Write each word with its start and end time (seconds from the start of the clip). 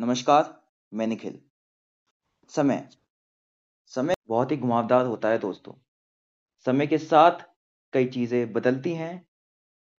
नमस्कार, 0.00 0.62
मैं 0.94 1.06
निखिल। 1.06 1.40
समय। 2.48 2.88
समय 3.86 4.14
बहुत 4.28 4.52
ही 4.52 4.56
घुमावदार 4.56 5.06
होता 5.06 5.28
है 5.28 5.38
दोस्तों। 5.38 5.74
समय 6.66 6.86
के 6.86 6.98
साथ 6.98 7.44
कई 7.92 8.06
चीज़ें 8.06 8.52
बदलती 8.52 8.94
हैं, 8.94 9.28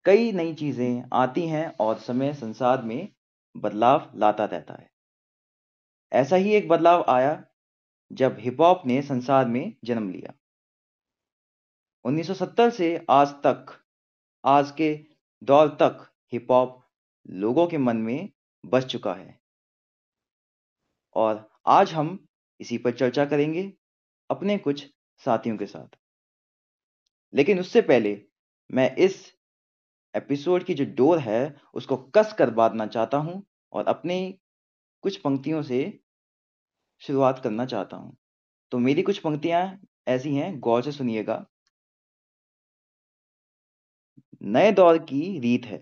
कई 0.06 0.32
नई 0.32 0.56
चीज़ें 0.56 1.04
आती 1.14 1.48
हैं 1.48 1.76
और 1.80 1.98
समय 1.98 2.34
संसार 2.34 2.82
में 2.82 3.14
बदलाव 3.58 4.12
लाता 4.16 4.46
रहता 4.46 4.74
है। 4.74 4.92
ऐसा 6.14 6.36
ही 6.36 6.52
एक 6.52 6.70
बदलाव 6.70 7.06
आया 7.10 7.46
जब 8.14 8.38
हिप 8.40 8.62
हॉप 8.62 8.82
ने 8.86 9.02
संसार 9.02 9.46
में 9.46 9.76
जन्म 9.84 10.10
लिया। 10.10 10.34
1970 12.06 12.70
से 12.70 13.06
आज 13.10 13.28
तक, 13.28 13.84
आज 14.46 14.72
के 14.72 15.06
दौर 15.44 15.68
तक 15.68 16.14
हिप 16.34 16.48
हॉप 16.52 16.84
लोगों 17.30 17.68
के 17.68 17.78
मन 17.78 17.98
में 17.98 18.30
बस 18.66 18.86
चुका 18.86 19.14
है। 19.14 19.47
और 21.18 21.50
आज 21.68 21.94
हम 21.94 22.28
इसी 22.60 22.78
पर 22.78 22.92
चर्चा 22.92 23.26
करेंगे 23.26 23.74
अपने 24.30 24.58
कुछ 24.58 24.94
साथियों 25.18 25.58
के 25.58 25.66
साथ। 25.66 25.98
लेकिन 27.34 27.60
उससे 27.60 27.82
पहले 27.82 28.26
मैं 28.72 28.96
इस 28.96 29.34
एपिसोड 30.16 30.64
की 30.64 30.74
जो 30.74 30.86
डोर 30.86 31.20
है, 31.20 31.62
उसको 31.74 31.98
कस 31.98 32.36
कर 32.40 32.50
बांधना 32.50 32.88
चाहता 32.88 33.18
हूँ 33.18 33.44
और 33.74 33.88
अपनी 33.88 34.40
कुछ 35.02 35.18
पंक्तियों 35.18 35.62
से 35.62 36.00
शुरुआत 37.00 37.44
करना 37.44 37.66
चाहता 37.66 37.98
हूँ। 37.98 38.18
तो 38.72 38.78
मेरी 38.78 39.02
कुछ 39.02 39.20
पंक्तियाँ 39.20 39.80
ऐसी 40.08 40.36
हैं, 40.36 40.60
गौर 40.60 40.84
से 40.84 40.92
सुनिएगा। 40.92 41.46
नए 44.42 44.72
दौर 44.72 44.98
की 44.98 45.40
रीत 45.40 45.66
है। 45.66 45.82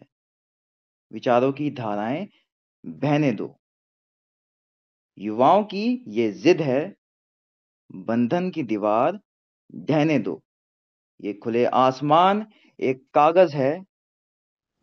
विचारों 1.13 1.53
की 1.53 1.71
धाराएँ 1.71 2.27
बहने 2.85 3.31
दो। 3.31 3.59
युवाओं 5.17 5.63
की 5.63 6.03
ये 6.07 6.31
जिद 6.31 6.61
है, 6.61 6.95
बंधन 7.95 8.49
की 8.49 8.63
दीवार 8.63 9.19
ढहने 9.75 10.19
दो। 10.19 10.43
ये 11.21 11.33
खुले 11.33 11.65
आसमान 11.65 12.47
एक 12.79 13.07
कागज़ 13.13 13.55
है, 13.55 13.85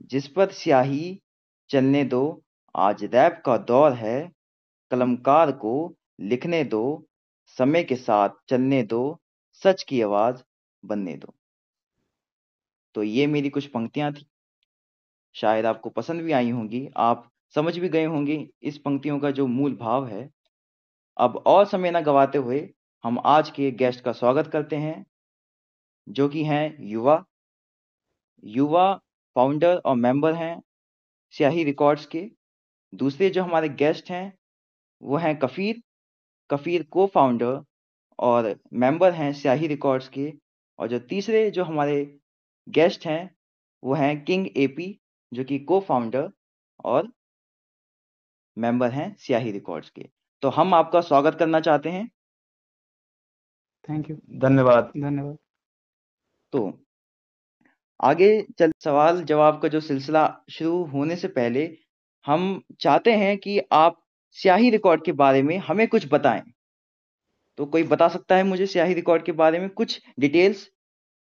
जिस 0.00 0.28
पर 0.28 0.52
स्याही 0.52 1.22
चलने 1.68 2.04
दो। 2.04 2.42
आज 2.76 3.04
रैप 3.04 3.42
का 3.46 3.56
दौर 3.56 3.92
है, 3.92 4.32
कलमकार 4.90 5.52
को 5.52 5.96
लिखने 6.20 6.64
दो, 6.64 7.06
समय 7.46 7.84
के 7.84 7.96
साथ 7.96 8.28
चलने 8.48 8.82
दो, 8.82 9.20
सच 9.52 9.82
की 9.82 10.02
आवाज़ 10.02 10.42
बनने 10.84 11.16
दो। 11.16 11.34
तो 12.94 13.02
ये 13.02 13.26
मेरी 13.26 13.50
कुछ 13.50 13.66
पंक्तियाँ 13.66 14.12
थी। 14.12 14.26
शायद 15.34 15.66
आपको 15.66 15.90
पसंद 15.90 16.20
भी 16.20 16.32
आई 16.32 16.50
होंगी। 16.50 16.88
आप 16.96 17.31
समझ 17.56 17.78
भी 17.78 17.88
गए 17.88 18.04
होंगे 18.04 18.48
इस 18.62 18.78
पंक्तियों 18.78 19.18
का 19.20 19.30
जो 19.30 19.46
मूल 19.46 19.74
भाव 19.76 20.06
है। 20.06 20.28
अब 21.16 21.36
और 21.46 21.64
समय 21.66 21.90
न 21.90 22.00
गवाते 22.00 22.38
हुए 22.38 22.68
हम 23.04 23.18
आज 23.18 23.50
के 23.50 23.70
गेस्ट 23.70 24.00
का 24.00 24.12
स्वागत 24.12 24.46
करते 24.46 24.76
हैं, 24.76 25.04
जो 26.08 26.28
कि 26.28 26.44
हैं 26.44 26.76
युवा। 26.80 27.24
युवा 28.44 28.94
फाउंडर 29.36 29.76
और 29.76 29.96
मेंबर 29.96 30.34
हैं 30.34 30.62
स्याही 31.34 31.64
रिकॉर्ड्स 31.64 32.06
के। 32.06 32.30
दूसरे 32.94 33.30
जो 33.30 33.42
हमारे 33.42 33.68
गेस्ट 33.68 34.10
हैं, 34.10 34.32
वो 35.02 35.16
हैं 35.16 35.38
कफ़ीर। 35.38 35.82
कफ़ीर 36.50 36.82
को 36.82 37.06
फाउंडर 37.06 37.60
और 38.18 38.54
मेंबर 38.72 39.12
हैं 39.12 39.32
स्याही 39.32 39.66
रिकॉर्ड्स 39.66 40.08
के। 40.08 40.32
और 40.78 40.88
जो 40.88 40.98
तीसरे 40.98 41.50
जो 41.50 41.64
हमारे 41.64 42.04
गेस्ट 42.68 43.06
हैं, 43.06 43.34
वो 43.82 43.94
हैं 43.94 44.24
किंग 44.24 44.46
एपी 44.56 44.98
जो 45.32 45.44
कि 45.44 45.58
को 45.58 45.80
फाउंडर 45.80 46.30
और 46.84 47.12
मेंबर 48.56 48.90
हैं 48.90 49.16
स्याही 49.18 49.50
रिकॉर्ड्स 49.52 49.90
के। 49.90 50.08
तो 50.42 50.48
हम 50.48 50.74
आपका 50.74 51.00
स्वागत 51.00 51.38
करना 51.38 51.60
चाहते 51.60 51.88
हैं। 51.88 52.10
थैंक 53.88 54.10
यू 54.10 54.16
धन्यवाद। 54.30 54.92
धन्यवाद। 54.96 55.38
तो 56.52 56.86
आगे 58.00 58.46
चल 58.58 58.72
सवाल 58.84 59.22
जवाब 59.24 59.60
का 59.62 59.68
जो 59.68 59.80
सिलसिला 59.80 60.26
शुरू 60.50 60.84
होने 60.84 61.16
से 61.16 61.28
पहले 61.28 61.78
हम 62.26 62.62
चाहते 62.80 63.12
हैं 63.12 63.38
कि 63.38 63.58
आप 63.72 64.02
स्याही 64.30 64.70
रिकॉर्ड 64.70 65.04
के 65.04 65.12
बारे 65.12 65.42
में 65.42 65.56
हमें 65.58 65.88
कुछ 65.88 66.06
बताएँ। 66.12 66.42
तो 67.58 67.66
कोई 67.66 67.82
बता 67.82 68.08
सकता 68.08 68.36
है 68.36 68.44
मुझे 68.44 68.66
स्याही 68.66 68.94
रिकॉर्ड 68.94 69.24
के 69.24 69.32
बारे 69.32 69.58
में 69.58 69.68
कुछ 69.70 70.00
डिटेल्स 70.18 70.68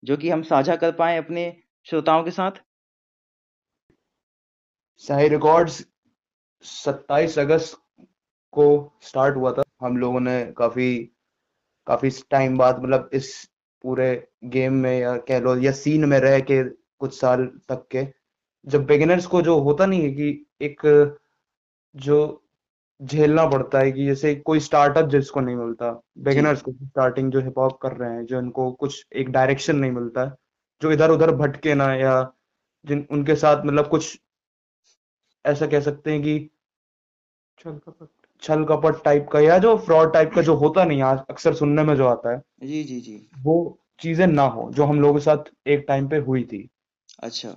जो 0.03 0.17
कि 0.17 0.29
हम 0.29 0.41
साझा 0.43 0.75
कर 0.75 0.91
पाए 0.91 1.17
अपने 1.17 1.61
श्रोताओं 1.83 2.23
के 2.23 2.31
साथ? 2.31 2.51
स्याही 4.97 5.27
रिकॉर्ड्स 5.27 5.85
27 6.63 7.37
अगस्त 7.39 7.77
को 8.53 8.65
स्टार्ट 9.01 9.35
हुआ 9.35 9.51
था। 9.51 9.63
हम 9.81 9.97
लोगों 9.97 10.19
ने 10.19 10.43
काफ़ी 10.57 10.97
काफ़ी 11.87 12.09
टाइम 12.31 12.57
बाद 12.57 12.81
मतलब 12.83 13.09
इस 13.13 13.33
पूरे 13.83 14.27
गेम 14.45 14.73
में 14.73 14.99
या 14.99 15.15
कह 15.17 15.39
लो, 15.39 15.55
या 15.57 15.71
सीन 15.71 16.05
में 16.05 16.19
रह 16.19 16.39
के 16.41 16.63
कुछ 16.99 17.19
साल 17.19 17.45
तक 17.69 17.87
के, 17.91 18.07
जब 18.67 18.85
बिगिनर्स 18.85 19.25
को 19.25 19.41
जो 19.41 19.59
होता 19.59 19.85
नहीं 19.85 20.01
है 20.03 20.09
कि 20.11 20.45
एक 20.61 21.19
जो 21.95 22.39
झेलना 23.01 23.45
पड़ता 23.47 23.79
है 23.79 23.91
कि 23.91 24.05
जैसे 24.05 24.33
कोई 24.35 24.59
स्टार्टअप 24.59 25.09
जिसको 25.09 25.39
नहीं 25.39 25.55
मिलता 25.55 25.91
बिगिनर्स 26.19 26.61
को 26.61 26.71
स्टार्टिंग 26.73 27.31
जो 27.31 27.41
हिप 27.41 27.57
हॉप 27.59 27.79
कर 27.81 27.93
रहे 27.93 28.11
हैं, 28.13 28.25
जो 28.25 28.39
इनको 28.39 28.71
कुछ 28.71 29.05
एक 29.15 29.29
डायरेक्शन 29.29 29.75
नहीं 29.75 29.91
मिलता, 29.91 30.25
जो 30.81 30.91
इधर 30.91 31.11
उधर 31.11 31.31
भटके 31.35 31.73
ना 31.75 31.93
या 31.95 32.33
जिन, 32.85 33.05
उनके 33.11 33.35
साथ 33.35 33.65
मतलब 33.65 33.87
कुछ 33.87 34.19
ऐसा 35.45 35.67
कह 35.67 35.79
सकते 35.79 36.11
हैं 36.11 36.21
कि 36.21 36.49
छल 37.57 38.63
कपट। 38.63 39.03
टाइप 39.03 39.27
का 39.31 39.39
या 39.39 39.57
जो 39.57 39.75
फ्रॉड 39.77 40.13
टाइप 40.13 40.31
का 40.35 40.41
जो 40.41 40.55
होता 40.55 40.83
नहीं 40.85 41.01
आज 41.01 41.19
अक्सर 41.29 41.53
सुनने 41.53 41.83
में 41.83 41.95
जो 41.95 42.07
आता 42.07 42.33
है 42.33 42.41
जी 42.63 42.83
जी 42.83 42.99
जी। 43.01 43.15
वो 43.39 43.55
चीज़ें 43.99 44.25
ना 44.27 44.43
हो 44.47 44.69
जो 44.71 44.83
हम 44.83 45.01
लोगों 45.01 45.13
के 45.13 45.19
साथ 45.19 45.51
एक 45.67 45.85
टाइम 45.87 46.07
पे 46.09 46.17
हुई 46.17 46.43
थी। 46.43 46.67
अच्छा। 47.19 47.55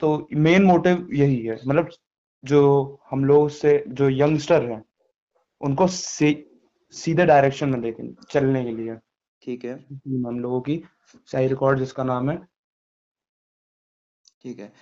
तो 0.00 0.28
मेन 0.32 0.64
मोटिव 0.64 1.08
यही 1.12 1.40
है 1.46 1.58
मतलब 1.66 1.90
जो 2.44 2.62
हम 3.10 3.24
लोग 3.24 3.48
से 3.50 3.84
जो 3.88 4.08
यंगस्टर 4.10 4.62
हैं 4.62 4.82
उनको 5.60 5.86
सी, 5.86 6.46
सीधे 6.94 7.24
डायरेक्शन 7.26 7.68
में 7.68 7.80
लेके 7.80 8.12
चलने 8.30 8.64
के 8.64 8.70
लिए। 8.70 8.96
ठीक 9.42 9.64
है। 9.64 9.74
हम 10.26 10.38
लोगों 10.40 10.60
की 10.60 10.82
सही 11.26 11.46
रिकॉर्ड 11.46 11.78
जिसका 11.78 12.04
नाम 12.04 12.30
है। 12.30 12.36
ठीक 14.42 14.58
है। 14.58 14.72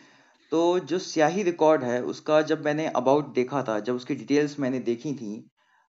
तो 0.53 0.79
जो 0.81 0.99
स्याही 0.99 1.43
रिकॉर्ड 1.43 1.83
है 1.85 2.03
उसका 2.05 2.41
जब 2.43 2.65
मैंने 2.65 2.87
अबाउट 2.97 3.33
देखा 3.35 3.63
था 3.63 3.79
जब 3.81 3.95
उसकी 3.95 4.15
डिटेल्स 4.15 4.59
मैंने 4.61 4.81
देखी 4.81 5.15
थी 5.15 5.35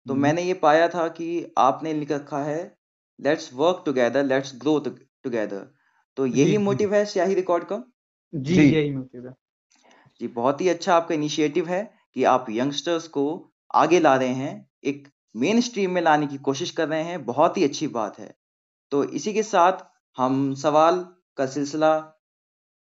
तो 0.05 0.13
हम्म। 0.13 0.21
मैंने 0.21 0.41
ये 0.41 0.53
पाया 0.53 0.87
था 0.87 1.07
कि 1.07 1.27
आपने 1.57 1.93
लिख 1.93 2.11
रखा 2.11 2.43
है 2.43 2.61
let's 3.19 3.49
work 3.53 3.83
together 3.85 4.23
let's 4.23 4.53
grow 4.55 4.79
together 4.79 5.67
तो 6.17 6.27
जी, 6.27 6.39
यही 6.41 6.51
जी। 6.51 6.57
मोटिव 6.57 6.93
है 6.95 7.03
स्याही 7.05 7.33
रिकॉर्ड 7.33 7.63
का 7.63 7.83
जी 8.33 8.55
जी। 8.55 8.69
यही 8.69 8.91
मोटिव 8.91 9.27
है 9.27 9.33
जी 10.21 10.27
बहुत 10.27 10.61
ही 10.61 10.69
अच्छा 10.69 10.95
आपका 10.95 11.15
इनिशिएटिव 11.15 11.67
है 11.67 11.83
कि 12.13 12.23
आप 12.23 12.45
यंगस्टर्स 12.49 13.07
को 13.07 13.25
आगे 13.75 13.99
ला 13.99 14.15
रहे 14.15 14.33
हैं 14.33 14.53
एक 14.83 15.07
मेन 15.35 15.61
स्ट्रीम 15.61 15.91
में 15.91 16.01
लाने 16.01 16.27
की 16.27 16.37
कोशिश 16.37 16.71
कर 16.71 16.87
रहे 16.87 17.03
हैं 17.03 17.23
बहुत 17.25 17.57
ही 17.57 17.63
अच्छी 17.63 17.87
बात 17.87 18.19
है 18.19 18.33
तो 18.91 19.03
इसी 19.03 19.33
के 19.33 19.43
साथ 19.43 19.85
हम 20.17 20.53
सवाल 20.55 20.99
का 21.37 21.45
सिलसिला 21.45 21.91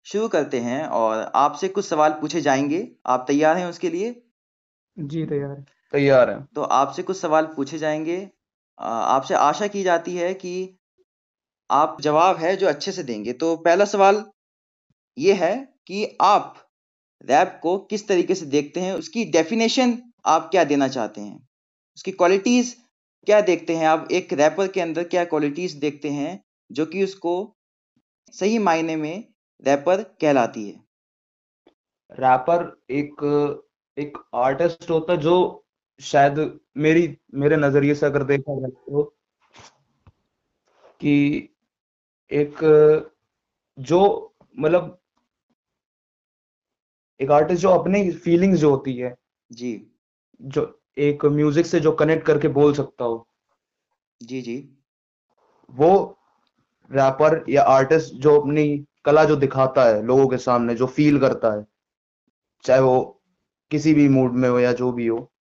शुरू 0.06 0.28
करते 0.28 0.60
हैं 0.60 0.86
और 0.86 1.32
आपसे 1.34 1.68
कुछ 1.68 1.84
सवाल 1.84 2.12
पूछे 2.12 2.40
जाएँगे। 2.40 2.88
आप 3.06 3.24
तैयार 3.28 3.56
हैं 3.56 3.66
उसके 3.66 3.90
लिए? 3.90 4.22
जी 4.96 5.24
तैयार 5.26 5.50
है। 5.50 5.64
तैयार 5.92 6.30
है। 6.30 6.44
तो 6.54 6.62
आपसे 6.62 7.02
कुछ 7.02 7.16
सवाल 7.16 7.46
पूछे 7.46 7.78
जाएँगे। 7.78 8.30
आपसे 8.78 9.34
आशा 9.34 9.66
की 9.66 9.82
जाती 9.82 10.16
है 10.16 10.34
कि 10.34 10.78
आप 11.70 11.96
जवाब 12.00 12.36
है 12.36 12.56
जो 12.56 12.66
अच्छे 12.66 12.92
से 12.92 13.02
देंगे। 13.02 13.32
तो 13.32 13.56
पहला 13.56 13.84
सवाल 13.84 14.24
ये 15.18 15.32
है 15.32 15.56
कि 15.86 16.16
आप 16.22 16.54
रैप 17.28 17.58
को 17.62 17.78
किस 17.78 18.08
तरीके 18.08 18.34
से 18.34 18.46
देखते 18.46 18.80
हैं? 18.80 18.92
उसकी 18.94 19.24
डेफिनेशन 19.24 19.98
आप 20.26 20.48
क्या 20.50 20.64
देना 20.64 20.88
चाहते 20.88 21.20
हैं? 21.20 21.48
उसकी 21.96 22.12
क्वालिटीज 22.12 22.76
क्या 23.26 23.40
देखते 23.40 23.76
हैं? 23.76 23.86
आप 23.86 24.08
एक 24.12 24.32
रैपर 24.32 24.68
के 24.68 24.80
अंदर 24.80 25.04
क्या 25.04 25.24
क्वालिटीज 25.24 25.72
देखते 25.72 26.08
हैं? 26.08 26.42
जो 26.70 26.86
कि 26.86 27.04
उसको 27.04 27.56
सही 28.34 28.58
मायने 28.58 28.96
में 28.96 29.29
रैपर 29.62 30.02
कहलाती 30.20 30.68
है। 30.68 30.80
रैपर 32.12 32.64
एक 32.90 33.24
एक 33.96 34.18
आर्टिस्ट 34.34 34.90
होता 34.90 35.12
है 35.12 35.18
जो 35.20 35.34
शायद 36.00 36.38
मेरी 36.76 37.16
मेरे 37.34 37.56
नज़रिए 37.56 37.94
से 37.94 38.06
अगर 38.06 38.22
देखा 38.24 38.58
जाए 38.60 38.70
तो 38.70 39.02
कि 41.00 41.14
एक 42.30 42.58
जो 43.78 44.00
मतलब 44.56 44.96
एक 47.20 47.30
आर्टिस्ट 47.30 47.62
जो 47.62 47.68
अपनी 47.68 48.10
फीलिंग्स 48.10 48.58
जो 48.60 48.70
होती 48.70 48.96
है 48.96 49.14
जी। 49.50 49.72
जो 50.40 50.62
एक 50.98 51.24
म्यूज़िक 51.24 51.66
से 51.66 51.80
जो 51.80 51.92
कनेक्ट 51.92 52.26
करके 52.26 52.48
बोल 52.48 52.72
सकता 52.74 53.04
हो। 53.04 53.26
जी 54.20 54.40
जी। 54.42 54.56
वो 55.70 55.92
रैपर 56.90 57.44
या 57.48 57.62
आर्टिस्ट 57.62 58.14
जो 58.14 58.38
अपनी 58.40 58.64
कला 59.04 59.24
जो 59.24 59.36
दिखाता 59.36 59.84
है 59.84 60.02
लोगों 60.02 60.28
के 60.28 60.38
सामने 60.38 60.74
जो 60.74 60.86
फील 60.86 61.20
करता 61.20 61.52
है 61.52 61.66
चाहे 62.64 62.80
वो 62.80 63.22
किसी 63.70 63.94
भी 63.94 64.08
मूड 64.08 64.32
में 64.32 64.48
हो 64.48 64.60
या 64.60 64.72
जो 64.72 64.92
भी 64.92 65.06
हो 65.06 65.32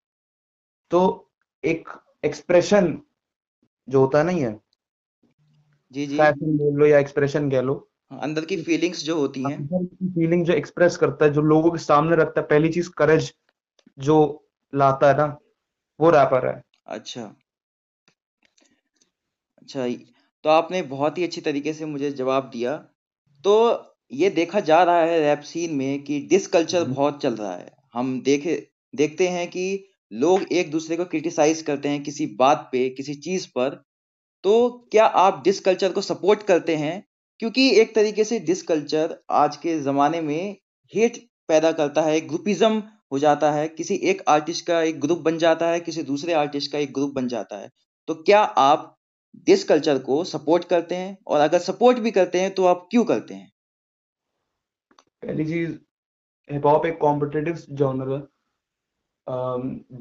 तो 0.91 1.31
एक 1.65 1.89
एक्सप्रेशन 2.25 3.01
जो 3.89 3.99
होता 3.99 4.23
नहीं 4.23 4.41
है 4.41 4.59
जी 5.91 6.07
जी। 6.07 6.17
फ़ैशन 6.17 6.57
बोल 6.57 6.73
लो 6.73 6.85
या 6.85 6.99
एक्सप्रेशन 6.99 7.51
कह 7.51 7.61
लो। 7.61 7.89
हाँ, 8.11 8.19
अंदर 8.19 8.45
की 8.45 8.57
फीलिंग्स 8.57 9.03
जो 9.03 9.19
होती 9.19 9.43
हैं। 9.43 9.57
अंदर 9.57 9.83
की 9.85 10.09
फीलिंग 10.09 10.45
जो 10.45 10.53
एक्सप्रेस 10.53 10.97
करता 10.97 11.25
है 11.25 11.31
जो 11.33 11.41
लोगों 11.41 11.71
के 11.71 11.77
सामने 11.77 12.15
रखता 12.15 12.41
है 12.41 12.47
पहली 12.47 12.69
चीज़ 12.69 12.89
करेज 12.89 13.33
जो 13.99 14.45
लाता 14.75 15.07
है 15.07 15.17
ना 15.17 15.37
वो 15.99 16.09
रैपर 16.09 16.47
है। 16.47 16.63
अच्छा। 16.87 17.35
अच्छा 19.61 19.87
तो 20.43 20.49
आपने 20.49 20.81
बहुत 20.81 21.17
ही 21.17 21.23
अच्छी 21.23 21.41
तरीके 21.41 21.73
से 21.73 21.85
मुझे 21.85 22.11
जवाब 22.11 22.49
दिया। 22.49 22.88
तो 23.43 23.85
ये 24.13 24.29
देखा 24.29 24.59
जा 24.59 24.83
रहा 24.83 24.99
है 24.99 25.19
रैप 25.19 25.39
सीन 25.39 25.73
में 25.73 26.03
कि 26.03 26.19
डिस 26.19 26.47
कल्चर 26.47 26.81
हम्म। 26.81 26.93
बहुत 26.93 27.21
चल 27.21 27.33
रहा 27.33 27.55
है। 27.55 27.71
हम 27.93 28.21
देखे 28.21 28.67
देखते 28.95 29.27
हैं 29.27 29.47
कि 29.47 29.85
लोग 30.13 30.41
एक 30.51 30.71
दूसरे 30.71 30.97
को 30.97 31.05
क्रिटिसाइज 31.05 31.61
करते 31.61 31.89
हैं 31.89 32.03
किसी 32.03 32.25
बात 32.25 32.69
पे 32.71 32.89
किसी 32.89 33.13
चीज़ 33.13 33.47
पर। 33.47 33.83
तो 34.43 34.69
क्या 34.91 35.05
आप 35.05 35.41
डिस 35.43 35.59
कल्चर 35.59 35.91
को 35.91 36.01
सपोर्ट 36.01 36.43
करते 36.43 36.75
हैं? 36.75 37.07
क्योंकि 37.39 37.79
एक 37.79 37.95
तरीके 37.95 38.23
से 38.23 38.39
डिस 38.39 38.63
कल्चर 38.63 39.17
आज 39.31 39.57
के 39.57 39.81
जमाने 39.81 40.21
में 40.21 40.57
हेट 40.95 41.27
पैदा 41.47 41.71
करता 41.71 42.01
है 42.01 42.21
ग्रुपिज्म 42.21 42.83
हो 43.11 43.19
जाता 43.19 43.51
है 43.51 43.67
किसी 43.67 43.95
एक 43.95 44.23
आर्टिस्ट 44.27 44.65
का 44.65 44.81
एक 44.81 44.99
ग्रुप 44.99 45.17
बन 45.17 45.37
जाता 45.37 45.67
है 45.67 45.79
किसी 45.79 46.03
दूसरे 46.03 46.33
आर्टिस्ट 46.33 46.71
का 46.71 46.77
एक 46.77 46.93
ग्रुप 46.93 47.13
बन 47.13 47.27
जाता 47.27 47.57
है। 47.57 47.69
तो 48.07 48.15
क्या 48.15 48.41
आप 48.41 48.98
डिस 49.47 49.63
कल्चर 49.63 49.99
को 49.99 50.23
सपोर्ट 50.23 50.63
करते 50.63 50.95
हैं 50.95 51.17
और 51.27 51.39
अगर 51.39 51.59
सपोर्ट 51.59 51.99
भी 51.99 52.11
करते 52.11 52.41
हैं 52.41 52.53
तो 52.53 52.65
आप 52.65 52.87
क्यों 52.91 53.05
करते 53.05 53.33
हैं? 53.33 53.51
पहली 55.23 55.45
चीज़ 55.45 55.71
हिप 56.49 56.65
हॉप 56.65 56.85
एक 56.85 56.97
कॉम्पिटिटिव 57.01 57.57
जॉनर 57.73 58.13
है। 58.13 58.21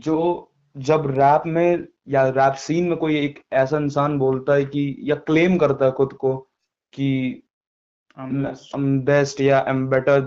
जो 0.01 0.53
जब 0.77 1.07
रैप 1.11 1.43
में 1.47 1.87
या 2.09 2.29
रैप 2.29 2.55
सीन 2.59 2.89
में 2.89 2.97
कोई 2.99 3.19
एक 3.19 3.43
ऐसा 3.53 3.79
इंसान 3.79 4.19
बोलता 4.19 4.55
है 4.55 4.65
कि 4.65 4.97
या 5.01 5.15
क्लेम 5.17 5.57
करता 5.59 5.85
है 5.85 5.93
खुद 5.93 6.13
को 6.13 6.37
कि 6.93 7.43
I'm 8.17 9.05
बेस्ट 9.07 9.41
या 9.41 9.65
I'm 9.67 9.87
better 9.91 10.21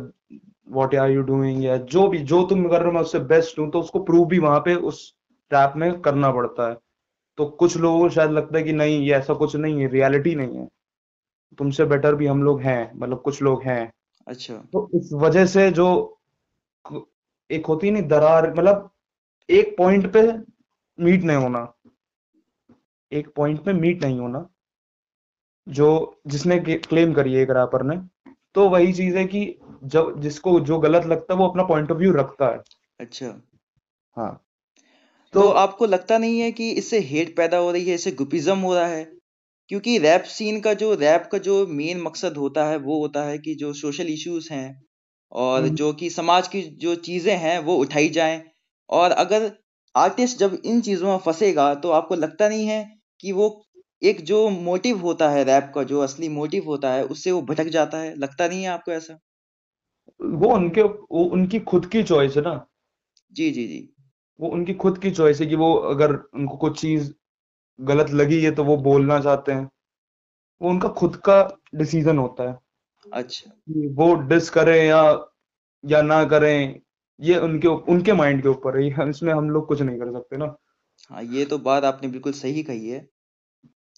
what 0.69 0.95
are 0.95 1.11
you 1.11 1.21
doing 1.21 1.63
या 1.63 1.77
जो 1.95 2.07
भी 2.07 2.17
जो 2.23 2.43
तुम 2.43 2.63
कर 2.69 2.77
रहे 2.77 2.85
हो 2.85 2.91
मैं 2.91 3.01
उससे 3.01 3.19
बेस्ट 3.19 3.59
हूँ 3.59 3.69
तो 3.71 3.79
उसको 3.79 4.03
प्रूव 4.03 4.27
भी 4.27 4.39
वहाँ 4.39 4.59
पे 4.59 4.75
उस 4.75 5.03
रैप 5.51 5.73
में 5.77 6.01
करना 6.01 6.31
पड़ता 6.31 6.69
है। 6.69 6.77
तो 7.37 7.45
कुछ 7.59 7.77
लोगों 7.77 7.99
को 7.99 8.09
शायद 8.09 8.31
लगता 8.31 8.57
है 8.57 8.63
कि 8.63 8.73
नहीं 8.73 8.99
ये 9.01 9.13
ऐसा 9.15 9.33
कुछ 9.33 9.55
नहीं 9.55 9.81
है 9.81 9.87
रियलिटी 9.87 10.35
नहीं 10.35 10.57
है। 10.57 10.67
तुमसे 11.59 11.85
बेटर 11.85 12.15
भी 12.15 12.27
हम 12.27 12.43
लोग 12.43 12.61
हैं 12.61 12.91
मतलब 12.95 13.21
कुछ 13.21 13.41
लोग 13.41 13.63
हैं। 13.63 13.91
अच्छा। 14.27 14.55
तो 14.73 14.89
इस 14.95 15.09
वजह 15.15 15.45
से 15.47 15.69
जो 15.71 15.87
एक 17.49 17.65
होती 17.65 17.87
है 17.87 17.93
नहीं 17.93 18.07
दरार 18.07 18.53
मतलब 18.53 18.89
एक 19.49 19.75
पॉइंट 19.77 20.11
पे 20.13 20.21
मीट 20.99 21.23
नहीं 21.23 21.37
होना। 21.37 21.73
एक 23.11 23.29
पॉइंट 23.35 23.63
पे 23.65 23.73
मीट 23.73 24.03
नहीं 24.03 24.19
होना 24.19 24.47
जो 25.67 25.87
जिसने 26.27 26.57
क्लेम 26.59 27.13
करी 27.13 27.33
है 27.33 27.41
एक 27.41 27.49
रैपर 27.49 27.83
ने। 27.83 27.97
तो 28.55 28.67
वही 28.69 28.93
चीज़ 28.93 29.17
है 29.17 29.25
कि 29.25 29.45
जब 29.83 30.19
जिसको 30.21 30.59
जो 30.59 30.79
गलत 30.79 31.05
लगता 31.05 31.33
है 31.33 31.39
वो 31.39 31.47
अपना 31.47 31.63
पॉइंट 31.63 31.91
ऑफ़ 31.91 31.97
व्यू 31.97 32.11
रखता 32.13 32.47
है। 32.47 32.61
अच्छा। 32.99 33.41
हाँ। 34.17 34.41
तो 35.33 35.41
तो 35.41 35.47
आपको 35.55 35.85
लगता 35.85 36.17
नहीं 36.17 36.39
है 36.39 36.51
कि 36.51 36.69
इससे 36.71 36.99
हेट 37.01 37.35
पैदा 37.37 37.57
हो 37.57 37.71
रही 37.71 37.85
है 37.85 37.95
इससे 37.95 38.11
ग्रुपिज्म 38.11 38.57
हो 38.59 38.73
रहा 38.75 38.85
है? 38.87 39.03
क्योंकि 39.69 39.97
रैप 39.99 40.23
सीन 40.27 40.59
का 40.61 40.73
जो 40.73 40.93
रैप 40.95 41.29
का 41.31 41.37
जो 41.39 41.65
मेन 41.69 42.01
मकसद 42.01 42.37
होता 42.37 42.65
है 42.65 42.77
वो 42.79 42.99
होता 42.99 43.23
है 43.23 43.37
कि 43.39 43.55
जो 43.55 43.71
सोशल 43.73 44.07
इश्यूज़ 44.09 44.51
हैं 44.53 44.67
और 45.31 45.59
हम्म, 45.59 45.77
जो 45.77 45.91
कि 45.93 46.09
समाज 46.09 46.47
की 46.47 46.61
जो 46.79 46.95
चीज़ें 47.01 47.35
हैं 47.37 47.57
वो 47.61 47.75
उठाई 47.77 48.09
जाएँ। 48.11 48.41
और 48.89 49.11
अगर 49.13 49.51
आर्टिस्ट 49.95 50.37
जब 50.37 50.57
इन 50.65 50.81
चीज़ों 50.81 51.11
में 51.11 51.17
फंसेगा 51.19 51.73
तो 51.77 51.91
आपको 51.91 52.15
लगता 52.15 52.49
नहीं 52.49 52.67
है 52.67 52.83
कि 53.19 53.31
वो 53.33 53.49
एक 54.01 54.21
जो 54.25 54.47
मोटिव 54.51 54.99
होता 54.99 55.29
है 55.29 55.43
रैप 55.43 55.71
का 55.75 55.83
जो 55.85 55.99
असली 56.01 56.29
मोटिव 56.31 56.65
होता 56.65 56.93
है 56.93 57.03
उससे 57.07 57.31
वो 57.31 57.41
भटक 57.43 57.67
जाता 57.71 57.97
है? 57.97 58.15
लगता 58.17 58.47
नहीं 58.47 58.63
है 58.63 58.69
आपको 58.69 58.91
ऐसा? 58.91 59.19
वो 60.37 60.53
उनके 60.53 60.83
वो 60.83 61.23
उनकी 61.31 61.59
खुद 61.67 61.85
की 61.87 62.03
चॉइस 62.05 62.35
है 62.37 62.41
ना? 62.43 62.55
जी 63.31 63.49
जी 63.51 63.67
जी। 63.67 63.79
वो 64.41 64.49
उनकी 64.49 64.73
खुद 64.75 64.97
की 64.97 65.11
चॉइस 65.11 65.41
है 65.41 65.47
कि 65.47 65.55
वो 65.55 65.73
अगर 65.75 66.13
उनको 66.35 66.57
कुछ 66.57 66.81
चीज़ 66.81 67.11
गलत 67.79 68.11
लगी 68.11 68.41
है 68.43 68.51
तो 68.51 68.63
वो 68.63 68.77
बोलना 68.77 69.19
चाहते 69.19 69.51
हैं। 69.51 69.69
वो 70.61 70.69
उनका 70.69 70.89
खुद 70.89 71.15
का 71.25 71.41
डिसीज़न 71.75 72.17
होता 72.17 72.49
है। 72.49 72.57
अच्छा। 73.11 73.51
वो 73.97 74.13
डिस 74.29 74.49
करें 74.49 74.77
या 74.85 75.01
या 75.83 76.01
ना 76.01 76.23
करें 76.25 76.81
ये 77.19 77.37
उनके 77.39 77.67
उनके 77.67 78.13
माइंड 78.13 78.41
के 78.43 78.49
ऊपर 78.49 78.79
है। 78.79 79.09
इसमें 79.09 79.33
हम 79.33 79.49
लोग 79.49 79.67
कुछ 79.67 79.81
नहीं 79.81 79.99
कर 79.99 80.11
सकते 80.13 80.37
ना। 80.37 80.55
हाँ 81.09 81.23
ये 81.23 81.45
तो 81.45 81.57
बात 81.59 81.83
आपने 81.83 82.09
बिल्कुल 82.09 82.33
सही 82.33 82.63
कही 82.63 82.89
है। 82.89 82.99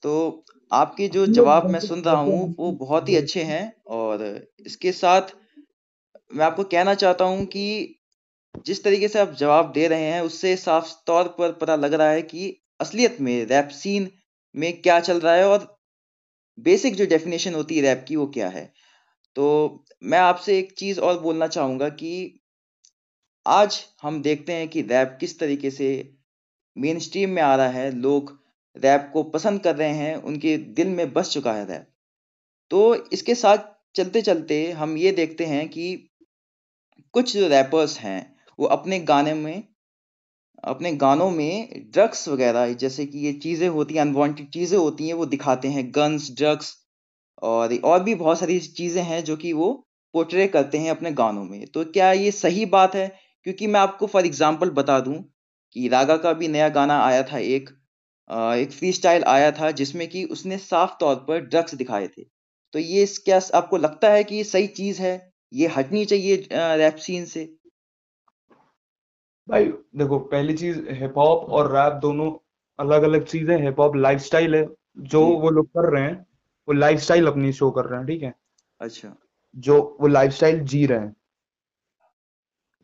तो 0.04 0.46
आपके 0.72 1.08
जो 1.08 1.26
जवाब 1.28 1.70
मैं 1.70 1.80
सुन 1.80 2.02
रहा 2.02 2.20
हूँ 2.22 2.56
वो 2.60 2.72
बहुत 2.72 3.10
ही 3.10 3.16
अच्छे 3.16 3.44
हैं 3.44 3.64
और 3.92 4.24
इसके 4.60 4.92
साथ 4.92 5.36
मैं 6.32 6.46
आपको 6.46 6.64
कहना 6.66 6.94
चाहता 6.96 7.26
हूँ 7.26 7.46
कि 7.46 7.66
जिस 8.66 8.84
तरीके 8.84 9.08
से 9.08 9.20
आप 9.20 9.34
जवाब 9.34 9.72
दे 9.72 9.88
रहे 9.88 10.02
हैं, 10.02 10.22
उससे 10.22 10.56
साफ़ 10.56 10.92
तौर 11.08 11.28
पर 11.28 11.52
पता 11.52 11.76
लग 11.76 11.94
रहा 11.94 12.10
है 12.10 12.22
कि 12.22 12.62
असलियत 12.82 13.18
में 13.22 13.46
रैप 13.46 13.68
सीन 13.68 14.12
में 14.56 14.82
क्या 14.82 15.00
चल 15.00 15.20
रहा 15.20 15.34
है 15.34 15.48
और 15.48 15.82
बेसिक 16.60 16.96
जो 16.96 17.06
डेफिनेशन 17.06 17.54
होती 17.54 17.76
है 17.76 17.82
रैप 17.82 18.06
की 18.08 18.16
वो 18.16 18.28
क्या 18.28 18.50
है। 18.50 18.74
तो 19.36 19.86
मैं 20.04 20.20
आपसे 20.20 20.60
एक 20.60 20.72
चीज़ 20.78 21.00
और 21.00 21.20
बोलना 21.20 21.48
चाहूँगा 21.48 21.90
कि 21.90 22.40
आज 23.48 23.86
हम 24.02 24.22
देखते 24.22 24.54
हैं 24.54 24.68
कि 24.68 24.82
रैप 24.82 25.18
किस 25.20 25.40
तरीके 25.40 25.72
से 25.72 26.14
मेन 26.78 27.00
स्ट्रीम 27.00 27.30
में 27.30 27.42
आ 27.42 27.56
रहा 27.56 27.68
है, 27.68 27.92
लोग 27.92 28.40
रैप 28.78 29.10
को 29.14 29.24
पसंद 29.24 29.62
कर 29.62 29.76
रहे 29.76 29.94
हैं, 29.94 30.16
उनके 30.16 30.58
दिल 30.58 30.88
में 30.88 31.14
बस 31.14 31.30
चुका 31.30 31.54
है 31.54 31.66
रैप। 31.66 31.88
तो 32.70 32.96
इसके 32.96 33.36
साथ 33.36 33.58
चलते 33.96 34.22
चलते 34.22 34.72
हम 34.72 34.98
ये 34.98 35.12
देखते 35.12 35.46
हैं 35.46 35.70
कि 35.70 36.10
कुछ 37.14 37.38
जो 37.38 37.48
रैपर्स 37.48 37.98
हैं 38.00 38.33
वो 38.60 38.66
अपने 38.70 39.00
गाने 39.06 39.34
में, 39.36 39.64
अपने 40.64 40.92
गानों 40.98 41.30
में 41.32 41.70
ड्रग्स 41.94 42.28
वगैरह, 42.30 42.74
जैसे 42.76 43.06
कि 43.06 43.20
ये 43.20 43.34
चीज़ें 43.40 43.68
होती 43.70 43.96
हैं 43.96 44.02
अनवांटेड 44.02 44.50
चीज़ें 44.52 44.78
होती 44.78 45.08
हैं, 45.08 45.14
वो 45.16 45.26
दिखाते 45.28 45.68
हैं। 45.70 45.90
गन्स 45.96 46.32
ड्रग्स 46.38 46.74
और 47.44 47.76
और 47.86 48.04
भी 48.04 48.16
बहुत 48.16 48.40
सारी 48.40 48.60
चीज़ें 48.62 49.02
हैं 49.04 49.24
जो 49.26 49.38
कि 49.38 49.54
वो 49.54 49.72
पोर्ट्रे 50.14 50.48
करते 50.50 50.78
हैं 50.80 50.92
अपने 50.92 51.12
गानों 51.14 51.44
में। 51.46 51.66
तो 51.68 51.84
क्या 51.92 52.12
ये 52.14 52.32
सही 52.34 52.66
बात 52.72 52.96
है? 52.96 53.08
क्योंकि 53.46 53.68
मैं 53.68 53.80
आपको 53.80 54.08
फॉर 54.08 54.26
एग्जांपल 54.26 54.70
बता 54.74 55.00
दूँ 55.02 55.16
कि 55.76 55.88
रागा 55.90 56.18
का 56.18 56.34
भी 56.34 56.48
नया 56.50 56.70
गाना 56.72 57.00
आया 57.04 57.24
था 57.24 57.38
एक 57.40 57.70
एक 58.30 58.72
फ्री 58.72 58.92
स्टाइल 58.94 59.24
आया 59.28 59.52
था 59.54 59.70
जिसमें 59.74 60.08
कि 60.10 60.24
उसने 60.32 60.58
साफ़ 60.60 60.92
तौर 61.00 61.16
पर 61.28 61.40
ड्रग्स 61.42 61.76
दिखाए 61.76 62.08
थे। 62.10 62.24
तो 62.74 62.80
ये 62.80 63.06
क्या 63.26 63.40
आपको 63.56 63.78
लगता 63.80 64.12
है 64.12 64.24
कि 64.24 64.36
ये 64.36 64.44
सही 64.46 64.68
चीज़ 64.76 65.02
है? 65.02 65.14
ये 65.52 65.68
हटनी 65.70 66.06
चाहिए 66.06 66.36
रैप 66.54 66.96
सीन 67.00 67.26
से? 67.28 67.46
भाई 69.48 69.66
देखो 69.98 70.18
पहली 70.32 70.54
चीज़ 70.54 70.80
हिप 70.94 71.18
हॉप 71.18 71.50
और 71.52 71.72
रैप 71.72 71.94
दोनों 72.02 72.32
अलग 72.80 73.04
अलग 73.04 73.26
चीज़ें 73.26 73.56
हिप 73.64 73.80
हॉप 73.80 73.96
लाइफस्टाइल 73.96 74.56
है 74.56 74.66
जो 75.10 75.26
वो 75.40 75.50
लोग 75.50 75.66
कर 75.68 75.90
रहे 75.94 76.04
हैं 76.04 76.16
वो 76.68 76.74
लाइफस्टाइल 76.74 77.28
अपनी 77.28 77.52
शो 77.54 77.70
कर 77.72 77.86
रहे 77.86 78.00
हैं 78.00 78.08
ठीक 78.08 78.24
है? 78.24 78.34
अच्छा। 78.82 79.16
जो 79.56 79.82
वो 80.02 80.08
लाइफस्टाइल 80.08 80.60
जी 80.66 80.86
रहे 80.86 81.00
हैं 81.00 81.16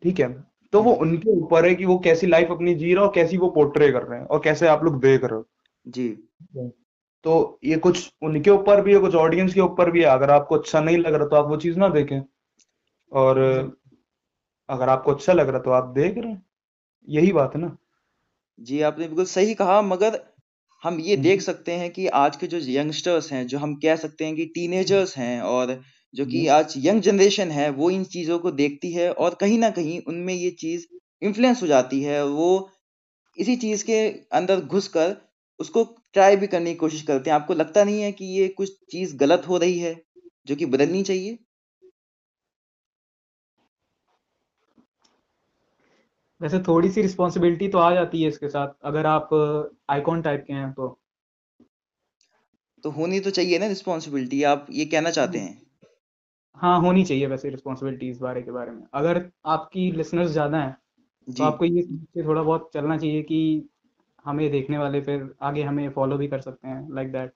ठीक 0.02 0.20
है? 0.20 0.28
तो 0.72 0.82
वो 0.82 0.92
हम्म, 0.92 1.02
उनके 1.02 1.30
ऊपर 1.32 1.66
है 1.66 1.74
कि 1.74 1.84
वो 1.84 1.98
कैसी 1.98 2.26
लाइफ 2.26 2.50
अपनी 2.50 2.74
जी 2.74 2.84
रहे 2.86 2.94
हैं 2.94 3.08
और 3.08 3.12
कैसी 3.14 3.36
वो 3.36 3.48
पोर्ट्रे 3.50 3.90
कर 3.92 4.02
रहे 4.02 4.18
हैं 4.20 4.26
और 4.26 4.40
कैसे 4.44 4.66
आप 4.68 4.84
लोग 4.84 5.00
देख 5.00 5.24
रहे 5.24 5.34
हो। 5.34 5.46
जी। 5.86 6.08
तो 7.24 7.58
ये 7.64 7.76
कुछ 7.78 8.12
उनके 8.22 8.50
ऊपर 8.50 8.80
भी 8.82 8.92
है 8.94 8.98
कुछ 9.00 9.14
ऑडियंस 9.14 9.54
के 9.54 9.60
ऊपर 9.60 9.90
भी 9.90 10.00
है। 10.00 10.06
अगर 10.08 10.30
आपको 10.30 10.56
अच्छा 10.56 10.80
नहीं 10.80 10.98
लग 10.98 11.14
रहा 11.14 11.26
तो 11.28 11.36
आप 11.36 11.48
वो 11.48 11.56
चीज़ 11.56 11.78
ना 11.78 11.88
देखें। 11.90 12.20
और 13.12 13.38
अगर 14.68 14.88
आपको 14.88 15.12
अच्छा 15.12 15.32
लग 15.32 15.48
रहा 15.48 15.60
तो 15.60 15.70
आप 15.70 15.88
देख 15.94 16.18
रहे 16.18 16.32
हैं। 16.32 16.42
यही 17.08 17.32
बात 17.32 17.54
है 17.54 17.60
ना? 17.60 17.76
जी 18.58 18.80
आपने 18.80 19.06
बिल्कुल 19.06 19.24
सही 19.26 19.54
कहा 19.54 19.80
मगर 19.82 20.18
हम 20.82 20.98
ये 21.00 21.16
देख 21.18 21.40
हम्म, 21.40 21.42
सकते 21.42 21.72
हैं 21.72 21.90
कि 21.90 22.06
आज 22.18 22.36
के 22.36 22.46
जो 22.46 22.58
यंगस्टर्स 22.70 23.30
हैं 23.32 23.46
जो 23.46 23.58
हम 23.58 23.74
कह 23.76 23.96
सकते 23.96 24.24
हैं 24.24 24.34
कि 24.36 24.44
टीनेजर्स 24.54 25.16
हैं 25.16 25.40
और 25.44 25.72
जो 26.14 26.26
कि 26.26 26.46
हम्म, 26.46 26.50
आज 26.50 26.74
यंग 26.78 27.00
जनरेशन 27.02 27.50
है 27.50 27.68
वो 27.72 27.90
इन 27.90 28.04
चीज़ों 28.06 28.38
को 28.38 28.50
देखती 28.52 28.92
है 28.92 29.10
और 29.14 29.34
कहीं 29.40 29.58
ना 29.58 29.70
कहीं 29.70 30.00
उनमें 30.08 30.34
ये 30.34 30.50
चीज़ 30.60 30.86
इन्फ्लुएंस 31.22 31.62
हो 31.62 31.66
जाती 31.66 32.02
है। 32.02 32.24
वो 32.26 32.50
इसी 33.38 33.56
चीज़ 33.56 33.84
के 33.84 33.98
अंदर 34.34 34.60
घुसकर 34.62 35.16
उसको 35.60 35.84
ट्राई 36.14 36.36
भी 36.36 36.46
करने 36.46 36.70
की 36.70 36.76
कोशिश 36.78 37.02
करते 37.02 37.30
हैं। 37.30 37.36
आपको 37.36 37.54
लगता 37.54 37.84
नहीं 37.84 38.02
है 38.02 38.12
कि 38.12 38.24
ये 38.38 38.48
कुछ 38.56 38.70
चीज़ 38.92 39.16
गलत 39.16 39.48
हो 39.48 39.58
रही 39.58 39.78
है 39.78 39.94
जो 40.46 40.56
कि 40.56 40.66
बदलनी 40.68 41.02
चाहिए? 41.04 41.38
वैसे 46.40 46.58
थोड़ी 46.58 46.90
सी 46.90 47.02
रिस्पॉन्सिबिलिटी 47.02 47.68
तो 47.68 47.78
आ 47.78 47.92
जाती 47.94 48.22
है 48.22 48.28
इसके 48.28 48.48
साथ 48.48 48.68
अगर 48.84 49.06
आप 49.06 49.28
आइकॉन 49.90 50.22
टाइप 50.22 50.44
के 50.46 50.52
हैं 50.52 50.72
तो। 50.72 50.96
तो 52.84 52.90
होनी 52.90 53.20
तो 53.20 53.30
चाहिए 53.30 53.58
ना 53.58 53.66
रिस्पॉन्सिबिलिटी 53.66 54.42
आप 54.42 54.66
ये 54.70 54.84
कहना 54.84 55.10
चाहते 55.10 55.38
हैं? 55.38 55.60
हाँ 56.56 56.80
होनी 56.80 57.04
चाहिए 57.04 57.26
वैसे 57.26 57.50
रिस्पॉन्सिबिलिटी 57.50 58.08
इस 58.10 58.18
बारे 58.18 58.42
के 58.42 58.50
बारे 58.50 58.70
में। 58.70 58.82
अगर 58.94 59.22
आपकी 59.46 59.90
लिसनर्स 59.92 60.30
ज़्यादा 60.30 60.58
हैं 60.58 60.76
तो 61.28 61.44
आपको 61.44 61.64
ये 61.64 61.82
थोड़ा 62.24 62.42
बहुत 62.42 62.70
चलना 62.74 62.96
चाहिए 62.98 63.22
कि 63.22 63.68
हमें 64.24 64.50
देखने 64.50 64.78
वाले 64.78 65.00
फिर 65.00 65.28
आगे 65.42 65.62
हमें 65.62 65.88
फॉलो 65.90 66.16
भी 66.18 66.28
कर 66.28 66.40
सकते 66.40 66.68
हैं 66.68 66.94
लाइक 66.94 67.12
दैट 67.12 67.32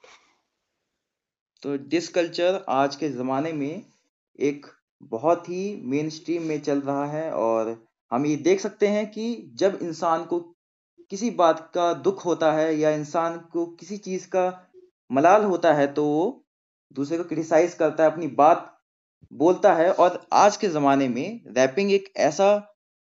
तो 1.63 1.77
डिस 1.89 2.09
कल्चर 2.09 2.65
आज 2.69 2.97
के 2.97 3.09
ज़माने 3.09 3.53
में 3.53 3.83
एक 4.39 4.67
बहुत 5.11 5.49
ही 5.49 5.63
मेन 5.85 6.09
स्ट्रीम 6.11 6.43
में 6.43 6.61
चल 6.61 6.81
रहा 6.81 7.07
है 7.07 7.31
और 7.33 7.77
हम 8.11 8.27
ये 8.27 8.37
देख 8.39 8.61
सकते 8.61 8.87
हैं 8.87 9.07
कि 9.11 9.27
जब 9.55 9.79
इंसान 9.83 10.25
को 10.25 10.39
किसी 11.11 11.31
बात 11.33 11.71
का 11.75 11.93
दुख 12.03 12.25
होता 12.27 12.53
है 12.53 12.75
या 12.79 12.91
इंसान 12.91 13.39
को 13.53 13.67
किसी 13.77 13.97
चीज़ 13.99 14.27
का 14.29 14.45
मलाल 15.11 15.45
होता 15.45 15.73
है 15.75 15.87
तो 15.95 16.05
वो 16.05 16.45
दूसरे 16.95 17.19
को 17.19 17.25
क्रिटिसाइज 17.25 17.75
करता 17.75 18.05
है 18.05 18.11
अपनी 18.11 18.27
बात 18.37 18.71
बोलता 19.33 19.73
है। 19.75 19.91
और 19.93 20.27
आज 20.33 20.57
के 20.57 20.69
ज़माने 20.69 21.09
में 21.09 21.41
रैपिंग 21.57 21.93
एक 21.93 22.13
ऐसा 22.19 22.49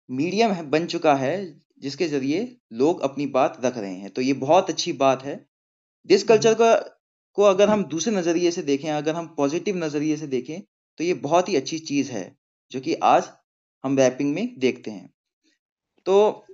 मीडियम 0.09 0.51
है 0.51 0.69
बन 0.69 0.85
चुका 0.85 1.13
है 1.15 1.35
जिसके 1.81 2.07
ज़रिए 2.07 2.39
लोग 2.73 3.01
अपनी 3.01 3.25
बात 3.27 3.59
रख 3.65 3.77
रहे 3.77 3.93
हैं। 3.93 4.09
तो 4.11 4.21
ये 4.21 4.33
बहुत 4.35 4.69
अच्छी 4.69 4.93
बात 4.95 5.23
है। 5.23 5.35
डिस 6.09 6.23
कल्चर 6.23 6.53
का 6.53 6.73
को 7.37 7.43
अगर 7.43 7.69
हम 7.69 7.83
दूसरे 7.85 8.13
नज़रिए 8.15 8.51
से 8.51 8.61
देखें 8.63 8.89
अगर 8.91 9.15
हम 9.15 9.27
पॉजिटिव 9.37 9.77
नज़रिए 9.77 10.17
से 10.17 10.27
देखें 10.27 10.61
तो 10.99 11.03
ये 11.03 11.13
बहुत 11.23 11.49
ही 11.49 11.55
अच्छी 11.55 11.79
चीज़ 11.81 12.11
है 12.11 12.25
जो 12.71 12.79
कि 12.79 12.93
आज 13.05 13.29
हम 13.83 13.97
रैपिंग 13.97 14.33
में 14.35 14.55
देखते 14.59 14.91
हैं। 14.91 15.09
तो 16.05 16.45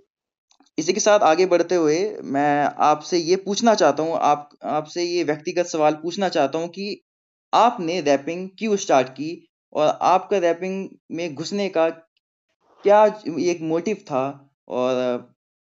इसी 0.78 0.94
के 0.94 1.00
साथ 1.00 1.20
आगे 1.22 1.46
बढ़ते 1.46 1.76
हुए 1.76 2.00
मैं 2.26 2.64
आपसे 2.84 3.18
ये 3.20 3.36
पूछना 3.38 3.76
चाहता 3.76 4.04
हूँ, 4.04 4.16
आप, 4.16 4.50
आपसे 4.66 5.04
ये 5.04 5.24
व्यक्तिगत 5.24 5.66
सवाल 5.68 5.94
पूछना 5.96 6.30
चाहता 6.30 6.60
हूँ 6.60 6.68
कि 6.70 7.02
आपने 7.54 8.00
रैपिंग 8.02 8.50
क्यों 8.60 8.76
स्टार्ट 8.78 9.10
की 9.10 9.32
और 9.74 9.88
आपका 10.04 10.38
रैपिंग 10.40 10.90
में 11.12 11.36
घुसने 11.36 11.70
का 11.70 11.90
क्या 12.86 13.06
एक 13.42 13.62
मोटिव 13.64 13.98
था 14.06 14.24
और 14.70 14.98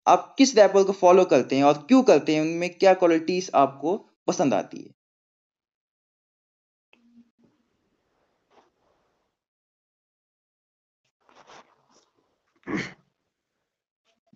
आप 0.08 0.36
किस 0.38 0.56
रैपर 0.58 0.84
को 0.84 0.94
फॉलो 0.94 1.26
करते 1.26 1.56
हैं 1.56 1.64
और 1.64 1.74
क्यों 1.88 2.04
करते 2.04 2.36
हैं, 2.36 2.42
उनमें 2.42 2.70
क्या 2.70 2.94
क्वालिटीज 2.96 3.50
आपको 3.56 3.98
पसंद 4.28 4.54
आती 4.54 4.78
है? 4.78 4.90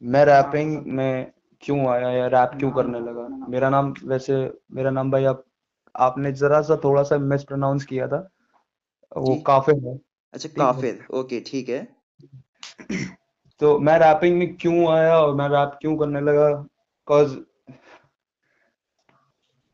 मैं 0.03 0.25
रैपिंग 0.25 0.85
में 0.85 1.31
क्यों 1.61 1.87
आया 1.87 2.11
या 2.11 2.27
रैप 2.27 2.51
क्यों 2.59 2.71
करने 2.71 2.99
लगा? 2.99 3.27
मेरा 3.47 3.69
नाम 3.69 3.93
वैसे 4.03 4.53
मेरा 4.71 4.89
नाम 4.89 5.11
भाई 5.11 5.23
आप 5.23 5.45
आपने 5.95 6.31
जरा 6.31 6.61
सा 6.61 6.75
थोड़ा 6.83 7.03
सा 7.03 7.17
मिस 7.17 7.43
प्रोनाउंस 7.43 7.85
किया 7.85 8.07
था। 8.07 8.29
वो 9.17 9.35
काफिर 9.35 9.87
है। 9.87 9.99
अच्छा 10.33 10.49
काफिर 10.49 11.05
ओके 11.13 11.39
ठीक 11.39 11.69
है। 11.69 11.95
तो 13.59 13.79
मैं 13.79 13.99
रैपिंग 13.99 14.37
में 14.37 14.57
क्यों 14.57 14.87
आया 14.87 15.19
और 15.19 15.35
मैं 15.35 15.49
रैप 15.49 15.77
क्यों 15.81 15.97
करने 15.97 16.21
लगा? 16.21 16.65
Cause 17.11 17.37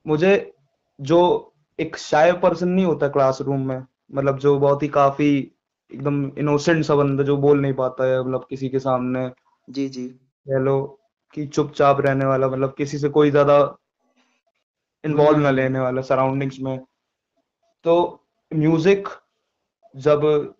मुझे 0.07 0.55
जो 1.01 1.53
एक 1.79 1.97
शाय 1.97 2.33
पर्सन 2.33 2.67
नहीं 2.67 2.85
होता 2.85 3.07
क्लासरूम 3.07 3.67
में 3.67 3.85
मतलब 4.11 4.37
जो 4.37 4.59
बहुत 4.59 4.83
ही 4.83 4.87
काफ़ी 4.87 5.51
एकदम 5.91 6.31
इनोसेंट 6.37 6.83
सा 6.85 6.95
बंदा 6.95 7.23
जो 7.23 7.37
बोल 7.37 7.61
नहीं 7.61 7.73
पाता 7.73 8.05
है 8.05 8.19
मतलब 8.21 8.45
किसी 8.49 8.69
के 8.69 8.79
सामने। 8.79 9.29
जी 9.67 9.87
जी। 9.89 10.07
कह 10.45 10.59
लो 10.59 10.99
कि 11.33 11.45
चुपचाप 11.47 12.01
रहने 12.01 12.25
वाला 12.25 12.47
मतलब 12.47 12.73
किसी 12.77 12.97
से 12.97 13.09
कोई 13.09 13.31
ज़्यादा 13.31 13.57
इन्वॉल्व 15.03 15.39
ना 15.39 15.51
लेने 15.51 15.79
वाला 15.79 16.01
सराउंडिंग्स 16.01 16.59
में। 16.59 16.79
तो 17.85 18.23
म्यूज़िक 18.51 19.07
जब 19.95 20.53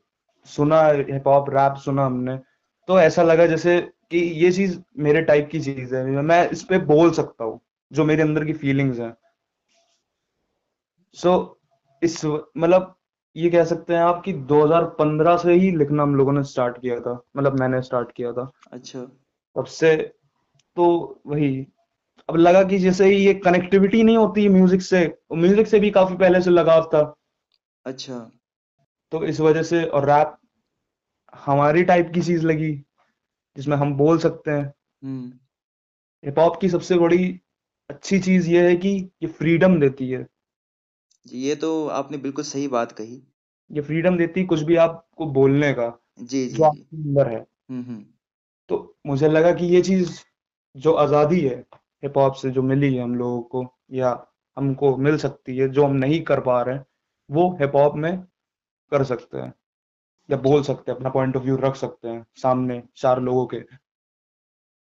सुना 0.46 0.81
हिप 0.88 1.27
हॉप 1.27 1.50
रैप 1.50 1.75
सुना 1.75 2.05
हमने 2.05 2.38
तो 2.88 3.00
ऐसा 3.00 3.24
लगा 3.24 3.46
जैसे 3.46 3.79
कि 4.12 4.17
ये 4.17 4.51
चीज़ 4.51 4.79
मेरे 4.98 5.22
टाइप 5.22 5.50
की 5.51 5.60
चीज़ 5.60 5.96
है। 5.96 6.22
मैं 6.22 6.50
इस 6.50 6.63
पे 6.63 6.77
बोल 6.86 7.12
सकता 7.12 7.43
हूँ 7.43 7.60
जो 7.91 8.05
मेरे 8.05 8.22
अंदर 8.22 8.46
की 8.46 8.53
फीलिंग्स 8.53 9.00
हैं। 9.00 9.15
सो 11.15 11.29
so, 11.29 12.03
इस 12.03 12.25
मतलब 12.25 12.97
ये 13.38 13.50
कह 13.50 13.63
सकते 13.63 13.94
हैं 13.94 14.01
आप 14.01 14.22
कि 14.25 14.34
2015 14.34 15.38
से 15.38 15.53
ही 15.53 15.72
लिखना 15.72 16.03
हम 16.03 16.15
लोगों 16.15 16.34
ने 16.34 16.44
स्टार्ट 16.44 16.82
किया 16.82 17.00
था 17.00 17.22
मतलब 17.38 17.60
मैंने 17.60 17.82
स्टार्ट 17.82 18.12
किया 18.12 18.32
था। 18.32 18.51
अच्छा। 18.72 19.00
तब 19.56 19.65
से 19.65 19.96
तो 20.75 21.22
वही 21.27 21.67
अब 22.29 22.36
लगा 22.36 22.63
कि 22.63 22.77
जैसे 22.77 23.10
ये 23.10 23.34
कनेक्टिविटी 23.34 24.03
नहीं 24.03 24.17
होती 24.17 24.50
म्यूज़िक 24.50 24.82
से 24.82 25.17
म्यूज़िक 25.34 25.67
से 25.67 25.79
भी 25.79 25.89
काफ़ी 25.91 26.17
पहले 26.17 26.41
से 26.41 26.50
लगाव 26.50 26.89
था। 26.94 27.15
अच्छा। 27.86 28.32
तो 29.12 29.24
इस 29.24 29.39
वजह 29.39 29.63
से 29.63 29.84
और 29.84 30.06
रैप 30.06 30.38
हमारी 31.36 31.84
टाइप 31.84 32.12
की 32.13 32.22
चीज़ 32.22 32.46
लगी 32.46 32.74
जिसमें 33.58 33.77
हम 33.77 33.94
बोल 33.94 34.17
सकते 34.17 34.51
हैं। 34.51 34.74
हम्म। 35.03 35.34
हिप 36.25 36.39
हॉप 36.39 36.62
की 36.62 36.70
सबसे 36.70 36.96
बड़ी 36.96 37.39
अच्छी 37.89 38.20
चीज़ 38.20 38.50
ये 38.50 38.70
है 38.70 38.75
कि 38.75 39.12
ये 39.24 39.27
फ्रीडम 39.27 39.79
देती 39.79 40.10
है। 40.10 40.27
जी 41.26 41.40
ये 41.40 41.56
तो 41.56 41.72
आपने 41.92 42.18
बिल्कुल 42.18 42.44
सही 42.46 42.68
बात 42.70 42.92
कही। 42.92 43.22
ये 43.72 43.82
फ्रीडम 43.82 44.18
देती 44.18 44.40
है 44.40 44.46
कुछ 44.48 44.62
भी 44.62 44.76
आपको 44.78 45.26
बोलने 45.32 45.72
का 45.74 45.88
जी 46.20 46.48
जी 46.48 46.48
जो 46.50 46.64
जी। 46.64 46.64
आपके 46.64 46.98
अंदर 46.98 47.30
है। 47.30 47.46
हम्म 47.70 47.84
हम्म। 47.84 48.06
तो 48.70 48.78
मुझे 49.08 49.28
लगा 49.30 49.52
कि 49.54 49.66
ये 49.66 49.82
चीज़ 49.82 50.20
जो 50.76 50.94
आज़ादी 50.96 51.40
है 51.42 51.56
हिप 52.04 52.18
हॉप 52.18 52.34
से 52.36 52.50
जो 52.52 52.62
मिली 52.64 52.94
है 52.96 53.04
हम 53.04 53.16
लोगों 53.16 53.42
को 53.44 53.66
या 53.92 54.10
हमको 54.58 54.96
मिल 54.98 55.18
सकती 55.18 55.58
है 55.58 55.68
जो 55.70 55.86
हम 55.86 55.96
नहीं 55.96 56.22
कर 56.24 56.40
पा 56.42 56.62
रहे 56.62 56.76
हैं 56.76 56.86
वो 57.30 57.50
हिप 57.62 57.76
हॉप 57.76 57.96
में 57.98 58.18
कर 58.92 59.04
सकते 59.06 59.38
हैं 59.38 59.54
या 60.30 60.38
बोल 60.40 60.64
सकते 60.64 60.92
हैं 60.92 60.98
अपना 60.98 61.10
पॉइंट 61.12 61.38
ऑफ़ 61.38 61.44
व्यू 61.44 61.58
रख 61.60 61.76
सकते 61.76 62.10
हैं 62.10 62.26
सामने 62.38 62.84
चार 62.98 63.22
लोगों 63.22 63.46
के। 63.48 63.62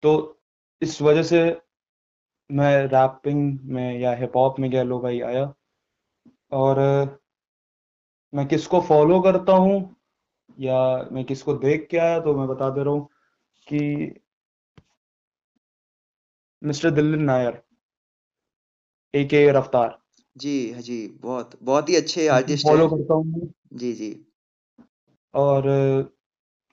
तो 0.02 0.12
इस 0.82 1.00
वजह 1.02 1.22
से 1.22 1.40
मैं 2.50 2.76
रैपिंग 2.88 3.58
में 3.66 4.00
या 4.00 4.14
हिप 4.16 4.36
हॉप 4.36 4.58
में 4.60 4.70
कह 4.72 4.82
लो 4.84 4.98
भाई 5.00 5.20
आया। 5.22 5.44
और 6.54 6.78
मैं 8.32 8.46
किसको 8.48 8.80
फॉलो 8.80 9.20
करता 9.20 9.52
हूँ 9.52 9.78
या 10.58 10.78
मैं 11.12 11.24
किसको 11.24 11.54
देख 11.54 11.86
के 11.90 11.98
आया 11.98 12.20
तो 12.20 12.34
मैं 12.34 12.48
बता 12.48 12.70
दे 12.70 12.84
रहा 12.84 12.94
हूँ 12.94 13.08
कि 13.66 14.14
मिस्टर 16.62 16.90
दिल्ली 16.90 17.18
नायर 17.18 17.62
ए 19.14 19.24
के 19.24 19.50
रफ्तार। 19.52 19.98
जी 20.36 20.54
हाँ 20.72 20.80
जी 20.82 21.06
बहुत 21.22 21.58
बहुत 21.62 21.88
ही 21.88 21.96
अच्छे 21.96 22.26
आर्टिस्ट 22.28 22.66
फॉलो 22.66 22.88
करता 22.88 23.14
हूँ। 23.14 23.52
जी 23.74 23.92
जी। 23.92 24.10
और 25.34 25.68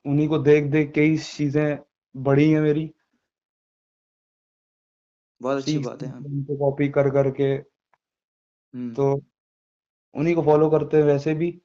उन्हीं 0.05 0.27
को 0.27 0.37
देख 0.39 0.71
देख 0.71 0.91
के 0.91 1.01
ही 1.01 1.17
चीज़ें 1.17 1.77
बढ़ी 2.15 2.49
हैं 2.51 2.61
मेरी। 2.61 2.89
बहुत 5.41 5.57
अच्छी 5.57 5.77
बात 5.79 6.03
है 6.03 6.09
हाँ। 6.09 6.19
उनको 6.19 6.57
कॉपी 6.57 6.87
कर 6.89 7.09
करके 7.09 7.51
हम्म। 8.73 8.93
तो 8.93 9.21
उन्हीं 10.15 10.35
को 10.35 10.41
फॉलो 10.41 10.69
करते 10.69 10.97
हैं 10.97 11.03
वैसे 11.03 11.33
भी। 11.33 11.61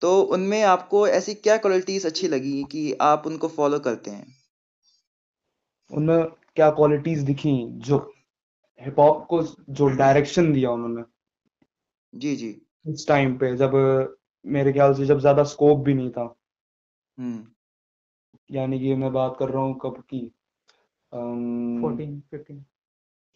तो 0.00 0.22
उनमें 0.22 0.62
आपको 0.62 1.08
ऐसी 1.08 1.34
क्या 1.34 1.56
क्वालिटीज 1.56 2.06
अच्छी 2.06 2.28
लगी 2.28 2.64
कि 2.64 2.92
आप 3.00 3.22
उनको 3.26 3.48
फॉलो 3.48 3.78
करते 3.78 4.10
हैं? 4.10 4.34
उनमें 5.90 6.24
क्या 6.26 6.70
क्वालिटीज 6.70 7.18
दिखी 7.18 7.66
जो 7.70 8.14
हिप 8.80 8.98
हॉप 8.98 9.26
को 9.26 9.42
जो 9.70 9.88
डायरेक्शन 9.88 10.52
दिया 10.52 10.70
उन्होंने? 10.70 11.02
जी 12.14 12.36
जी। 12.36 12.62
उस 12.86 13.08
टाइम 13.08 13.38
पे 13.38 13.56
जब 13.56 13.72
मेरे 14.46 14.72
ख्याल 14.72 14.94
से 14.94 15.06
जब 15.06 15.18
ज़्यादा 15.18 15.44
स्कोप 15.44 15.78
भी 15.78 15.94
नहीं 15.94 16.10
था। 16.10 16.34
हम्म। 17.18 17.46
यानी 18.50 18.80
कि 18.80 18.94
मैं 18.94 19.12
बात 19.12 19.36
कर 19.38 19.48
रहा 19.48 19.62
हूँ 19.62 19.78
कब 19.82 20.00
की? 20.00 20.32
um, 21.12 21.80
fourteen 21.80 22.22
fifteen 22.30 22.64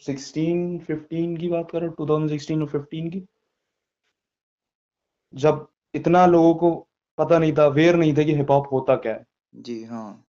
sixteen 0.06 0.78
fifteen 0.78 1.36
की 1.36 1.48
बात 1.48 1.70
कर 1.70 1.78
रहा 1.78 1.88
हूँ 1.88 1.96
टू 1.96 2.06
थाउज़ेंड 2.06 2.30
सिक्सटीन 2.30 2.62
और 2.62 2.68
फिफ्टीन 2.68 3.10
की 3.10 3.22
जब 5.34 5.68
इतना 5.94 6.26
लोगों 6.26 6.54
को 6.54 6.88
पता 7.18 7.38
नहीं 7.38 7.52
था 7.52 7.64
अवेयर 7.64 7.96
नहीं 7.96 8.14
था 8.14 8.22
कि 8.22 8.34
हिप 8.34 8.50
हॉप 8.50 8.68
होता 8.72 8.96
क्या 8.96 9.12
है। 9.12 9.26
जी 9.54 9.84
हाँ। 9.84 10.24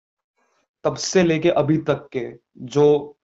तब 0.84 0.94
से 0.96 1.22
लेके 1.22 1.48
अभी 1.48 1.76
तक 1.78 2.08
के 2.12 2.32
जो 2.58 3.16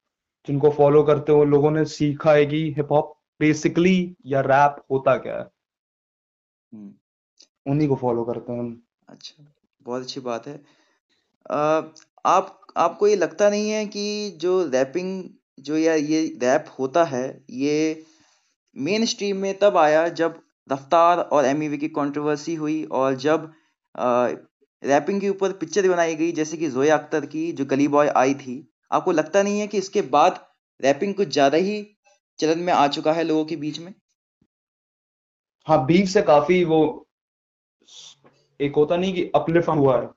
जिनको 0.46 0.70
फॉलो 0.70 1.02
करते 1.02 1.32
हो 1.32 1.44
लोगों 1.44 1.70
ने 1.70 1.84
सीखा 1.84 2.32
है 2.32 2.46
कि 2.46 2.74
हिप 2.76 2.92
हॉप 2.92 3.18
बेसिकली 3.40 4.16
या 4.26 4.40
रैप 4.40 4.76
होता 4.90 5.16
क्या 5.16 5.38
है। 5.38 5.48
हम्म। 6.72 6.94
उन्हीं 7.72 7.88
को 7.88 7.96
फॉलो 7.96 8.24
करते 8.24 8.52
हैं 8.52 8.58
हम। 8.58 8.82
अच्छा 9.08 9.52
बहुत 9.82 10.02
अच्छी 10.02 10.20
बात 10.20 10.46
है। 10.46 10.62
अ, 11.50 11.82
आप 12.26 12.66
आपको 12.76 13.06
ये 13.06 13.16
लगता 13.16 13.50
नहीं 13.50 13.70
है 13.70 13.86
कि 13.86 14.30
जो 14.30 14.66
रैपिंग 14.66 15.24
जो 15.58 15.76
या 15.76 15.94
ये 15.94 16.22
रैप 16.42 16.64
होता 16.78 17.04
है, 17.04 17.44
ये 17.50 18.04
मेन 18.76 19.04
स्ट्रीम 19.06 19.36
में 19.36 19.58
तब 19.58 19.76
आया 19.76 20.08
जब 20.10 20.42
रफ्तार 20.72 21.18
और 21.18 21.44
एमिवे 21.44 21.76
की 21.76 21.88
कंट्रोवर्सी 21.88 22.54
हुई 22.54 22.82
और 22.92 23.14
जब 23.14 23.52
रैपिंग 24.82 25.20
के 25.20 25.28
ऊपर 25.28 25.52
पिक्चर 25.52 25.88
बनाई 25.88 26.14
गई, 26.14 26.32
जैसे 26.32 26.56
कि 26.56 26.70
जोया 26.70 26.96
अख्तर 26.96 27.26
की 27.26 27.50
जो 27.52 27.64
गली 27.64 27.88
बॉय 27.88 28.08
आई 28.08 28.34
थी। 28.34 28.72
आपको 28.92 29.12
लगता 29.12 29.42
नहीं 29.42 29.60
है 29.60 29.66
कि 29.66 29.78
इसके 29.78 30.02
बाद 30.02 30.44
रैपिंग 30.80 31.14
कुछ 31.14 31.28
ज़्यादा 31.28 31.58
ही 31.58 31.82
चलन 32.38 32.58
में 32.58 32.72
आ 32.72 32.86
चुका 32.88 33.12
है 33.12 33.24
लोगों 33.24 33.44
के 33.44 33.56
बीच 33.56 33.78
में? 33.78 33.94
हाँ 35.66 35.84
बीफ 35.86 36.08
से 36.08 36.22
काफ़ी 36.22 36.62
वो 36.64 37.06
एक 38.60 38.76
होता 38.76 38.96
नहीं 38.96 39.14
कि 39.14 39.30
अपलिफ्ट 39.34 39.68
हुआ 39.68 40.00
है 40.00 40.08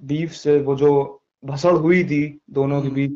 बीफ 0.00 0.32
से 0.32 0.58
वो 0.60 0.76
जो 0.76 1.21
भसड़ 1.44 1.72
हुई 1.72 2.04
थी 2.04 2.40
दोनों 2.50 2.80
के 2.82 2.86
हम्म। 2.86 2.96
बीच 2.96 3.10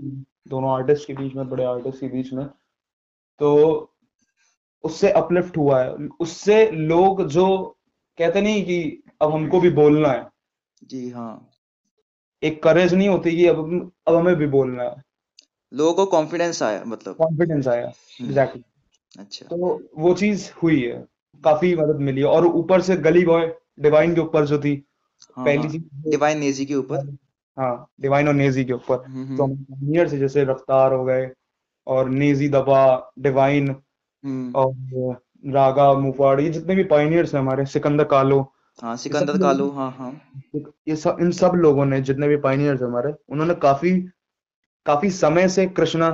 दोनों 0.48 0.70
आर्टिस्ट 0.70 1.06
के 1.06 1.12
बीच 1.12 1.34
में 1.34 1.48
बड़े 1.48 1.64
आर्टिस्ट 1.64 2.00
के 2.00 2.08
बीच 2.08 2.32
में। 2.32 2.46
तो 3.38 3.48
उससे 4.84 5.10
अपलिफ्ट 5.10 5.56
हुआ 5.56 5.82
है। 5.82 5.94
उससे 6.20 6.70
लोग 6.70 7.28
जो 7.28 7.76
कहते 8.18 8.40
नहीं 8.40 8.64
कि 8.64 9.02
अब 9.22 9.32
हमको 9.32 9.60
भी 9.60 9.70
बोलना 9.70 10.08
है। 10.08 10.28
जी 10.84 11.10
हाँ। 11.10 11.50
एक 12.42 12.62
करेज 12.62 12.94
नहीं 12.94 13.08
होती 13.08 13.36
कि 13.36 13.46
अब 13.46 13.92
अब 14.06 14.14
हमें 14.14 14.36
भी 14.36 14.46
बोलना 14.46 14.82
है। 14.82 15.02
लोगों 15.74 15.94
को 15.94 16.06
कॉन्फिडेंस 16.06 16.62
आया 16.62 16.84
मतलब। 16.84 17.14
कॉन्फिडेंस 17.14 17.68
आया 17.68 17.86
हम्म। 17.86 18.26
एग्जैक्टली 18.26 18.62
अच्छा। 19.18 19.46
तो 19.46 19.88
वो 19.96 20.14
चीज़ 20.14 20.50
हुई 20.62 20.82
है। 20.82 21.06
काफ़ी 21.44 21.76
मदद 21.76 21.96
मिली 21.96 22.20
है। 22.20 22.26
और 22.26 22.46
ऊपर 22.46 22.80
से 22.82 22.96
गली 22.96 23.24
बॉय 23.24 23.54
डिवाइन 23.80 24.14
के 24.14 24.20
ऊपर 24.20 24.46
जो 24.46 24.58
थी 24.58 24.84
हाँ 25.36 25.44
पहली 25.44 25.68
चीज़ 25.68 26.10
डिवाइन 26.10 26.38
नेजी 26.38 26.66
के 26.66 26.74
ऊपर। 26.74 27.16
हाँ 27.58 27.90
डिवाइन 28.00 28.28
और 28.28 28.34
नेजी 28.34 28.64
के 28.64 28.72
ऊपर। 28.72 29.04
हम्म 29.06 29.36
तो 29.36 29.44
हम्म 29.44 29.98
हम 29.98 30.06
से 30.06 30.18
जैसे 30.18 30.44
रफ्तार 30.44 30.92
हो 30.92 31.04
गए 31.04 31.30
और 31.86 32.08
नेजी 32.08 32.48
दबा 32.48 33.12
डिवाइन 33.18 33.68
हम्म। 34.24 34.52
और 34.54 35.20
रागा 35.46 35.92
मुफाड़ 35.92 36.40
ये 36.40 36.50
जितने 36.50 36.74
भी 36.74 36.84
पाइनियर्स 36.84 37.34
हैं 37.34 37.40
हमारे 37.40 37.66
सिकंदर 37.66 38.04
कालो 38.04 38.52
हाँ 38.82 38.96
सिकंदर 38.96 39.38
कालू 39.38 39.70
हाँ 39.70 39.90
हाँ। 39.90 40.20
ये 40.88 40.96
सब 40.96 41.16
इन 41.20 41.30
सब 41.30 41.52
लोगों 41.54 41.84
ने 41.84 42.00
जितने 42.00 42.28
भी 42.28 42.36
पाइनियर्स 42.36 42.82
हमारे 42.82 43.12
उन्होंने 43.28 43.54
काफ़ी 43.54 44.00
काफ़ी 44.86 45.10
समय 45.10 45.48
से 45.48 45.66
कृष्णा 45.66 46.10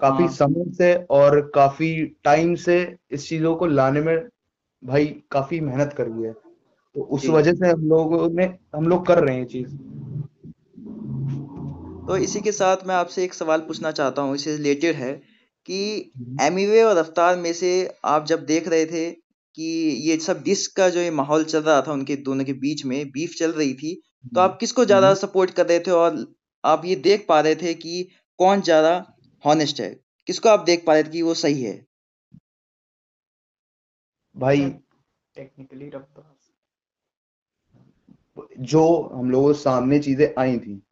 काफ़ी 0.00 0.24
हाँ। 0.24 0.32
समय 0.32 0.72
से 0.72 0.94
और 1.10 1.40
काफ़ी 1.54 2.04
टाइम 2.24 2.54
से 2.54 2.96
इस 3.10 3.28
चीज़ों 3.28 3.56
को 3.56 3.66
लाने 3.66 4.00
में 4.00 4.28
भाई 4.84 5.06
काफ़ी 5.30 5.60
मेहनत 5.60 5.92
करी 5.92 6.22
है। 6.22 6.32
तो 6.32 7.00
उस 7.00 7.26
वजह 7.26 7.52
से 7.52 7.68
हम 7.68 7.88
लोगों 7.88 8.28
ने 8.30 8.44
हम 8.76 8.88
लोग 8.88 9.06
कर 9.06 9.18
रहे 9.18 9.34
हैं 9.34 9.40
ये 9.40 9.46
चीज़। 9.46 9.76
तो 12.08 12.16
इसी 12.16 12.40
के 12.40 12.52
साथ 12.52 12.76
मैं 12.86 12.94
आपसे 12.94 13.24
एक 13.24 13.34
सवाल 13.34 13.60
पूछना 13.60 13.90
चाहता 13.90 14.22
हूँ 14.22 14.34
इससे 14.34 14.56
रिलेटेड 14.56 14.94
है 14.96 15.12
कि 15.68 16.12
हम्म, 16.18 16.40
एमिवे 16.42 16.82
और 16.82 16.96
रफ्तार 16.98 17.36
में 17.36 17.52
से 17.52 17.70
आप 18.04 18.26
जब 18.26 18.44
देख 18.46 18.68
रहे 18.68 18.86
थे 18.86 19.10
कि 19.58 19.64
ये 20.08 20.16
सब 20.16 20.42
डिस्क 20.42 20.76
का 20.76 20.88
जो 20.88 21.00
ये 21.00 21.10
माहौल 21.10 21.44
चल 21.44 21.62
रहा 21.62 21.80
था 21.82 21.92
उनके 21.92 22.16
दोनों 22.16 22.44
के 22.44 22.52
बीच 22.52 22.84
में 22.84 23.10
बीफ 23.10 23.34
चल 23.38 23.52
रही 23.52 23.74
थी 23.74 23.94
तो 24.34 24.40
आप 24.40 24.56
किसको 24.60 24.84
ज़्यादा 24.84 25.06
हम्म। 25.06 25.18
सपोर्ट 25.18 25.50
कर 25.50 25.66
रहे 25.66 25.78
थे 25.80 25.90
और 25.90 26.34
आप 26.64 26.84
ये 26.84 26.96
देख 26.96 27.26
पा 27.28 27.40
रहे 27.40 27.54
थे 27.54 27.74
कि 27.74 28.08
कौन 28.38 28.60
ज़्यादा 28.60 28.94
हॉनेस्ट 29.44 29.80
है? 29.80 29.90
किसको 30.26 30.48
आप 30.48 30.60
देख 30.60 30.84
पा 30.86 30.92
रहे 30.92 31.02
थे 31.04 31.08
कि 31.08 31.22
वो 31.22 31.34
सही 31.34 31.62
है? 31.62 31.86
भाई 34.36 34.70
टेक्निकली 35.36 35.88
रफ्तार। 35.88 36.34
जो 38.60 39.02
हम 39.14 39.30
लोगों 39.30 39.52
सामने 39.52 39.98
चीज़ें 39.98 40.28
आई 40.38 40.58
थी 40.58 40.82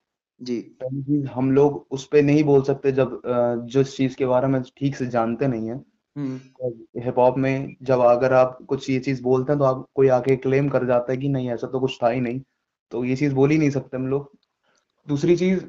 जी। 0.40 0.60
पहली 0.80 1.02
चीज़ 1.02 1.26
हम 1.28 1.50
लोग 1.52 1.86
उस 1.90 2.06
पे 2.08 2.20
नहीं 2.22 2.42
बोल 2.44 2.62
सकते 2.62 2.92
जब 2.92 3.14
अ, 3.16 3.66
जिस 3.66 3.96
चीज़ 3.96 4.16
के 4.16 4.26
बारे 4.26 4.46
में 4.48 4.60
ठीक 4.76 4.96
से 4.96 5.06
जानते 5.08 5.46
नहीं 5.48 5.68
है। 5.70 5.76
हिप 7.00 7.18
हॉप 7.18 7.36
में 7.38 7.76
जब 7.82 8.00
अगर 8.02 8.32
आप 8.34 8.58
कुछ 8.68 8.88
ये 8.90 8.98
चीज़ 9.00 9.22
बोलते 9.22 9.52
हैं 9.52 9.58
तो 9.58 9.64
आप 9.64 9.86
कोई 9.94 10.08
आके 10.10 10.36
क्लेम 10.38 10.68
कर 10.68 10.86
जाता 10.86 11.12
है 11.12 11.18
कि 11.18 11.28
नहीं 11.28 11.50
ऐसा 11.50 11.66
तो 11.66 11.80
कुछ 11.80 11.98
था 12.02 12.08
ही 12.10 12.20
नहीं। 12.20 12.40
तो 12.92 13.04
ये 13.04 13.16
चीज़ 13.16 13.34
बोल 13.34 13.50
ही 13.50 13.58
नहीं 13.58 13.70
सकते 13.70 13.96
हम 13.96 14.06
लोग। 14.08 14.30
दूसरी 15.08 15.36
चीज़ 15.36 15.64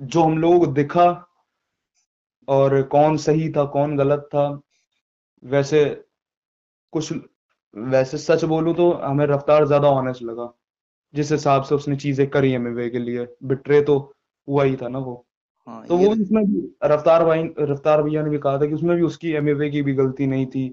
जो 0.00 0.22
हम 0.22 0.38
लोगों 0.38 0.60
को 0.60 0.66
दिखा 0.74 1.06
और 2.48 2.82
कौन 2.88 3.16
सही 3.18 3.48
था 3.52 3.64
कौन 3.68 3.96
गलत 3.96 4.28
था 4.34 4.48
वैसे 5.42 5.84
कुछ 6.92 7.12
वैसे 7.74 8.18
सच 8.18 8.44
बोलूँ 8.46 8.74
तो 8.74 8.92
हमें 8.94 9.26
रफ्तार 9.26 9.66
ज़्यादा 9.66 9.88
ऑनेस्ट 9.92 10.22
लगा। 10.22 10.52
जिस 11.14 11.32
हिसाब 11.32 11.62
से 11.62 11.74
उसने 11.74 11.96
चीज़ें 11.96 12.26
करी 12.30 12.50
है 12.52 12.58
मेवे 12.58 12.88
के 12.90 12.98
लिए 12.98 13.26
बिट्रे 13.44 13.80
तो 13.82 13.98
हुआ 14.48 14.64
ही 14.64 14.76
था 14.76 14.88
ना 14.88 14.98
वो। 14.98 15.24
हाँ 15.66 15.84
तो 15.86 15.96
वो 15.96 16.14
इसमें 16.14 16.44
भी 16.44 16.60
रफ्तार 16.84 17.24
भाई 17.24 17.42
रफ्तार 17.60 18.02
भैया 18.02 18.22
ने 18.22 18.30
भी 18.30 18.38
कहा 18.38 18.58
था 18.58 18.66
कि 18.66 18.74
उसमें 18.74 18.96
भी 18.96 19.02
उसकी 19.02 19.32
एमएवे 19.32 19.70
की 19.70 19.82
भी 19.82 19.94
गलती 19.94 20.26
नहीं 20.26 20.46
थी 20.46 20.68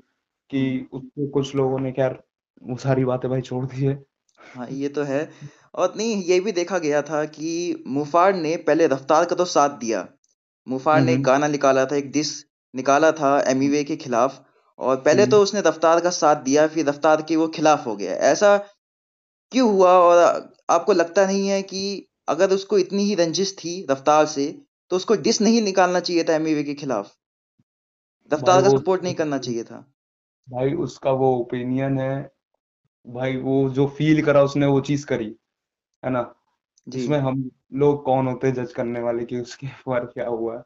कि 0.52 0.62
हम्म। 0.62 0.98
उसको 0.98 1.28
कुछ 1.30 1.56
लोगों 1.56 1.80
ने 1.80 1.92
खैर 1.92 2.18
वो 2.62 2.78
सारी 2.78 3.06
बातें 3.06 3.30
भाई 3.32 3.42
छोड़ 3.42 3.66
दी 3.66 3.86
है। 3.86 3.94
हाँ 4.40 4.68
ये 4.72 4.90
तो 4.90 5.04
है। 5.04 5.30
और 5.76 5.94
नहीं 5.98 6.24
ये 6.24 6.40
भी 6.40 6.52
देखा 6.52 6.78
गया 6.80 7.02
था 7.02 7.24
कि 7.28 7.84
मुफाड़ 7.88 8.36
ने 8.36 8.56
पहले 8.68 8.88
रफ्तार 8.88 9.26
का 9.26 9.36
तो 9.36 9.46
साथ 9.48 9.78
दिया। 9.80 10.08
मुफार 10.68 11.02
ने 11.02 11.12
एक 11.12 11.16
हम्म। 11.16 11.26
गाना 11.26 11.48
निकाला 11.48 11.86
था 11.86 11.96
एक 11.96 12.12
डिस 12.12 12.34
निकाला 12.74 13.12
था 13.12 13.40
एम 13.48 13.60
के 13.84 13.96
खिलाफ 13.98 14.44
और 14.80 14.96
पहले 14.98 15.22
हम्म। 15.22 15.32
तो 15.32 15.42
उसने 15.42 15.62
रफ्तार 15.62 16.00
का 16.00 16.10
साथ 16.16 16.44
दिया 16.44 16.68
फिर 16.68 16.88
रफ्तार 16.90 17.22
के 17.22 17.36
वो 17.36 17.48
खिलाफ 17.50 17.86
हो 17.88 17.96
गया। 17.96 18.14
ऐसा 18.28 18.58
क्यों 19.52 19.72
हुआ 19.72 19.92
और 19.92 20.18
आपको 20.70 20.94
लगता 20.94 21.26
नहीं 21.26 21.48
है 21.48 21.62
कि 21.62 22.08
अगर 22.28 22.52
उसको 22.52 22.78
इतनी 22.78 23.04
ही 23.04 23.16
रंजिश 23.16 23.56
थी 23.58 23.88
रफ्तार 23.92 24.26
से 24.26 24.62
तो 24.90 24.96
उसको 24.96 25.16
डिस 25.16 25.42
नहीं 25.42 25.62
निकालना 25.62 26.00
चाहिए 26.00 26.24
था 26.24 26.36
एमिवे 26.36 26.64
के 26.64 26.74
खिलाफ? 26.74 27.16
रफ्तार 28.32 28.62
का 28.62 28.70
सपोर्ट 28.70 29.04
नहीं 29.04 29.16
करना 29.16 29.38
चाहिए 29.38 29.64
था। 29.64 29.94
भाई 30.48 30.74
उसका 30.74 31.12
वो 31.12 31.36
ओपिनियन 31.36 32.00
है। 32.00 32.30
भाई 33.08 33.38
वो 33.38 33.70
जो 33.70 33.88
फील 33.88 34.22
करा 34.26 34.44
उसने 34.44 34.66
वो 34.66 34.82
चीज़ 34.82 35.06
करी 35.06 35.36
है 36.04 36.10
ना? 36.10 36.36
जी। 36.88 37.00
इसमें 37.00 37.20
हम 37.20 37.50
लोग 37.74 38.04
कौन 38.06 38.28
होते 38.28 38.48
हैं 38.48 38.54
जज 38.54 38.74
करने 38.74 39.00
वाले 39.00 39.26
कि 39.26 39.40
उसके 39.40 39.68
ऊपर 39.88 40.06
क्या 40.06 40.28
हुआ? 40.28 40.56
है 40.56 40.62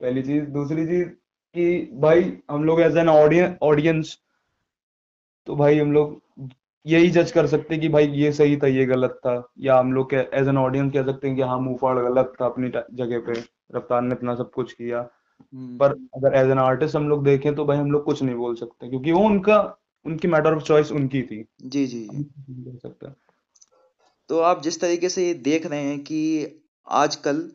पहली 0.00 0.22
चीज़ 0.22 0.44
दूसरी 0.44 0.86
चीज़ 0.86 1.08
कि 1.54 1.90
भाई 1.94 2.38
हम 2.50 2.64
लोग 2.64 2.80
एज 2.80 2.96
एन 2.96 3.08
ऑडियंस 3.08 3.58
ऑडियंस 3.62 4.18
तो 5.46 5.56
भाई 5.56 5.78
हम 5.78 5.92
लोग 5.92 6.20
यही 6.86 7.10
जज 7.10 7.30
कर 7.30 7.46
सकते 7.46 7.76
कि 7.78 7.88
भाई 7.88 8.06
ये 8.06 8.32
सही 8.32 8.56
था 8.56 8.66
ये 8.66 8.84
गलत 8.86 9.18
था। 9.26 9.34
या 9.58 9.78
हम 9.78 9.92
लोग 9.92 10.14
एज 10.14 10.48
एन 10.48 10.58
ऑडियंस 10.58 10.92
कह 10.92 11.02
सकते 11.02 11.26
हैं 11.28 11.36
कि 11.36 11.42
हाँ 11.42 11.58
मुंहफाड़ 11.60 11.98
गलत 11.98 12.32
था 12.40 12.46
अपनी 12.46 12.68
जगह 12.68 13.18
पे। 13.26 13.32
रफ्तार 13.76 14.02
ने 14.02 14.14
इतना 14.14 14.34
सब 14.34 14.50
कुछ 14.50 14.72
किया। 14.72 14.98
हम्म। 14.98 15.76
पर 15.78 15.92
अगर 16.16 16.34
एज 16.36 16.50
एन 16.50 16.58
आर्टिस्ट 16.58 16.96
हम 16.96 17.08
लोग 17.08 17.24
देखें 17.24 17.54
तो 17.54 17.64
भाई 17.64 17.76
हम 17.76 17.90
लोग 17.90 18.04
कुछ 18.04 18.22
नहीं 18.22 18.34
बोल 18.34 18.54
सकते 18.56 18.88
क्योंकि 18.88 19.12
वो 19.12 19.24
उनका 19.26 19.58
उनकी 20.06 20.28
मैटर 20.28 20.54
ऑफ़ 20.54 20.62
चॉइस 20.62 20.92
उनकी 20.92 21.22
थी। 21.22 21.44
जी 21.64 21.86
जी 21.86 22.06
बोल 22.08 22.76
सकते। 22.76 23.06
तो 24.30 24.40
आप 24.40 24.62
जिस 24.62 24.80
तरीके 24.80 25.08
से 25.08 25.26
ये 25.26 25.34
देख 25.34 25.66
रहे 25.66 25.82
हैं 25.82 25.98
कि 26.00 26.20
आजकल 26.86 27.50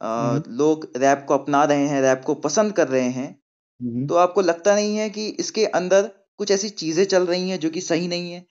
हम्म। 0.00 0.56
लोग 0.56 0.90
रैप 0.96 1.24
को 1.28 1.34
अपना 1.34 1.64
रहे 1.64 1.86
हैं 1.88 2.00
रैप 2.02 2.22
को 2.26 2.34
पसंद 2.34 2.72
कर 2.72 2.88
रहे 2.88 3.08
हैं 3.10 3.28
हम्म। 3.80 4.06
तो 4.06 4.14
आपको 4.14 4.40
लगता 4.40 4.74
नहीं 4.74 4.96
है 4.96 5.08
कि 5.10 5.26
इसके 5.40 5.64
अंदर 5.74 6.10
कुछ 6.38 6.50
ऐसी 6.50 6.68
चीज़ें 6.68 7.04
चल 7.04 7.26
रही 7.26 7.48
हैं 7.50 7.58
जो 7.60 7.70
कि 7.70 7.80
सही 7.80 8.08
नहीं 8.08 8.32
है? 8.32 8.44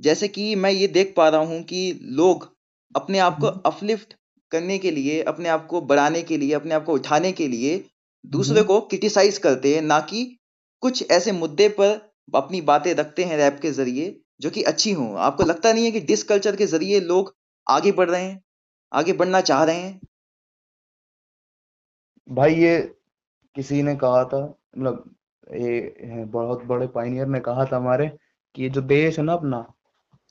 जैसे 0.00 0.28
कि 0.28 0.54
मैं 0.54 0.70
ये 0.70 0.86
देख 0.88 1.14
पा 1.16 1.28
रहा 1.28 1.40
हूँ 1.40 1.62
कि 1.62 1.98
लोग 2.02 2.56
अपने 2.96 3.18
आप 3.18 3.38
को 3.40 3.46
हम्म। 3.46 3.60
अपलिफ्ट 3.64 4.14
करने 4.52 4.78
के 4.78 4.90
लिए 4.90 5.22
अपने 5.22 5.48
आप 5.48 5.66
को 5.66 5.80
बढ़ाने 5.80 6.22
के 6.22 6.36
लिए 6.36 6.52
अपने 6.52 6.74
आप 6.74 6.84
को 6.84 6.92
उठाने 6.92 7.32
के 7.32 7.48
लिए 7.48 7.84
दूसरे 8.26 8.58
हम्म। 8.58 8.66
को 8.66 8.80
क्रिटिसाइज 8.80 9.38
करते 9.38 9.74
हैं 9.74 9.82
ना 9.82 10.00
कि 10.00 10.24
कुछ 10.82 11.10
ऐसे 11.10 11.32
मुद्दे 11.32 11.68
पर 11.68 12.14
अपनी 12.34 12.60
बातें 12.60 12.94
रखते 12.94 13.24
हैं 13.24 13.36
रैप 13.36 13.58
के 13.62 13.70
ज़रिए 13.70 14.20
जो 14.40 14.50
कि 14.50 14.62
अच्छी 14.62 14.92
हों। 14.92 15.14
आपको 15.18 15.44
लगता 15.44 15.72
नहीं 15.72 15.84
है 15.84 15.90
कि 15.90 16.00
डिस 16.00 16.22
कल्चर 16.22 16.56
के 16.56 16.66
ज़रिए 16.66 17.00
लोग 17.00 17.34
आगे 17.66 17.92
बढ़ 17.92 18.10
रहे 18.10 18.22
हैं 18.22 18.42
आगे 18.92 19.12
बढ़ना 19.12 19.40
चाह 19.40 19.64
रहे 19.64 19.76
हैं? 19.76 20.00
भाई 22.28 22.54
ये 22.54 22.78
किसी 23.56 23.82
ने 23.82 23.96
कहा 23.96 24.24
था 24.24 24.42
मतलब 24.78 25.14
ये 25.52 26.24
बहुत 26.24 26.62
बड़े 26.64 26.86
पाइनियर 26.86 27.26
ने 27.26 27.40
कहा 27.40 27.64
था 27.64 27.76
हमारे 27.76 28.08
कि 28.54 28.62
ये 28.62 28.68
जो 28.68 28.80
देश 28.80 29.18
है 29.18 29.24
ना 29.24 29.32
अपना 29.32 29.74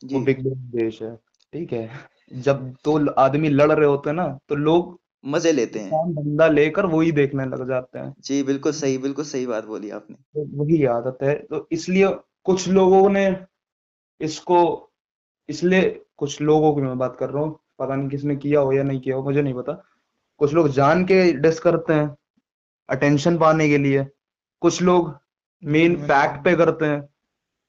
वो 0.04 0.08
जी। 0.10 0.26
बिग 0.26 0.42
देश 0.72 1.02
है 1.02 1.16
ठीक 1.54 1.74
है। 1.74 1.90
जब 2.36 2.64
दो 2.86 2.98
तो 3.00 3.12
आदमी 3.14 3.50
लड़ 3.50 3.72
रहे 3.72 3.88
होते 3.88 4.10
हैं 4.10 4.16
ना 4.16 4.28
तो 4.50 4.56
लोग 4.58 5.00
मज़े 5.26 5.52
लेते 5.52 5.80
हैं। 5.80 5.90
कौन 5.92 6.14
बंदा 6.14 6.48
लेकर 6.48 6.86
वही 6.86 7.12
देखने 7.12 7.46
लग 7.46 7.68
जाते 7.70 8.00
हैं। 8.00 8.14
जी 8.22 8.42
बिल्कुल 8.44 8.72
सही 8.74 8.98
बिल्कुल 8.98 9.26
सही 9.26 9.46
बात 9.46 9.66
बोली 9.66 9.90
आपने। 9.92 10.16
तो 10.16 10.46
वही 10.58 10.84
आदत 10.88 11.18
है 11.24 11.36
तो 11.42 11.68
इसलिए 11.72 12.08
कुछ 12.46 12.68
लोगों 12.70 13.10
ने 13.10 13.26
इसको 14.22 14.60
इसलिए 15.50 15.82
कुछ 16.18 16.40
लोगों 16.42 16.74
की 16.76 16.82
मैं 16.82 16.98
बात 16.98 17.16
कर 17.20 17.30
रहा 17.30 17.44
हूँ 17.44 17.60
पता 17.80 17.96
नहीं 17.96 18.10
किसने 18.10 18.36
किया 18.36 18.60
हो 18.60 18.72
या 18.74 18.84
नहीं 18.84 19.00
किया 19.02 19.16
हो 19.16 19.24
मुझे 19.24 19.42
नहीं 19.42 19.54
पता। 19.54 19.74
कुछ 20.42 20.54
लोग 20.54 20.68
जान 20.72 21.04
के 21.06 21.32
डिस 21.34 21.60
करते 21.60 21.94
हैं 21.94 22.16
अटेंशन 22.90 23.38
पाने 23.38 23.68
के 23.70 23.78
लिए। 23.78 24.06
कुछ 24.62 24.82
लोग 24.82 25.16
मेन 25.64 25.96
फैक्ट 26.02 26.44
पे 26.46 26.56
करते 26.56 26.86
हैं 26.86 27.02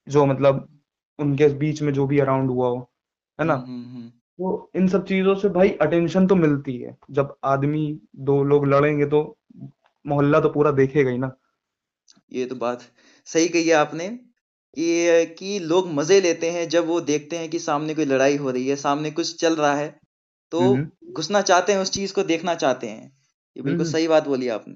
जो 0.06 0.24
मतलब 0.26 0.68
उनके 1.18 1.48
बीच 1.48 1.82
में 1.82 1.92
जो 1.92 2.06
भी 2.06 2.18
अराउंड 2.18 2.50
हुआ 2.50 2.68
हो 2.68 2.90
है 3.38 3.46
ना? 3.46 3.54
हम्म 3.54 3.84
हम्म 3.84 3.96
हम्म। 3.96 4.08
तो 4.08 4.70
इन 4.76 4.88
सब 4.88 5.04
चीज़ों 5.04 5.34
से 5.34 5.48
भाई 5.48 5.70
अटेंशन 5.82 6.26
तो 6.26 6.34
मिलती 6.34 6.76
है। 6.76 6.96
जब 7.10 7.34
आदमी 7.44 8.00
दो 8.16 8.42
लोग 8.44 8.66
लड़ेंगे 8.66 9.06
तो 9.06 9.38
मोहल्ला 10.06 10.40
तो 10.40 10.48
पूरा 10.48 10.70
देखेगा 10.70 11.10
ही 11.10 11.18
ना। 11.18 11.36
ये 12.32 12.46
तो 12.46 12.54
बात 12.54 12.82
सही 13.26 13.48
कही 13.48 13.68
है 13.68 13.74
आपने 13.74 14.08
कि 14.76 15.26
कि 15.38 15.58
लोग 15.58 15.88
मज़े 15.88 16.20
लेते 16.20 16.50
हैं 16.50 16.68
जब 16.68 16.86
वो 16.86 17.00
देखते 17.00 17.38
हैं 17.38 17.48
कि 17.50 17.58
सामने 17.58 17.94
कोई 17.94 18.04
लड़ाई 18.04 18.36
हो 18.36 18.50
रही 18.50 18.68
है 18.68 18.76
सामने 18.76 19.10
कुछ 19.10 19.40
चल 19.40 19.56
रहा 19.56 19.74
है 19.74 19.88
तो 20.52 20.60
घुसना 21.12 21.40
चाहते 21.40 21.72
हैं 21.72 21.80
उस 21.80 21.90
चीज़ 21.90 22.12
को 22.14 22.22
देखना 22.22 22.54
चाहते 22.54 22.86
हैं। 22.86 23.12
ये 23.56 23.62
बिल्कुल 23.62 23.86
सही 23.86 24.08
बात 24.08 24.28
बोली 24.28 24.48
आपने। 24.48 24.74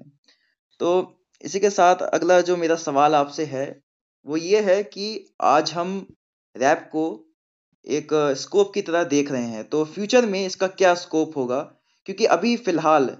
तो 0.79 1.19
इसी 1.43 1.59
के 1.59 1.69
साथ 1.69 1.95
अगला 1.95 2.41
जो 2.41 2.57
मेरा 2.57 2.75
सवाल 2.75 3.15
आपसे 3.15 3.45
है 3.45 3.81
वो 4.25 4.37
ये 4.37 4.61
है 4.61 4.83
कि 4.83 5.07
आज 5.41 5.71
हम 5.73 6.07
रैप 6.55 6.89
को 6.91 7.03
एक 7.87 8.09
स्कोप 8.37 8.71
की 8.73 8.81
तरह 8.81 9.03
देख 9.05 9.31
रहे 9.31 9.45
हैं। 9.45 9.63
तो 9.69 9.83
फ्यूचर 9.85 10.25
में 10.25 10.45
इसका 10.45 10.67
क्या 10.69 10.93
स्कोप 10.95 11.37
होगा? 11.37 11.59
क्योंकि 12.07 12.25
अभी 12.27 12.55
फ़िलहाल 12.57 13.15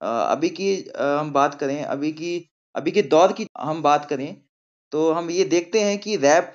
अभी 0.00 0.48
की 0.50 0.68
हम 0.90 1.32
बात 1.32 1.54
करें, 1.54 1.82
अभी 1.84 2.12
की, 2.12 2.48
अभी 2.74 2.90
के 2.90 3.02
दौर 3.04 3.32
की 3.32 3.46
हम 3.58 3.82
बात 3.82 4.04
करें 4.04 4.36
तो 4.92 5.10
हम 5.12 5.30
ये 5.30 5.44
देखते 5.46 5.80
हैं 5.80 5.98
कि 5.98 6.16
रैप 6.16 6.52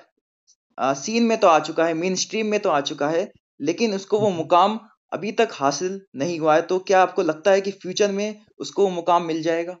सीन 0.78 1.22
में 1.22 1.36
तो 1.40 1.48
आ 1.48 1.58
चुका 1.60 1.84
है 1.84 1.94
मेन 1.94 2.14
स्ट्रीम 2.14 2.46
में 2.46 2.58
तो 2.60 2.70
आ 2.70 2.80
चुका 2.82 3.08
है, 3.08 3.30
लेकिन 3.60 3.94
उसको 3.94 4.18
वो 4.18 4.30
मुकाम 4.30 4.78
अभी 5.12 5.32
तक 5.32 5.48
हासिल 5.52 6.00
नहीं 6.16 6.38
हुआ 6.40 6.54
है। 6.54 6.62
तो 6.62 6.78
क्या 6.80 7.02
आपको 7.02 7.22
लगता 7.22 7.50
है 7.50 7.60
कि 7.60 7.70
फ्यूचर 7.72 8.12
में 8.12 8.40
उसको 8.58 8.88
मुकाम 8.90 9.24
मिल 9.24 9.42
जाएगा? 9.42 9.72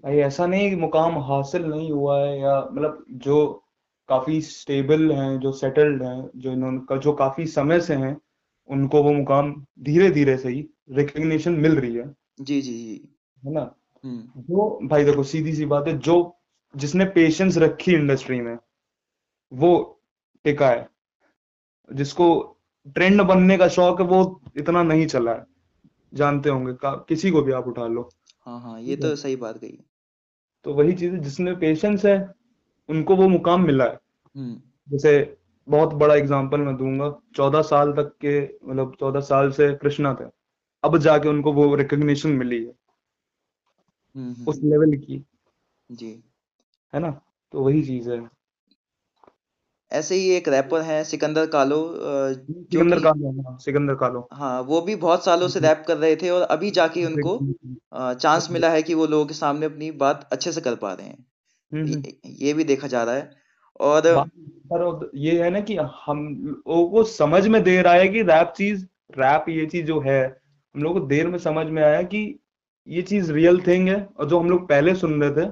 भाई, 0.00 0.16
ऐसा 0.18 0.46
नहीं 0.46 0.76
मुकाम 0.76 1.18
हासिल 1.24 1.64
नहीं 1.64 1.90
हुआ 1.90 2.18
है 2.20 2.38
या 2.40 2.58
मतलब 2.62 3.04
जो 3.10 3.62
काफ़ी 4.10 4.40
स्टेबल 4.40 5.12
हैं 5.12 5.38
जो 5.40 5.52
सेटल्ड 5.52 6.02
हैं 6.02 6.30
जो 6.36 6.52
इन्होंने 6.52 6.98
जो 6.98 7.12
काफ़ी 7.12 7.46
समय 7.46 7.80
से 7.80 7.94
हैं 7.94 8.20
उनको 8.68 9.02
वो 9.02 9.12
मुकाम 9.12 9.66
धीरे 9.80 10.10
धीरे 10.10 10.36
से 10.38 10.48
ही 10.48 10.68
रिकग्निशन 10.90 11.52
मिल 11.52 11.76
रही 11.76 11.94
है। 11.94 12.14
जी 12.40 12.62
जी 12.62 12.72
जी। 12.72 13.08
है 13.44 13.52
ना? 13.52 13.74
हम्म। 14.04 14.42
जो 14.42 14.88
भाई 14.88 15.04
देखो 15.04 15.22
सीधी 15.22 15.54
सी 15.54 15.66
बात 15.66 15.88
है 15.88 15.98
जो 15.98 16.36
जिसने 16.76 17.04
पेशेंस 17.04 17.58
रखी 17.58 17.92
इंडस्ट्री 17.92 18.40
में 18.40 18.58
वो 19.52 20.00
टिका 20.44 20.68
है। 20.70 20.88
जिसको 21.92 22.56
ट्रेंड 22.86 23.22
बनने 23.22 23.58
का 23.58 23.68
शौक 23.68 24.00
है 24.00 24.06
वो 24.06 24.40
इतना 24.56 24.82
नहीं 24.82 25.06
चला 25.06 25.34
है। 25.34 25.44
जानते 26.14 26.50
होंगे 26.50 26.72
किसी 26.84 27.30
को 27.30 27.42
भी 27.42 27.52
आप 27.52 27.66
उठा 27.66 27.86
लो। 27.86 28.08
हाँ 28.46 28.60
हाँ 28.60 28.80
ये 28.80 28.96
तो 28.96 29.16
सही 29.16 29.36
बात 29.36 29.58
कही। 29.58 29.78
तो 30.64 30.74
वही 30.74 30.92
चीज़ 30.92 31.12
है 31.12 31.18
जिसने 31.18 31.52
पेशेंस 31.52 32.04
है 32.04 32.39
उनको 32.90 33.16
वो 33.16 33.28
मुकाम 33.28 33.66
मिला 33.66 33.84
है। 33.84 33.98
हम्म। 34.36 34.60
जैसे 34.88 35.12
बहुत 35.68 35.92
बड़ा 35.94 36.14
एग्ज़ाम्पल 36.14 36.60
मैं 36.60 36.76
दूँगा 36.76 37.10
चौदह 37.36 37.62
साल 37.62 37.92
तक 37.92 38.12
के 38.24 38.40
मतलब 38.42 38.94
चौदह 39.00 39.20
साल 39.20 39.50
से 39.52 39.72
कृष्णा 39.74 40.14
थे। 40.14 40.24
अब 40.84 40.96
जाके 40.98 41.28
उनको 41.28 41.52
वो 41.52 41.74
रिकग्निशन 41.74 42.30
मिली 42.32 42.64
है। 42.64 42.72
हम्म, 44.16 44.44
उस 44.48 44.60
लेवल 44.62 44.84
हम्म। 44.84 44.96
की। 44.96 45.24
जी। 45.90 46.12
है 46.94 47.00
ना? 47.00 47.10
तो 47.52 47.62
वही 47.62 47.82
चीज़ 47.82 48.10
है। 48.10 48.20
ऐसे 49.92 50.14
ही 50.14 50.28
एक 50.30 50.48
रैपर 50.48 50.80
है 50.80 51.02
सिकंदर 51.04 51.46
कालो 51.46 51.78
सिकंदर 52.34 53.00
कालो 53.00 53.30
हाँ 53.42 53.56
सिकंदर 53.58 53.94
कालो। 53.94 54.28
हाँ 54.32 54.60
वो 54.62 54.80
भी 54.80 54.94
बहुत 54.96 55.24
सालों 55.24 55.48
से 55.48 55.60
रैप 55.60 55.84
कर 55.88 55.96
रहे 55.96 56.16
थे 56.16 56.30
और 56.30 56.42
अभी 56.42 56.70
जाके 56.70 57.04
उनको 57.04 57.38
चांस 58.14 58.48
मिला 58.50 58.70
है 58.70 58.82
कि 58.82 58.94
वो 58.94 59.06
लोगों 59.06 59.26
के 59.26 59.34
सामने 59.34 59.66
अपनी 59.66 59.90
बात 59.98 60.28
अच्छे 60.32 60.52
से 60.52 60.60
कर 60.60 60.74
पा 60.74 60.92
रहे 60.92 61.06
हैं। 61.06 61.24
ये, 61.72 62.18
ये 62.26 62.52
भी 62.54 62.64
देखा 62.64 62.86
जा 62.86 63.02
रहा 63.04 63.14
है 63.14 63.30
और 63.80 64.02
पर 64.72 65.10
ये 65.14 65.42
है 65.42 65.50
ना 65.50 65.60
कि 65.60 65.76
हम 65.76 66.26
लोगों 66.68 66.88
को 66.90 67.02
समझ 67.04 67.46
में 67.48 67.62
दे 67.62 67.80
रहा 67.82 67.94
है 67.94 68.08
कि 68.08 68.22
रैप 68.22 68.52
चीज़ 68.56 68.84
रैप 69.18 69.48
ये 69.48 69.66
चीज़ 69.66 69.86
जो 69.86 70.00
है 70.00 70.22
हम 70.74 70.82
लोग 70.82 70.92
को 70.94 71.06
देर 71.06 71.26
में 71.26 71.38
समझ 71.38 71.66
में 71.66 71.82
आया 71.82 72.02
कि 72.02 72.22
ये 72.88 73.02
चीज़ 73.02 73.32
रियल 73.32 73.60
थिंग 73.60 73.88
है 73.88 74.02
और 74.18 74.28
जो 74.28 74.38
हम 74.38 74.50
लोग 74.50 74.68
पहले 74.68 74.94
सुन 74.94 75.22
रहे 75.22 75.30
थे 75.36 75.48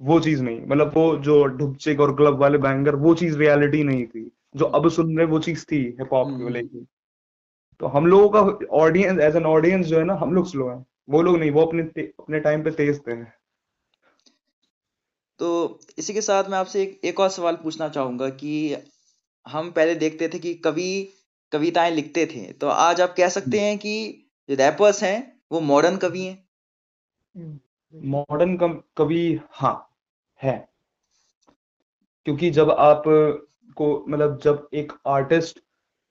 वो 0.00 0.18
चीज़ 0.20 0.42
नहीं। 0.42 0.60
मतलब 0.66 0.92
वो 0.96 1.16
जो 1.18 1.44
ढुपचिक 1.46 2.00
और 2.00 2.14
क्लब 2.16 2.38
वाले 2.40 2.58
बैंगर 2.58 2.94
वो 2.96 3.14
चीज़ 3.14 3.38
रियलिटी 3.38 3.82
नहीं 3.84 4.06
थी। 4.06 4.30
जो 4.56 4.64
अब 4.66 4.88
सुन 4.90 5.16
रहे 5.18 5.26
वो 5.26 5.38
चीज़ 5.40 5.64
थी 5.72 5.78
हिप 6.00 6.12
हॉप 6.12 6.28
की। 6.38 6.52
लेकिन 6.52 6.86
तो 7.80 7.86
हम 7.86 8.06
लोगों 8.06 8.28
का 8.30 8.66
ऑडियंस 8.76 9.20
एज 9.20 9.36
एन 9.36 9.46
ऑडियंस 9.46 9.86
जो 9.86 9.98
है 9.98 10.04
ना 10.04 10.14
हम 10.14 10.34
लोग 10.34 10.46
स्लो 10.46 10.68
है। 10.70 10.84
वो 11.10 11.22
लोग 11.22 11.36
नहीं 11.38 11.50
वो 11.50 11.64
अपने 11.66 11.82
अपने 11.82 12.40
टाइम 12.40 12.62
पे 12.64 12.70
तेज 12.72 13.00
थे। 13.08 13.14
तो 15.40 15.80
इसी 15.98 16.14
के 16.14 16.20
साथ 16.20 16.44
मैं 16.44 16.58
आपसे 16.58 16.82
एक, 16.82 17.00
एक 17.04 17.20
और 17.20 17.28
सवाल 17.28 17.56
पूछना 17.56 17.88
चाहूँगा 17.88 18.28
कि 18.28 18.76
हम 19.46 19.70
पहले 19.70 19.94
देखते 19.94 20.28
थे 20.28 20.38
कि 20.38 20.54
कवि 20.54 20.90
कविताएँ 21.52 21.90
लिखते 21.90 22.26
थे 22.26 22.52
तो 22.52 22.68
आज 22.68 23.00
आप 23.00 23.14
कह 23.16 23.28
सकते 23.28 23.60
हैं 23.60 23.78
कि 23.78 23.94
रैपर्स 24.50 25.02
हैं 25.02 25.18
वो 25.52 25.60
मॉडर्न 25.60 25.96
कवि 25.96 26.22
हैं। 26.22 27.60
मॉडर्न 27.94 28.56
कवि 28.96 29.40
हाँ 29.52 29.74
है। 30.40 30.68
क्योंकि 32.26 32.50
जब 32.50 32.70
आप 32.70 33.02
को 33.76 33.86
मतलब 34.08 34.38
जब 34.38 34.68
एक 34.74 34.92
आर्टिस्ट 35.06 35.60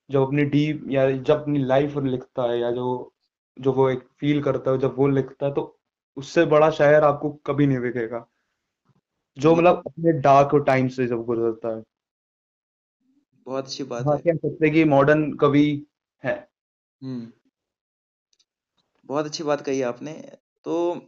जब 0.09 0.21
अपनी 0.21 0.43
डीप 0.45 0.85
या 0.89 1.09
जब 1.11 1.41
अपनी 1.41 1.59
लाइफ 1.59 1.97
लिखता 1.97 2.51
है 2.51 2.59
या 2.59 2.71
जो 2.71 2.87
जो 3.57 3.73
वो 3.73 3.89
एक 3.89 4.03
फील 4.19 4.41
करता 4.43 4.71
है 4.71 4.77
जब 4.77 4.95
वो 4.97 5.07
लिखता 5.07 5.45
है 5.45 5.53
तो 5.53 5.79
उससे 6.17 6.45
बड़ा 6.45 6.69
शायर 6.71 7.03
आपको 7.03 7.29
कभी 7.45 7.67
नहीं 7.67 7.79
दिखेगा। 7.79 8.25
जो 9.37 9.55
मतलब 9.55 9.83
अपने 9.85 10.11
डार्क 10.11 10.63
टाइम 10.67 10.87
से 10.87 11.07
जब 11.07 11.23
गुजरता 11.23 11.77
है। 11.77 11.83
बहुत 13.45 13.65
अच्छी 13.65 13.83
बात 13.83 14.05
हाँ, 14.07 14.17
है। 14.27 14.35
सकते 14.35 14.69
कि 14.69 14.83
मॉडर्न 14.83 15.33
कवि 15.33 15.85
है? 16.23 16.47
हम्म। 17.03 17.31
बहुत 19.05 19.25
अच्छी 19.25 19.43
बात 19.43 19.61
कही 19.61 19.81
आपने। 19.81 20.13
तो 20.63 21.05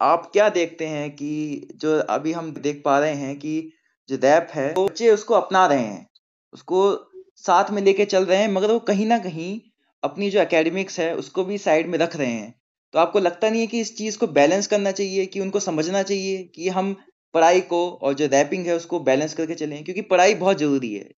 आप 0.00 0.30
क्या 0.32 0.48
देखते 0.48 0.86
हैं 0.86 1.16
कि 1.16 1.68
जो 1.76 1.98
अभी 1.98 2.32
हम 2.32 2.52
देख 2.52 2.82
पा 2.84 2.98
रहे 2.98 3.14
हैं 3.14 3.38
कि 3.38 3.72
जो 4.08 4.16
रैप 4.16 4.48
है 4.50 4.74
वो 4.74 4.88
बच्चे 4.88 5.10
उसको 5.10 5.34
अपना 5.34 5.66
रहे 5.66 5.84
हैं। 5.84 6.10
उसको 6.52 6.96
साथ 7.36 7.70
में 7.70 7.82
लेके 7.82 8.04
चल 8.04 8.24
रहे 8.24 8.38
हैं 8.38 8.48
मगर 8.48 8.72
वो 8.72 8.78
कहीं 8.78 9.06
ना 9.06 9.18
कहीं 9.18 9.60
अपनी 10.04 10.30
जो 10.30 10.40
एकेडमिक्स 10.40 11.00
है 11.00 11.16
उसको 11.16 11.44
भी 11.44 11.58
साइड 11.58 11.86
में 11.86 11.98
रख 11.98 12.16
रहे 12.16 12.32
हैं। 12.32 12.60
तो 12.92 12.98
आपको 12.98 13.18
लगता 13.18 13.50
नहीं 13.50 13.60
है 13.60 13.66
कि 13.66 13.80
इस 13.80 13.96
चीज़ 13.96 14.18
को 14.18 14.26
बैलेंस 14.26 14.66
करना 14.66 14.92
चाहिए 14.92 15.26
कि 15.26 15.40
उनको 15.40 15.60
समझना 15.60 16.02
चाहिए 16.02 16.44
कि 16.44 16.68
हम 16.68 16.96
पढ़ाई 17.36 17.60
को 17.70 17.78
और 17.92 18.14
जो 18.14 18.26
रैपिंग 18.26 18.66
है 18.66 18.76
उसको 18.76 19.00
बैलेंस 19.00 19.34
करके 19.34 19.54
चलें 19.54 19.82
क्योंकि 19.84 20.02
पढ़ाई 20.10 20.34
बहुत 20.36 20.58
ज़रूरी 20.58 20.94
है। 20.94 21.10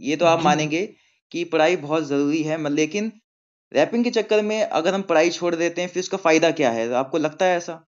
ये 0.00 0.16
तो 0.16 0.26
आप 0.26 0.42
मानेंगे 0.42 0.86
कि 1.32 1.44
पढ़ाई 1.44 1.76
बहुत 1.76 2.04
ज़रूरी 2.04 2.42
है 2.42 2.68
लेकिन 2.70 3.12
रैपिंग 3.72 4.04
के 4.04 4.10
चक्कर 4.10 4.42
में 4.42 4.60
अगर 4.62 4.94
हम 4.94 5.02
पढ़ाई 5.02 5.30
छोड़ 5.30 5.54
देते 5.54 5.80
हैं 5.80 5.88
फिर 5.88 6.00
उसका 6.00 6.18
फ़ायदा 6.18 6.50
क्या 6.50 6.70
है? 6.70 6.92
आपको 6.94 7.18
लगता 7.18 7.46
है 7.46 7.56
ऐसा? 7.56 7.84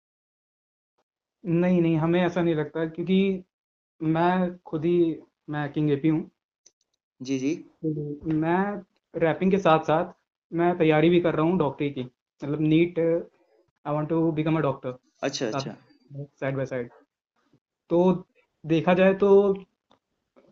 नहीं 1.44 1.82
नहीं 1.82 1.98
हमें 1.98 2.22
ऐसा 2.22 2.42
नहीं 2.42 2.56
लगता 2.56 2.86
क्योंकि 2.86 3.44
मैं 4.02 4.58
खुद 4.66 4.86
ही 4.86 5.16
मैं 5.50 5.72
किंग 5.74 5.92
एपी 5.92 6.08
हूँ। 6.08 6.30
जी 7.20 7.38
जी। 7.40 7.54
तो 7.56 8.34
मैं 8.36 8.62
रैपिंग 9.14 9.52
के 9.52 9.58
साथ 9.58 9.84
साथ 9.84 10.14
मैं 10.52 10.78
तैयारी 10.78 11.10
भी 11.10 11.20
कर 11.22 11.36
रहा 11.36 11.46
हूँ 11.46 11.58
डॉक्टरी 11.58 11.90
की। 11.90 12.02
मतलब 12.02 12.62
NEET 12.62 13.00
I 13.00 13.94
want 13.94 14.10
to 14.10 14.32
become 14.32 14.58
a 14.58 14.62
doctor. 14.62 14.98
अच्छा 15.24 15.48
अच्छा। 15.48 15.76
Side 16.16 16.56
by 16.56 16.66
side. 16.66 16.90
तो 17.92 18.28
देखा 18.66 18.94
जाए 18.94 19.14
तो 19.14 19.30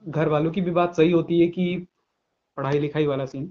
घर 0.04 0.28
वालों 0.28 0.52
की 0.52 0.62
भी 0.62 0.72
बात 0.72 0.96
सही 0.96 1.12
होती 1.12 1.40
है 1.40 1.48
कि 1.48 1.88
पढ़ाई 2.58 2.80
लिखाई 2.80 3.06
वाला 3.06 3.26
सीन 3.26 3.46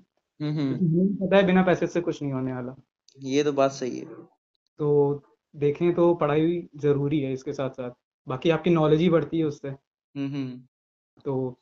पता 1.17 1.37
है 1.37 1.47
बिना 1.47 1.63
पैसे 1.63 1.87
से 1.87 2.01
कुछ 2.01 2.23
नहीं 2.23 2.33
होने 2.33 2.53
वाला। 2.53 2.75
ये 3.19 3.45
तो 3.45 3.53
बात 3.53 3.71
सही 3.71 3.99
है। 3.99 4.05
तो 4.79 5.23
देखें 5.55 5.93
तो 5.95 6.15
पढ़ाई 6.15 6.69
ज़रूरी 6.77 7.21
है 7.21 7.33
इसके 7.33 7.53
साथ 7.53 7.71
साथ 7.71 7.91
बाकी 8.27 8.51
आपकी 8.51 8.71
नॉलेज 8.71 9.01
ही 9.01 9.09
बढ़ती 9.11 9.39
है 9.39 9.45
उससे। 9.45 9.71
तो 11.25 11.59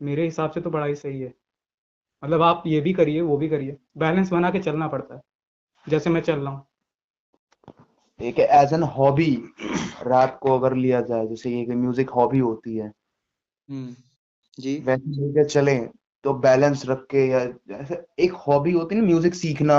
मेरे 0.00 0.24
हिसाब 0.24 0.50
से 0.50 0.60
तो 0.60 0.70
पढ़ाई 0.70 0.94
सही 0.94 1.20
है। 1.20 1.32
मतलब 2.22 2.42
आप 2.42 2.62
ये 2.66 2.80
भी 2.80 2.92
करिए 2.92 3.20
वो 3.20 3.36
भी 3.36 3.48
करिए। 3.48 3.76
बैलेंस 3.98 4.30
बना 4.30 4.50
के 4.50 4.58
चलना 4.58 4.88
पड़ता 4.88 5.14
है। 5.14 5.20
जैसे 5.86 6.10
मैं 6.10 6.20
चल 6.20 6.40
रहा 6.40 6.52
हूँ। 6.52 6.66
एक 8.20 8.38
एज 8.38 8.72
एन 8.72 8.82
हॉबी 8.96 9.30
रैप 10.06 10.38
को 10.42 10.58
अगर 10.58 10.74
लिया 10.76 11.00
जाए 11.02 11.26
जैसे 11.26 11.50
एक 11.60 11.68
म्यूज़िक 11.70 12.10
हॉबी 12.10 12.38
होती 12.38 12.76
है। 12.76 12.86
हम्म, 12.86 13.94
जी। 14.58 14.76
वैसे 14.86 15.10
लेके 15.12 15.44
चले 15.44 15.76
तो 16.24 16.32
बैलेंस 16.40 16.84
रख 16.88 17.06
के 17.10 17.26
या 17.28 17.44
जैसे 17.44 18.02
एक 18.18 18.32
हॉबी 18.46 18.72
होती 18.72 18.94
है 18.94 19.00
ना 19.00 19.06
म्यूज़िक 19.06 19.34
सीखना 19.34 19.78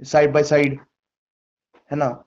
साइड 0.00 0.32
बाय 0.32 0.42
साइड 0.44 0.78
है 1.90 1.96
ना? 1.96 2.24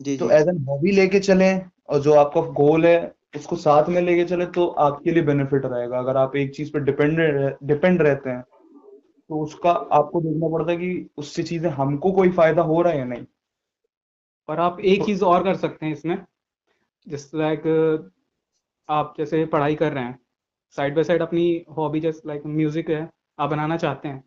जी 0.00 0.16
तो 0.18 0.30
एज 0.30 0.48
एन 0.48 0.58
हॉबी 0.64 0.90
लेके 0.92 1.20
चले 1.20 1.54
और 1.88 2.00
जो 2.00 2.14
आपका 2.14 2.40
गोल 2.54 2.86
है 2.86 3.12
उसको 3.36 3.56
साथ 3.56 3.88
में 3.88 4.00
लेके 4.02 4.24
चले 4.24 4.46
तो 4.48 4.66
आपके 4.80 5.12
लिए 5.12 5.22
बेनिफिट 5.22 5.64
रहेगा। 5.64 5.98
अगर 5.98 6.16
आप 6.16 6.36
एक 6.36 6.54
चीज़ 6.54 6.72
पर 6.72 6.80
डिपेंड 6.82 7.18
डिपेंड 7.64 8.02
रहते 8.02 8.30
हैं 8.30 8.42
तो 9.30 9.40
उसका 9.42 9.70
आपको 9.70 10.20
देखना 10.20 10.48
पड़ता 10.48 10.70
है 10.70 10.76
कि 10.76 11.08
उससे 11.18 11.42
चीज़ें 11.42 11.68
हमको 11.70 12.12
कोई 12.12 12.30
फ़ायदा 12.30 12.62
हो 12.62 12.80
रहा 12.82 12.92
है 12.92 12.98
या 12.98 13.04
नहीं। 13.06 13.24
और 14.48 14.60
आप 14.60 14.80
एक 14.80 15.04
चीज़ 15.04 15.24
और 15.24 15.44
कर 15.44 15.56
सकते 15.56 15.86
हैं 15.86 15.92
इसमें 15.92 16.16
जिस 17.06 17.34
लाइक 17.34 17.62
आप 18.88 19.14
जैसे 19.18 19.44
पढ़ाई 19.46 19.74
कर 19.74 19.92
रहे 19.92 20.04
हैं 20.04 20.18
साइड 20.76 20.94
बाय 20.94 21.04
साइड 21.04 21.22
अपनी 21.22 21.64
हॉबी 21.76 22.00
जैसे 22.00 22.28
लाइक 22.28 22.42
म्यूज़िक 22.46 22.90
है 22.90 23.08
आप 23.38 23.50
बनाना 23.50 23.76
चाहते 23.76 24.08
हैं 24.08 24.20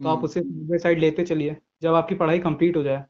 तो 0.00 0.08
आप 0.08 0.16
हम्म। 0.16 0.24
उसे 0.24 0.40
साइड 0.40 0.68
बाय 0.68 0.78
साइड 0.78 0.98
लेते 0.98 1.24
चलिए। 1.24 1.56
जब 1.82 1.94
आपकी 1.94 2.14
पढ़ाई 2.14 2.38
कंप्लीट 2.38 2.76
हो 2.76 2.82
जाए 2.82 3.04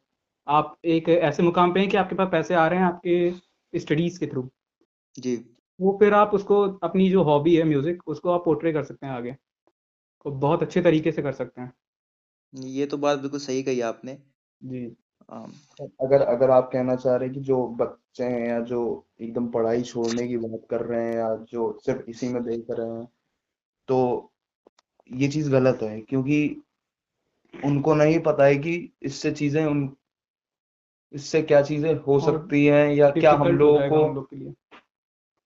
आप 0.46 0.77
एक 0.85 1.09
ऐसे 1.09 1.42
मुकाम 1.42 1.72
पे 1.75 1.81
हैं 1.81 1.88
कि 1.88 1.96
आपके 1.96 2.14
पास 2.16 2.29
पैसे 2.33 2.55
आ 2.55 2.66
रहे 2.68 2.79
हैं 2.79 2.87
आपके 2.87 3.79
स्टडीज़ 3.79 4.18
के 4.20 4.27
थ्रू 4.27 4.48
जी। 5.18 5.37
वो 5.81 5.96
फिर 6.01 6.14
आप 6.14 6.35
उसको 6.35 6.62
अपनी 6.83 7.09
जो 7.11 7.22
हॉबी 7.22 7.57
है 7.57 7.64
म्यूज़िक 7.64 8.03
उसको 8.09 8.31
आप 8.31 8.44
पोर्ट्रे 8.44 8.72
कर 8.72 8.85
सकते 8.85 9.07
हैं 9.07 9.12
आगे। 9.12 9.33
तो 10.25 10.31
बहुत 10.31 10.62
अच्छे 10.62 10.83
तरीके 10.83 11.12
से 11.12 11.22
कर 11.22 11.33
सकते 11.33 11.61
हैं। 11.61 11.72
ये 12.53 12.87
तो 12.87 12.98
बात 12.98 13.18
बिल्कुल 13.18 13.40
सही 13.40 13.62
कही 13.62 13.81
आपने। 13.83 14.18
जी। 14.61 14.96
अगर 15.33 16.23
अगर 16.23 16.51
आप 16.51 16.71
कहना 16.73 16.97
चाह 16.97 17.16
रहे 17.16 17.29
हैं 17.29 17.35
कि 17.35 17.40
जो 17.40 17.66
बच्चे 17.68 18.25
हैं 18.25 18.49
या 18.49 18.61
जो 18.61 19.07
एकदम 19.21 19.49
पढ़ाई 19.49 19.83
छोड़ने 19.83 20.29
की 20.29 20.37
बात 20.37 20.66
कर 20.71 20.81
रहे 20.81 21.05
हैं 21.05 21.16
या 21.16 21.35
जो 21.37 21.79
सिर्फ़ 21.87 22.11
इसी 22.11 22.29
में 22.29 22.42
देख 22.45 22.66
रहे 22.71 22.88
हैं 22.88 23.09
तो 23.88 24.33
ये 25.11 25.29
चीज़ 25.29 25.51
गलत 25.51 25.79
है 25.83 26.01
क्योंकि 26.01 26.62
उनको 27.64 27.95
नहीं 27.95 28.18
पता 28.18 28.45
है 28.45 28.57
कि 28.57 28.92
इससे 29.03 29.33
चीज़ें 29.33 29.64
उन 29.66 29.97
इससे 31.14 31.42
क्या 31.42 31.62
चीज़ें 31.62 31.95
हो 31.95 32.21
सकती 32.21 32.66
हैं 32.66 32.88
या 32.95 33.11
क्या 33.11 33.33
हम 33.33 33.49
लोगों 33.49 33.88
को 33.88 34.27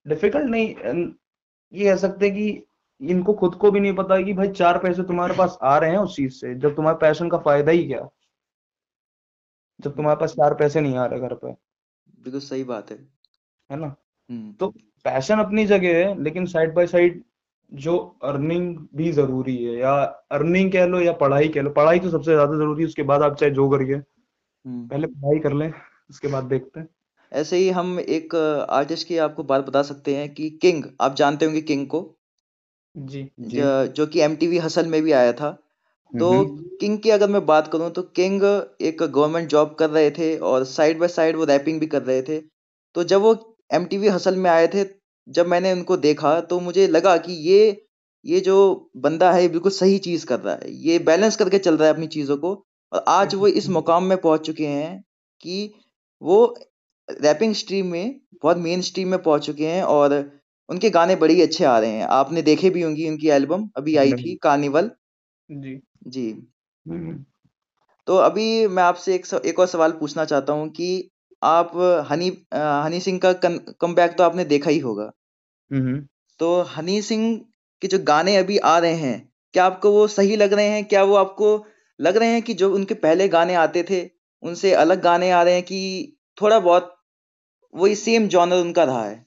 डिफ़िकल्ट 0.07 0.51
नहीं 0.51 0.69
ये 1.73 1.85
कह 1.85 1.97
सकते 1.97 2.31
कि 2.31 2.67
इनको 3.01 3.33
खुद 3.35 3.55
को 3.55 3.71
भी 3.71 3.81
नहीं 3.81 3.95
पता 3.95 4.15
है 4.15 4.25
कि 4.25 4.33
भाई 4.33 4.49
चार 4.49 4.79
पैसे 4.79 5.03
तुम्हारे 5.03 5.35
पास 5.35 5.59
आ 5.63 5.79
रहे 5.79 5.91
हैं 5.91 5.99
उस 5.99 6.17
चीज़ 6.17 6.33
से 6.33 6.55
जब 6.55 6.77
तुम्हारे 6.77 6.99
पैशन 7.01 7.29
का 7.29 7.39
फ़ायदा 7.39 7.73
ही 7.73 7.87
क्या? 7.87 8.09
जब 9.81 9.97
तुम्हारे 9.97 10.21
पास 10.21 10.33
चार 10.33 10.55
पैसे 10.55 10.81
नहीं 10.81 10.97
आ 10.97 11.07
रहे 11.07 11.21
घर 11.21 11.35
पे। 11.35 11.49
बिल्कुल 12.23 12.41
सही 12.41 12.65
बात 12.65 12.91
है। 12.91 13.09
है 13.71 13.77
ना? 13.77 13.95
हम्म। 14.31 14.53
तो 14.53 14.69
पैशन 15.05 15.39
अपनी 15.39 15.67
जगह 15.67 15.89
है 15.89 16.23
लेकिन 16.23 16.47
साइड 16.47 16.75
बाय 16.75 16.87
साइड 16.87 17.23
जो 17.75 18.17
अर्निंग 18.23 18.87
भी 18.95 19.13
ज़रूरी 19.13 19.65
है 19.65 19.79
या 19.79 19.95
अर्निंग 20.31 20.73
कह 20.73 20.87
लो 20.87 21.01
या 21.01 21.13
पढ़ाई 21.13 21.49
कह 21.49 21.61
लो 21.61 21.71
पढ़ाई 21.71 21.99
तो 21.99 22.11
सबसे 22.11 22.33
ज़्यादा 22.33 22.55
ज़रूरी 22.57 22.83
है 22.83 22.87
उसके 22.87 23.03
बाद 23.03 23.23
आप 23.23 23.37
चाहे 23.37 23.53
जो 23.53 23.69
करिए। 23.71 23.97
हम्म। 23.97 24.89
पहले 24.89 25.07
पढ़ाई 25.07 25.39
कर 25.39 25.53
लें 25.53 25.73
उसके 26.11 26.29
बाद 26.29 26.45
देखते 26.45 26.81
हैं। 26.81 26.89
ऐसे 27.33 27.57
ही 27.57 27.71
हम 27.71 28.01
एक 28.01 28.35
आर्टिस्ट 28.71 29.09
की 29.09 29.19
आपको 29.19 29.43
बात 29.45 29.65
बता 29.67 29.83
सकते 29.83 30.17
हैं 30.17 30.35
कि 30.35 30.51
किंग 30.51 30.85
आप 31.01 31.15
जानते 31.15 31.45
होंगे 31.45 31.61
किंग 31.61 31.87
को? 31.87 32.17
जी 32.97 33.31
जी। 33.41 33.61
ज- 33.61 33.93
जो 33.97 34.07
कि 34.07 34.21
एमटीवी 34.21 34.59
हसल 34.59 34.87
में 34.87 35.03
भी 35.03 35.13
आया 35.13 35.33
था। 35.33 35.59
तो 36.13 36.29
हम्म 36.33 36.65
किंग 36.81 36.99
की 37.01 37.11
अगर 37.11 37.29
मैं 37.31 37.45
बात 37.47 37.69
करूँ 37.73 37.91
तो 37.93 38.03
किंग 38.17 38.43
एक 38.83 39.03
गवर्नमेंट 39.03 39.49
जॉब 39.51 39.75
कर 39.75 39.91
रहे 39.91 40.11
थे 40.11 40.37
और 40.41 40.65
साइड 40.67 40.99
बाय 40.99 41.09
साइड 41.11 41.37
वो 41.37 41.45
रैपिंग 41.47 41.81
भी 41.81 41.87
कर 41.89 42.03
रहे 42.03 42.23
थे। 42.23 42.39
तो 42.95 43.05
जब 43.05 43.21
वो 43.23 43.35
एमटीवी 43.71 44.09
हसल 44.09 44.37
में 44.37 44.51
आए 44.51 44.67
थे 44.69 44.85
जब 45.27 45.47
मैंने 45.49 45.73
उनको 45.73 45.97
देखा 45.99 46.41
तो 46.43 46.61
मुझे 46.61 46.87
लगा 46.89 47.17
कि 47.19 47.33
ये 47.49 47.83
ये 48.25 48.41
जो 48.41 48.57
बंदा 48.99 49.31
है 49.33 49.43
ये 49.43 49.49
बिल्कुल 49.49 49.73
सही 49.73 49.99
चीज़ 50.01 50.27
कर 50.27 50.41
रहा 50.41 50.55
है। 50.55 50.73
ये 50.83 50.99
बैलेंस 51.01 51.37
करके 51.37 51.59
चल 51.59 51.77
रहा 51.77 51.89
है 51.89 51.95
अपनी 51.95 52.07
चीज़ों 52.09 52.37
को। 52.39 52.53
और 52.93 53.05
आज 53.09 53.35
वो 53.35 53.47
इस 53.49 53.69
मुकाम 53.71 54.05
में 54.05 54.17
पहुँच 54.19 54.47
चुके 54.47 54.67
हैं 54.67 55.03
कि 55.43 55.73
वो 56.23 56.39
रैपिंग 57.09 57.55
स्ट्रीम 57.55 57.87
में 57.87 58.21
बहुत 58.43 58.57
मेन 58.59 58.81
स्ट्रीम 58.83 59.09
में 59.11 59.23
पहुँच 59.23 59.47
चुके 59.47 59.67
हैं 59.67 59.83
और 59.85 60.15
उनके 60.69 60.91
गाने 60.91 61.17
बड़े 61.17 61.35
ही 61.35 61.43
अच्छे 61.43 61.65
आ 61.67 61.79
रहे 61.79 61.91
हैं। 61.91 62.07
आपने 62.13 62.43
देखे 62.43 62.71
भी 62.71 62.83
होंगी 62.83 63.09
उनकी 63.09 63.29
एल्बम 63.31 63.69
अभी 63.77 63.97
आई 63.97 64.13
थी 64.15 64.35
कार्निवल 64.43 64.91
जी। 65.49 65.81
जी। 66.07 66.31
हम्म 66.87 67.25
तो 68.07 68.17
अभी 68.17 68.67
मैं 68.67 68.83
आपसे 68.83 69.15
एक 69.15 69.27
स- 69.27 69.41
एक 69.47 69.59
और 69.59 69.67
सवाल 69.67 69.93
पूछना 69.93 70.25
चाहता 70.25 70.53
हूँ 70.53 70.69
कि 70.71 70.89
आप 71.43 71.73
हनी 72.11 72.31
अ, 72.53 72.59
हनी 72.85 73.01
सिंह 73.01 73.19
का 73.25 73.33
कमबैक 73.81 74.17
तो 74.19 74.25
आपने 74.25 74.45
देखा 74.45 74.71
ही 74.71 74.79
होगा। 74.79 75.11
हम्म 75.71 76.01
तो 76.41 76.61
हनी 76.63 77.01
सिंह 77.03 77.25
के 77.83 77.89
जो 77.89 77.99
गाने 78.05 78.37
अभी 78.37 78.59
आ 78.59 78.79
रहे 78.79 78.95
हैं 78.95 79.17
क्या 79.55 79.65
आपको 79.65 79.91
वो 79.93 80.07
सही 80.09 80.37
लग 80.37 80.53
रहे 80.53 80.69
हैं? 80.69 80.85
क्या 80.85 81.03
वो 81.05 81.15
आपको 81.15 81.67
लग 82.01 82.17
रहे 82.17 82.29
हैं 82.29 82.43
कि 82.43 82.55
जो 82.55 82.75
उनके 82.75 82.95
पहले 82.95 83.29
गाने 83.29 83.55
आते 83.55 83.83
थे 83.91 84.11
उनसे 84.43 84.73
अलग 84.75 85.03
गाने 85.03 85.31
आ 85.31 85.43
रहे 85.43 85.55
हैं 85.55 85.63
कि 85.63 85.81
थोड़ा 86.39 86.59
बहुत 86.61 86.95
वही 87.75 87.95
सेम 87.95 88.29
जॉनर 88.29 88.57
उनका 88.57 88.85
रहा 88.85 89.05
है? 89.05 89.27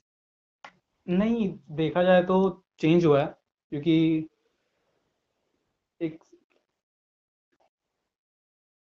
नहीं 1.07 1.47
देखा 1.71 2.03
जाए 2.03 2.23
तो 2.23 2.39
चेंज 2.79 3.05
हुआ 3.05 3.21
है 3.21 3.25
क्योंकि 3.71 4.27
एक 6.01 6.19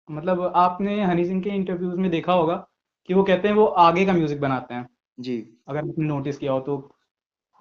मतलब 0.09 0.41
आपने 0.57 1.01
हनी 1.05 1.25
सिंह 1.25 1.43
के 1.43 1.51
इंटरव्यूज़ 1.51 1.97
में 1.97 2.11
देखा 2.11 2.33
होगा 2.33 2.57
कि 3.09 3.15
वो 3.15 3.23
कहते 3.23 3.49
हैं 3.49 3.55
वो 3.55 3.65
आगे 3.81 4.05
का 4.07 4.13
म्यूज़िक 4.13 4.41
बनाते 4.41 4.75
हैं। 4.75 4.87
जी। 5.19 5.37
अगर 5.69 5.79
आपने 5.81 6.07
नोटिस 6.07 6.39
किया 6.39 6.53
हो 6.53 6.61
तो 6.61 6.77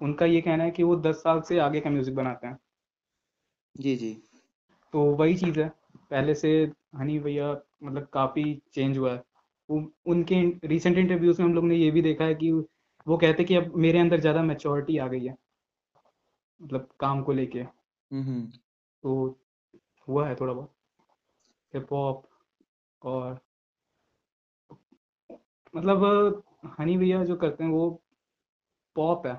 उनका 0.00 0.26
ये 0.26 0.40
कहना 0.40 0.64
है 0.64 0.70
कि 0.70 0.82
वो 0.82 0.96
दस 0.98 1.16
साल 1.16 1.40
से 1.42 1.58
आगे 1.60 1.80
का 1.80 1.90
म्यूज़िक 1.90 2.14
बनाते 2.14 2.46
हैं। 2.46 2.58
जी 3.74 3.94
जी। 3.96 4.12
तो 4.94 5.00
वही 5.16 5.34
चीज़ 5.36 5.60
है। 5.60 5.68
पहले 6.10 6.34
से 6.34 6.50
हनी 6.96 7.18
भैया 7.18 7.50
मतलब 7.84 8.06
काफ़ी 8.12 8.44
चेंज 8.74 8.98
हुआ 8.98 9.12
है। 9.12 9.22
वो 9.68 9.82
उनके 10.06 10.42
रिसेंट 10.68 10.98
इंटरव्यूज़ 10.98 11.42
में 11.42 11.48
हम 11.48 11.54
लोग 11.54 11.64
ने 11.64 11.76
ये 11.76 11.90
भी 11.90 12.02
देखा 12.02 12.24
है 12.24 12.34
कि 12.34 12.50
वो 13.06 13.16
कहते 13.16 13.42
हैं 13.42 13.46
कि 13.46 13.54
अब 13.54 13.72
मेरे 13.78 13.98
अंदर 13.98 14.20
ज़्यादा 14.20 14.42
मैच्योरिटी 14.42 14.98
आ 14.98 15.06
गई 15.08 15.24
है। 15.24 15.36
मतलब 16.60 16.88
काम 17.00 17.22
को 17.22 17.32
लेके। 17.32 17.60
हम्म 17.60 18.22
हम्म। 18.22 18.46
तो 19.04 19.38
हुआ 20.08 20.28
है 20.28 20.34
थोड़ा 20.34 20.52
बहुत। 20.54 20.72
हिप 21.74 21.92
हॉप 21.92 22.22
और 23.04 23.40
मतलब 25.74 26.42
हनी 26.80 26.96
भैया 26.98 27.24
जो 27.24 27.36
करते 27.36 27.64
हैं 27.64 27.70
वो 27.70 27.88
पॉप 28.96 29.26
है। 29.26 29.32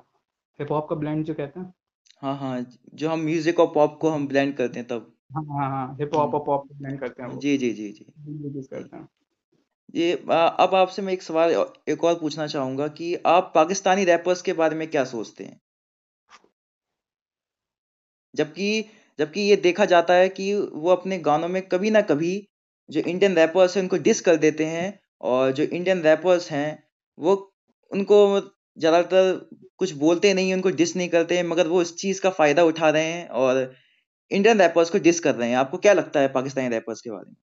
हिप 0.59 0.71
हॉप 0.71 0.87
का 0.89 0.95
ब्लेंड 0.95 1.25
जो 1.25 1.33
कहते 1.33 1.59
हैं? 1.59 1.73
हाँ 2.21 2.37
हाँ 2.37 2.65
जो 2.93 3.09
हम 3.09 3.19
म्यूज़िक 3.19 3.59
और 3.59 3.67
पॉप 3.67 3.97
को 4.01 4.09
हम 4.09 4.27
ब्लेंड 4.27 4.55
करते 4.57 4.79
हैं 4.79 4.87
तब। 4.87 5.11
हाँ 5.35 5.43
हाँ 5.43 5.69
हाँ 5.69 5.95
हिप 5.99 6.15
हॉप 6.15 6.33
और 6.35 6.43
पॉप 6.45 6.67
ब्लेंड 6.73 6.99
करते 6.99 7.23
हैं 7.23 7.29
वो। 7.29 7.39
जी 7.41 7.57
जी 7.57 7.71
जी 7.71 7.91
जी। 7.91 8.05
करते 8.61 8.97
हैं। 8.97 9.07
ये 9.95 10.11
अब 10.13 10.75
आपसे 10.75 11.01
मैं 11.01 11.13
एक 11.13 11.21
सवाल 11.23 11.51
एक 11.89 12.03
और 12.03 12.19
पूछना 12.19 12.47
चाहूँगा 12.47 12.87
कि 12.87 13.15
आप 13.25 13.51
पाकिस्तानी 13.55 14.05
रैपर्स 14.05 14.41
के 14.41 14.53
बारे 14.53 14.75
में 14.75 14.87
क्या 14.87 15.03
सोचते 15.05 15.43
हैं? 15.43 15.59
जबकि 18.33 18.85
जबकि 19.19 19.41
ये 19.41 19.55
देखा 19.55 19.85
जाता 19.85 20.13
है 20.13 20.29
कि 20.29 20.53
वो 20.55 20.89
अपने 20.89 21.17
गानों 21.19 21.47
में 21.47 21.61
कभी 21.67 21.89
ना 21.89 22.01
कभी 22.01 22.47
जो 22.89 23.01
इंडियन 23.01 23.35
रैपर्स 23.35 23.75
हैं 23.77 23.83
उनको 23.83 23.97
डिस 24.03 24.21
कर 24.21 24.35
देते 24.37 24.65
हैं 24.65 24.87
और 25.23 25.51
जो 25.51 25.63
इंडियन 25.63 26.01
रैपर्स 26.01 26.49
हैं 26.51 26.67
वो 27.17 27.35
उनको 27.91 28.19
ज़्यादातर 28.77 29.33
कुछ 29.77 29.91
बोलते 29.97 30.33
नहीं 30.33 30.53
उनको 30.53 30.69
डिस 30.73 30.95
नहीं 30.95 31.09
करते 31.09 31.41
मगर 31.45 31.67
वो 31.67 31.81
इस 31.81 31.95
चीज़ 31.97 32.21
का 32.21 32.29
फ़ायदा 32.31 32.63
उठा 32.63 32.89
रहे 32.89 33.05
हैं 33.05 33.27
और 33.43 33.61
इंडियन 34.31 34.59
रैपर्स 34.61 34.89
को 34.89 34.99
डिस 34.99 35.19
कर 35.19 35.35
रहे 35.35 35.49
हैं। 35.49 35.57
आपको 35.57 35.77
क्या 35.79 35.93
लगता 35.93 36.19
है 36.19 36.27
पाकिस्तानी 36.33 36.69
रैपर्स 36.69 37.01
के 37.01 37.09
बारे 37.11 37.29
में? 37.29 37.35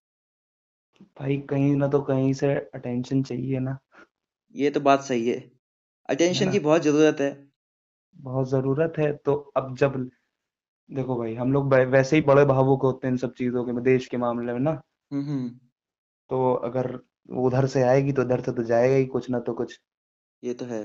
भाई 1.16 1.37
कहीं 1.50 1.74
ना 1.76 1.88
तो 1.88 2.00
कहीं 2.02 2.33
से 2.35 2.52
अटेंशन 2.74 3.22
चाहिए 3.22 3.59
ना। 3.61 3.78
ये 4.55 4.70
तो 4.70 4.81
बात 4.81 5.02
सही 5.02 5.28
है। 5.28 5.38
अटेंशन? 6.09 6.50
की 6.50 6.59
बहुत 6.61 6.83
ज़रूरत 6.83 7.20
है। 7.20 7.31
बहुत 8.16 8.48
ज़रूरत 8.48 8.94
है। 8.98 9.12
तो 9.16 9.35
अब 9.57 9.74
जब 9.76 9.96
देखो 10.90 11.16
भाई 11.18 11.35
हम 11.35 11.52
लोग 11.52 11.74
वैसे 11.90 12.16
ही 12.16 12.22
बड़े 12.22 12.44
भावुक 12.46 12.83
होते 12.83 13.07
हैं 13.07 13.12
इन 13.12 13.18
सब 13.18 13.35
चीज़ों 13.35 13.64
के 13.66 13.81
देश 13.83 14.07
के 14.07 14.16
मामले 14.18 14.52
में 14.52 14.61
ना। 14.61 14.81
हम्म। 15.12 15.25
हम्म 15.25 15.48
तो 16.31 16.55
अगर 16.55 17.01
वो 17.31 17.46
उधर 17.46 17.66
से 17.66 17.83
आएगी 17.83 18.12
तो 18.12 18.22
उधर 18.22 18.40
से 18.40 18.53
तो 18.53 18.62
जाएगा 18.62 18.94
ही 18.94 19.07
कुछ 19.07 19.31
ना 19.31 19.40
तो 19.40 19.53
कुछ। 19.53 19.81
ये 20.44 20.55
तो 20.55 20.64
है। 20.64 20.83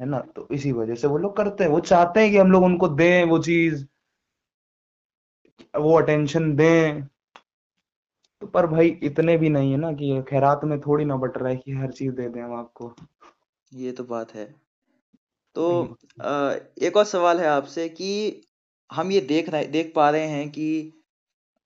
है 0.00 0.06
ना? 0.06 0.20
तो 0.20 0.48
इसी 0.52 0.72
वजह 0.72 0.94
से 0.94 1.06
वो 1.06 1.18
लोग 1.18 1.36
करते 1.36 1.64
हैं। 1.64 1.70
वो 1.70 1.80
चाहते 1.80 2.20
हैं 2.20 2.30
कि 2.30 2.36
हम 2.36 2.52
लोग 2.52 2.62
उनको 2.64 2.88
दें 2.88 3.24
वो 3.24 3.38
चीज़। 3.38 3.86
वो 5.76 5.98
अटेंशन 6.00 6.56
दें। 6.56 7.04
तो 8.40 8.46
पर 8.46 8.66
भाई 8.66 8.88
इतने 9.02 9.36
भी 9.36 9.48
नहीं 9.48 9.70
है 9.70 9.76
ना 9.76 9.92
कि 9.92 10.22
खैरात 10.28 10.60
में 10.64 10.80
थोड़ी 10.80 11.04
ना 11.04 11.16
बट 11.16 11.38
रहा 11.38 11.48
है 11.48 11.56
कि 11.56 11.72
हर 11.72 11.92
चीज़ 11.92 12.12
दे 12.12 12.28
दें 12.28 12.42
हम 12.42 12.54
आपको। 12.54 12.94
ये 13.74 13.92
तो 13.92 14.04
बात 14.04 14.34
है। 14.34 14.54
तो 15.54 15.82
अ, 16.20 16.54
एक 16.82 16.96
और 16.96 17.04
सवाल 17.04 17.40
है 17.40 17.46
आपसे 17.46 17.88
कि 17.88 18.42
हम 18.92 19.12
ये 19.12 19.20
देख 19.20 19.48
रहे 19.48 19.64
देख 19.64 19.92
पा 19.96 20.10
रहे 20.10 20.26
हैं 20.26 20.50
कि 20.50 20.92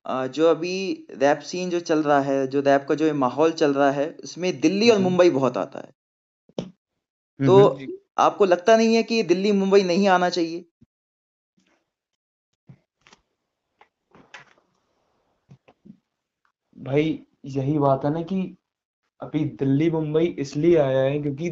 जो 0.06 0.48
अभी 0.48 0.76
रैप 1.12 1.38
सीन 1.42 1.70
जो 1.70 1.80
चल 1.80 2.02
रहा 2.02 2.20
है 2.22 2.46
जो 2.46 2.60
रैप 2.62 2.86
का 2.88 2.94
जो 2.94 3.12
माहौल 3.16 3.52
चल 3.54 3.72
रहा 3.74 3.90
है 3.90 4.08
उसमें 4.24 4.52
दिल्ली 4.60 4.90
और 4.90 4.96
हम्म। 4.96 5.04
मुंबई 5.04 5.30
बहुत 5.30 5.56
आता 5.56 5.78
है 5.78 6.66
तो 7.40 7.56
हम्म। 7.60 7.86
आपको 8.18 8.44
लगता 8.44 8.76
नहीं 8.76 8.94
है 8.94 9.02
कि 9.02 9.22
दिल्ली 9.24 9.52
मुंबई 9.52 9.82
नहीं 9.82 10.08
आना 10.08 10.28
चाहिए 10.28 10.64
भाई 16.76 17.18
यही 17.46 17.78
बात 17.78 18.04
है 18.04 18.12
ना 18.12 18.22
कि 18.22 18.40
अभी 19.20 19.44
दिल्ली 19.58 19.90
मुंबई 19.90 20.24
इसलिए 20.38 20.76
आया 20.78 21.02
है 21.02 21.18
क्योंकि 21.18 21.50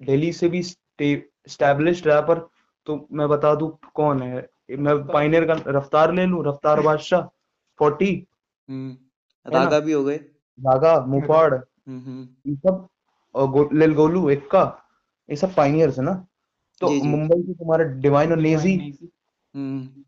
दिल्ली 0.00 0.32
से 0.32 0.48
भी 0.48 0.62
स्टैब्लिश्ड 0.62 2.06
रैपर 2.06 2.38
तो 2.86 2.96
मैं 3.12 3.28
बता 3.28 3.54
दू 3.54 3.68
कौन 3.94 4.22
है 4.22 4.48
मैं 4.78 4.96
पाइनियर 5.06 5.44
का 5.46 5.54
रफ्तार 5.68 6.12
ले 6.14 6.26
लू 6.26 6.42
रफ्तार 6.42 6.80
बादशाह 6.80 7.28
फोर्टी 7.78 8.12
हम्म 8.68 9.52
रागा 9.54 9.78
भी 9.80 9.92
हो 9.92 10.04
गए। 10.04 10.16
रागा 10.58 10.98
मुफाड़ 11.06 11.54
हम्म 11.54 12.00
हम्म। 12.00 12.50
ये 12.50 12.56
सब 12.56 12.88
और 13.34 13.72
लिल 13.74 13.94
गोलू 13.94 14.28
एक्का 14.30 14.62
ये 15.28 15.36
सब 15.36 15.54
पाइनियर्स 15.54 15.98
है 15.98 16.04
ना? 16.04 16.14
तो। 16.80 16.88
मुंबई 17.04 17.42
से 17.42 17.54
तुम्हारा 17.54 17.84
डिवाइन 18.00 18.30
और 18.30 18.38
नेजी 18.38 18.76
हम्म। 19.54 20.04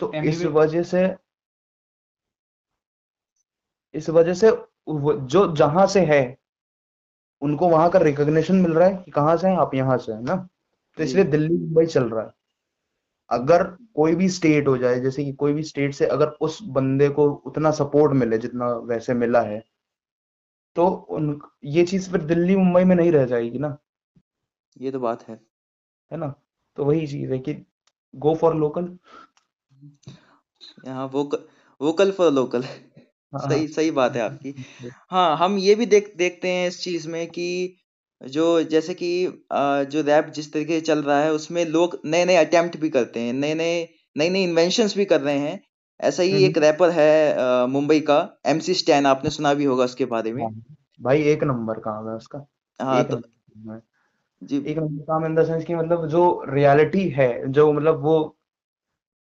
तो 0.00 0.12
इस 0.14 0.44
वजह 0.44 0.82
से 0.82 1.02
इस 3.94 4.08
वजह 4.10 4.34
से 4.34 4.50
जो 5.28 5.46
जहाँ 5.56 5.86
से 5.86 6.00
है 6.06 6.22
उनको 7.42 7.68
वहाँ 7.68 7.90
का 7.90 7.98
रिकॉग्निशन 7.98 8.56
मिल 8.56 8.72
रहा 8.72 8.88
है 8.88 8.96
कि 8.96 9.10
कहाँ 9.10 9.36
से 9.36 9.48
हैं 9.48 9.56
आप 9.56 9.74
यहाँ 9.74 9.96
से 9.98 10.12
है 10.12 10.22
ना? 10.22 10.34
तो 10.98 11.02
इसलिए 11.02 11.24
दिल्ली 11.24 11.56
मुंबई 11.56 11.86
चल 11.86 12.04
रहा 12.04 12.24
है। 12.24 12.32
अगर 13.30 13.64
कोई 13.94 14.14
भी 14.14 14.28
स्टेट 14.28 14.68
हो 14.68 14.78
जाए 14.78 15.00
जैसे 15.00 15.24
कि 15.24 15.32
कोई 15.32 15.52
भी 15.52 15.62
स्टेट 15.62 15.94
से 15.94 16.06
अगर 16.06 16.26
उस 16.40 16.62
बंदे 16.62 17.08
को 17.08 17.30
उतना 17.30 17.70
सपोर्ट 17.70 18.12
मिले 18.12 18.38
जितना 18.38 18.72
वैसे 18.72 19.14
मिला 19.14 19.40
है 19.40 19.62
तो 20.76 20.86
उन 20.88 21.40
ये 21.64 21.84
चीज़ 21.84 22.10
फिर 22.10 22.22
दिल्ली 22.22 22.56
मुंबई 22.56 22.84
में 22.84 22.96
नहीं 22.96 23.12
रह 23.12 23.24
जाएगी 23.26 23.58
ना? 23.58 23.76
ये 24.76 24.90
तो 24.90 25.00
बात 25.00 25.28
है। 25.28 25.40
है 26.10 26.18
ना? 26.18 26.34
तो 26.76 26.84
वही 26.84 27.06
चीज़ 27.06 27.32
है 27.32 27.38
कि 27.38 27.54
गो 28.14 28.34
फॉर 28.34 28.54
लोकल 28.54 28.98
यहाँ 30.86 31.06
वोकल 31.06 31.44
वोकल 31.80 32.10
फॉर 32.10 32.32
लोकल 32.32 32.62
सही 33.32 33.68
सही 33.68 33.90
बात 33.90 34.16
है 34.16 34.22
आपकी। 34.22 34.54
हाँ 35.10 35.36
हम 35.36 35.58
ये 35.58 35.74
भी 35.74 35.86
देख 35.86 36.12
देखते 36.16 36.48
हैं 36.48 36.68
इस 36.68 36.82
चीज़ 36.84 37.08
में 37.08 37.26
कि 37.26 37.76
जो 38.20 38.62
जैसे 38.64 38.94
कि 38.94 39.10
अ, 39.26 39.82
जो 39.84 40.02
रैप 40.02 40.26
जिस 40.34 40.52
तरीके 40.52 40.74
से 40.74 40.80
चल 40.80 41.02
रहा 41.02 41.20
है 41.22 41.32
उसमें 41.32 41.64
लोग 41.66 42.00
नए 42.06 42.24
नए 42.24 42.36
अटेम्प्ट 42.36 42.76
भी 42.76 42.90
करते 42.90 43.20
हैं 43.20 43.32
नए 43.32 43.54
नए 43.54 43.88
नई 44.16 44.28
नई 44.30 44.42
इन्वेंशंस 44.44 44.96
भी 44.96 45.04
कर 45.04 45.20
रहे 45.20 45.38
हैं। 45.38 45.60
ऐसा 46.00 46.22
ही 46.22 46.42
एक 46.44 46.58
हम्म, 46.58 46.60
रैपर 46.60 46.90
है 46.90 47.10
अ, 47.34 47.66
मुंबई 47.66 48.00
का 48.00 48.18
एमसी 48.46 48.74
स्टैन 48.74 49.06
आपने 49.06 49.30
सुना 49.30 49.54
भी 49.54 49.64
होगा 49.64 49.84
उसके 49.84 50.04
बारे 50.06 50.32
में। 50.32 50.42
हाँ 50.42 50.50
भाई 51.00 51.22
एक 51.22 51.44
नंबर 51.44 51.78
काम 51.80 52.08
है 52.08 52.14
उसका 52.14 52.44
हाँ 52.80 53.00
एक 53.00 53.10
तो 53.10 53.16
नंबर 53.16 53.28
काम 53.28 53.74
है। 53.74 53.80
जी। 54.42 54.58
एक 54.64 54.78
नंबर 54.78 55.02
काम 55.04 55.26
इन 55.26 55.34
द 55.34 55.44
सेंस 55.46 55.64
कि 55.64 55.74
मतलब 55.74 56.06
जो 56.08 56.22
रियलिटी 56.48 57.08
है 57.10 57.30
जो 57.52 57.72
मतलब 57.72 58.02
वो 58.02 58.16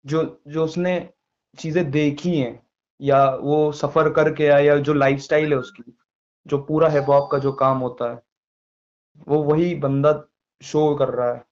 जो 0.05 0.23
जो 0.49 0.65
उसने 0.65 0.93
चीज़ें 1.59 1.91
देखी 1.91 2.37
हैं 2.39 2.63
या 3.01 3.25
वो 3.37 3.73
सफ़र 3.73 4.11
करके 4.13 4.47
आया 4.47 4.59
या 4.59 4.77
जो 4.79 4.95
लाइफस्टाइल 4.95 5.53
है 5.53 5.59
उसकी 5.59 5.83
जो 6.47 6.59
पूरा 6.59 6.89
हिप 6.89 7.05
हॉप 7.09 7.29
का 7.33 7.39
जो 7.39 7.53
काम 7.53 7.79
होता 7.79 8.11
है 8.13 8.23
वो 9.29 9.43
वही 9.43 9.75
बंदा 9.75 10.25
शो 10.63 10.95
कर 10.95 11.09
रहा 11.09 11.35
है। 11.35 11.45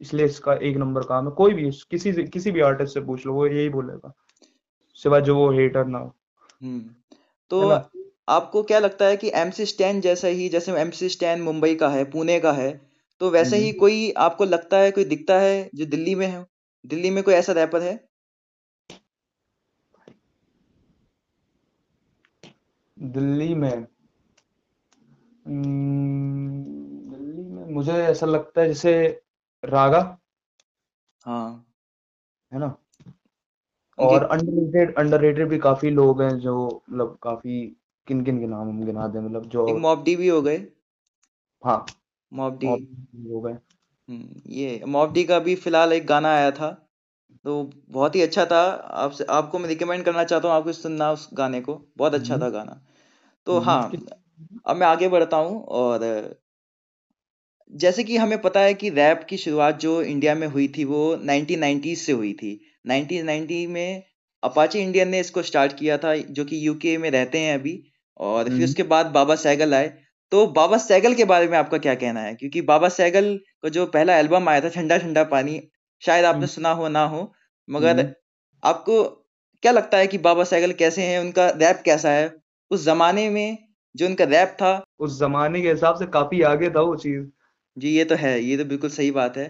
इसलिए 0.00 0.26
इसका 0.26 0.54
एक 0.54 0.76
नंबर 0.76 1.02
काम 1.02 1.28
है। 1.28 1.30
कोई 1.30 1.54
भी 1.54 1.70
किसी 1.90 2.12
से 2.12 2.22
किसी 2.22 2.50
भी 2.50 2.60
आर्टिस्ट 2.60 2.94
से 2.94 3.00
पूछ 3.00 3.26
लो 3.26 3.32
वो 3.32 3.46
यही 3.46 3.68
बोलेगा। 3.68 4.12
सिवाय 4.94 5.20
जो 5.20 5.36
वो 5.36 5.50
हेटर 5.52 5.86
ना 5.86 5.98
हो। 5.98 6.14
हम्म। 6.62 6.90
तो 7.50 7.68
ना? 7.68 7.88
आपको 8.28 8.62
क्या 8.62 8.78
लगता 8.78 9.04
है 9.04 9.16
कि 9.16 9.30
एमसी 9.34 9.66
स्टैन 9.66 10.00
जैसा 10.00 10.28
ही 10.28 10.48
जैसे 10.48 10.72
एमसी 10.72 11.08
स्टैन 11.08 11.40
मुंबई 11.40 11.74
का 11.74 11.88
है 11.88 12.04
पुणे 12.10 12.40
का 12.40 12.52
है 12.52 12.88
तो 13.20 13.30
वैसे 13.30 13.56
ही 13.56 13.68
हम्म। 13.68 13.78
कोई 13.78 14.10
आपको 14.12 14.44
लगता 14.44 14.78
है 14.78 14.90
कोई 14.90 15.04
दिखता 15.04 15.38
है 15.38 15.70
जो 15.74 15.86
दिल्ली 15.86 16.14
में 16.14 16.26
है? 16.26 16.46
दिल्ली 16.86 17.10
में 17.10 17.24
कोई 17.24 17.34
ऐसा 17.34 17.52
रैपर 17.52 17.82
है? 17.82 18.08
दिल्ली 22.98 23.54
में? 23.54 23.86
हम्म, 25.46 25.66
दिल्ली 25.66 26.72
में 26.72 26.77
मुझे 27.78 27.92
ऐसा 27.92 28.26
लगता 28.26 28.60
है 28.60 28.68
जैसे 28.68 29.22
रागा 29.64 30.18
हाँ। 31.24 31.66
है 32.52 32.58
ना? 32.58 32.76
और 33.98 34.24
अंडररेटेड 34.24 34.94
अंडररेटेड 34.94 35.48
भी 35.48 35.58
काफ़ी 35.58 35.90
लोग 35.90 36.22
हैं 36.22 36.38
जो 36.38 36.82
मतलब 36.90 37.18
काफ़ी 37.22 37.76
किन 38.06 38.24
किन 38.24 38.40
के 38.40 38.46
नाम 38.46 38.68
हम 38.68 38.84
गिना 38.84 39.06
दें 39.08 39.20
मतलब 39.20 39.46
जो 39.46 39.78
मॉब 39.78 40.04
डी 40.04 40.16
भी 40.16 40.28
हो 40.28 40.42
गए। 40.42 40.56
हाँ। 41.64 41.86
मॉब 42.32 42.58
डी 42.58 42.66
हैं 42.66 43.60
हम्म 44.08 44.40
ये 44.46 44.82
मॉब 44.86 45.12
डी 45.12 45.24
का 45.24 45.38
भी 45.38 45.54
फ़िलहाल 45.54 45.92
एक 45.92 46.06
गाना 46.06 46.34
आया 46.34 46.50
था। 46.50 46.70
तो 47.44 47.70
बहुत 47.88 48.14
ही 48.14 48.22
अच्छा 48.22 48.44
था। 48.46 48.60
आपसे 49.04 49.24
आपको 49.24 49.58
मैं 49.58 49.68
रिकमेंड 49.68 50.04
करना 50.04 50.24
चाहता 50.24 50.48
हूँ 50.48 50.56
आपको 50.56 50.72
सुनना 50.72 51.12
उस 51.12 51.28
गाने 51.34 51.60
को। 51.60 51.74
बहुत 51.96 52.14
अच्छा 52.14 52.34
हम्म। 52.34 52.44
था 52.44 52.50
गाना। 52.50 52.80
तो 53.46 53.52
हम्म 53.52 53.64
हाँ 53.64 53.92
अब 54.66 54.76
मैं 54.76 54.86
आगे 54.86 55.08
बढ़ता 55.08 55.36
हूँ 55.36 55.64
और 55.64 56.00
जैसे 57.72 58.04
कि 58.04 58.16
हमें 58.16 58.42
पता 58.42 58.60
है 58.60 58.74
कि 58.74 58.90
रैप 58.90 59.26
की 59.28 59.36
शुरुआत 59.36 59.80
जो 59.80 60.02
इंडिया 60.02 60.34
में 60.34 60.46
हुई 60.46 60.68
थी 60.68 60.84
वो 60.84 61.16
1990s 61.16 61.96
से 61.96 62.12
हुई 62.12 62.32
थी। 62.32 62.70
1990 62.86 63.66
में 63.66 64.02
अपाचे 64.44 64.82
इंडियन 64.82 65.08
ने 65.08 65.20
इसको 65.20 65.42
स्टार्ट 65.42 65.72
किया 65.72 65.98
था 65.98 66.16
जो 66.16 66.44
कि 66.44 66.66
यूके 66.66 66.98
में 66.98 67.10
रहते 67.10 67.38
हैं 67.38 67.54
अभी 67.54 67.84
और 68.18 68.44
फिर 68.44 68.52
हम्म। 68.52 68.64
उसके 68.64 68.82
बाद 68.82 69.06
बाबा 69.06 69.34
सैगल 69.34 69.74
आए। 69.74 69.98
तो 70.30 70.46
बाबा 70.46 70.78
सैगल 70.78 71.14
के 71.14 71.24
बारे 71.24 71.48
में 71.48 71.58
आपका 71.58 71.78
क्या 71.78 71.94
कहना 71.94 72.20
है? 72.20 72.34
क्योंकि 72.34 72.60
बाबा 72.62 72.88
सैगल 72.88 73.40
का 73.62 73.68
जो 73.68 73.86
पहला 73.86 74.18
एल्बम 74.18 74.48
आया 74.48 74.60
था 74.60 74.68
ठंडा 74.68 74.98
ठंडा 74.98 75.24
पानी 75.24 75.62
शायद 76.00 76.24
आपने 76.24 76.38
हम्म। 76.38 76.46
सुना 76.46 76.70
हो 76.70 76.88
ना 76.88 77.04
हो 77.04 77.34
मगर 77.70 78.00
हम्म। 78.00 78.12
आपको 78.64 79.02
क्या 79.62 79.72
लगता 79.72 79.98
है 79.98 80.06
कि 80.06 80.18
बाबा 80.18 80.44
सैगल 80.44 80.72
कैसे 80.72 81.02
हैं? 81.02 81.18
उनका 81.18 81.48
रैप 81.48 81.82
कैसा 81.84 82.10
है? 82.10 82.36
उस 82.70 82.84
जमाने 82.84 83.30
में 83.30 83.58
जो 83.96 84.06
उनका 84.06 84.24
रैप 84.24 84.48
था। 84.48 84.84
उस 84.98 85.20
जमाने 85.20 85.62
के 85.62 85.70
हिसाब 85.70 85.94
से 85.96 86.06
काफ़ी 86.06 86.42
आगे 86.42 86.70
था 86.70 86.80
वो 86.80 86.96
चीज़। 86.96 87.26
जी 87.78 87.88
ये 87.88 88.04
तो 88.04 88.14
है 88.14 88.38
ये 88.40 88.56
तो 88.56 88.64
बिल्कुल 88.64 88.90
सही 88.90 89.10
बात 89.10 89.36
है। 89.36 89.46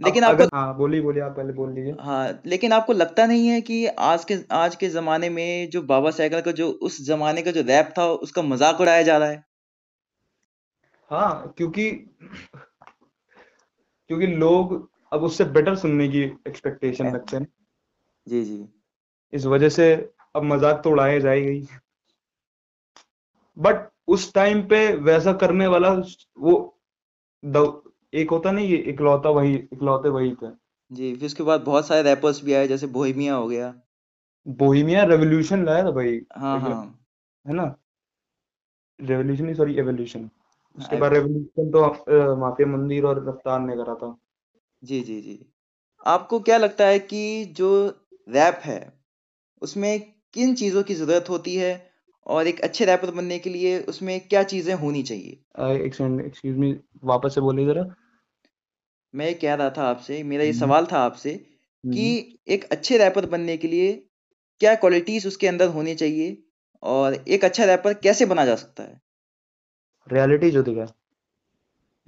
लेकिन 0.00 0.24
आपको 0.24 0.44
हाँ 0.56 0.76
बोलिए 0.76 1.00
बोलिए 1.00 1.22
आप 1.22 1.32
पहले 1.36 1.52
बोल 1.52 1.72
लीजिए 1.74 1.94
हाँ 2.00 2.40
लेकिन 2.46 2.72
आपको 2.72 2.92
लगता 2.92 3.26
नहीं 3.26 3.46
है 3.48 3.60
कि 3.60 3.86
आज 3.86 4.24
के 4.24 4.36
आज 4.54 4.76
के 4.76 4.88
जमाने 4.88 5.28
में 5.30 5.70
जो 5.70 5.82
बाबा 5.82 6.10
सैगल 6.10 6.40
का 6.40 6.52
जो 6.52 6.70
उस 6.82 7.00
जमाने 7.06 7.42
का 7.42 7.50
जो 7.50 7.62
रैप 7.62 7.92
था 7.98 8.06
उसका 8.20 8.42
मज़ाक 8.42 8.80
उड़ाया 8.80 9.02
जा 9.02 9.16
रहा 9.18 9.28
है? 9.28 9.44
हाँ 11.10 11.54
क्योंकि 11.56 11.90
क्योंकि 14.10 14.26
लोग 14.26 14.72
अब 15.12 15.22
उससे 15.22 15.44
बेटर 15.50 15.76
सुनने 15.76 16.08
की 16.08 16.22
एक्सपेक्टेशन 16.48 17.14
रखते 17.14 17.36
हैं। 17.36 17.46
जी 18.26 18.42
जी। 18.44 18.64
इस 19.32 19.46
वजह 19.46 19.68
से 19.68 19.92
अब 20.36 20.42
मज़ाक 20.44 20.80
तो 20.84 20.90
उड़ाया 20.90 21.18
जाएगा 21.18 21.50
ही 21.50 21.66
बट 23.56 23.88
उस 24.08 24.32
टाइम 24.34 24.62
पे 24.62 24.86
वैसा 25.02 25.32
करने 25.32 25.66
वाला 25.66 25.90
वो 26.38 26.54
द, 27.42 27.82
एक 28.14 28.30
होता 28.30 28.50
नहीं 28.52 28.68
ये 28.68 28.76
इकलौता 28.90 29.30
वही 29.30 29.54
इकलौते 29.54 30.08
वही 30.08 30.34
थे। 30.34 30.50
जी 30.90 31.14
फिर 31.14 31.26
उसके 31.26 31.42
बाद 31.42 31.60
बहुत 31.60 31.86
सारे 31.86 32.02
रैपर्स 32.02 32.42
भी 32.44 32.52
आए 32.52 32.66
जैसे 32.68 32.86
बोहेमिया 32.86 33.34
हो 33.34 33.48
गया। 33.48 33.74
बोहेमिया 34.46 35.04
रेवोल्यूशन 35.04 35.64
लाया 35.64 35.84
था 35.84 35.90
भाई 35.90 36.20
हाँ 36.36 36.58
हाँ। 36.60 36.82
है 37.44 37.54
ना? 37.54 37.74
रेवोल्यूशन 39.00 39.48
ही 39.48 39.54
सॉरी 39.54 39.76
एवोल्यूशन 39.78 40.28
उसके 40.78 40.96
बाद 40.96 41.12
रेवोल्यूशन 41.12 41.70
तो 41.70 42.36
माफिया 42.36 42.68
मंदिर 42.68 43.04
और 43.04 43.28
रफ्तार 43.28 43.60
ने 43.60 43.76
करा 43.76 43.94
था। 43.94 44.16
जी 44.82 45.00
जी 45.00 45.20
जी। 45.20 45.38
आपको 46.06 46.40
क्या 46.40 46.58
लगता 46.58 46.86
है 46.86 46.98
कि 46.98 47.44
जो 47.56 47.70
रैप 48.28 48.60
है 48.64 48.80
उसमें 49.62 50.00
किन 50.34 50.54
चीज़ों 50.54 50.82
की 50.82 50.94
ज़रूरत 50.94 51.28
होती 51.30 51.56
है? 51.56 51.89
और 52.26 52.46
एक 52.46 52.60
अच्छे 52.60 52.84
रैपर 52.84 53.10
बनने 53.10 53.38
के 53.38 53.50
लिए 53.50 53.78
उसमें 53.80 54.20
क्या 54.20 54.42
चीज़ें 54.42 54.74
होनी 54.74 55.02
चाहिए? 55.02 55.38
एक्सक्यूज 55.86 56.56
मी 56.56 56.76
वापस 57.04 57.34
से 57.34 57.40
बोलिए 57.40 57.66
जरा। 57.66 57.84
मैं 59.14 59.34
कह 59.38 59.54
रहा 59.54 59.70
था 59.70 59.82
आपसे 59.82 60.22
मेरा 60.22 60.44
ये 60.44 60.50
हम्म। 60.50 60.60
सवाल 60.60 60.86
था 60.86 60.98
आपसे 60.98 61.32
कि 61.34 62.18
हम्म 62.18 62.52
एक 62.52 62.64
अच्छे 62.64 62.98
रैपर 62.98 63.26
बनने 63.26 63.56
के 63.56 63.68
लिए 63.68 63.92
क्या 64.60 64.74
क्वालिटीज 64.74 65.26
उसके 65.26 65.48
अंदर 65.48 65.68
होनी 65.68 65.94
चाहिए 65.94 66.36
और 66.82 67.14
एक 67.28 67.44
अच्छा 67.44 67.64
रैपर 67.64 67.94
कैसे 67.94 68.26
बना 68.26 68.44
जा 68.44 68.54
सकता 68.54 68.82
है? 68.82 69.00
रियलिटी 70.12 70.50
जो 70.50 70.62
दिखा 70.62 70.86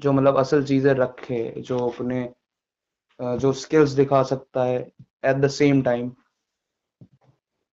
जो 0.01 0.12
मतलब 0.12 0.37
असल 0.37 0.64
चीज़ें 0.64 0.92
रखे 0.94 1.61
जो 1.61 1.79
अपने 1.88 2.22
जो 3.20 3.53
स्किल्स 3.53 3.90
दिखा 3.90 4.22
सकता 4.22 4.64
है 4.64 4.79
एट 5.25 5.37
द 5.37 5.48
सेम 5.48 5.83
टाइम 5.83 6.12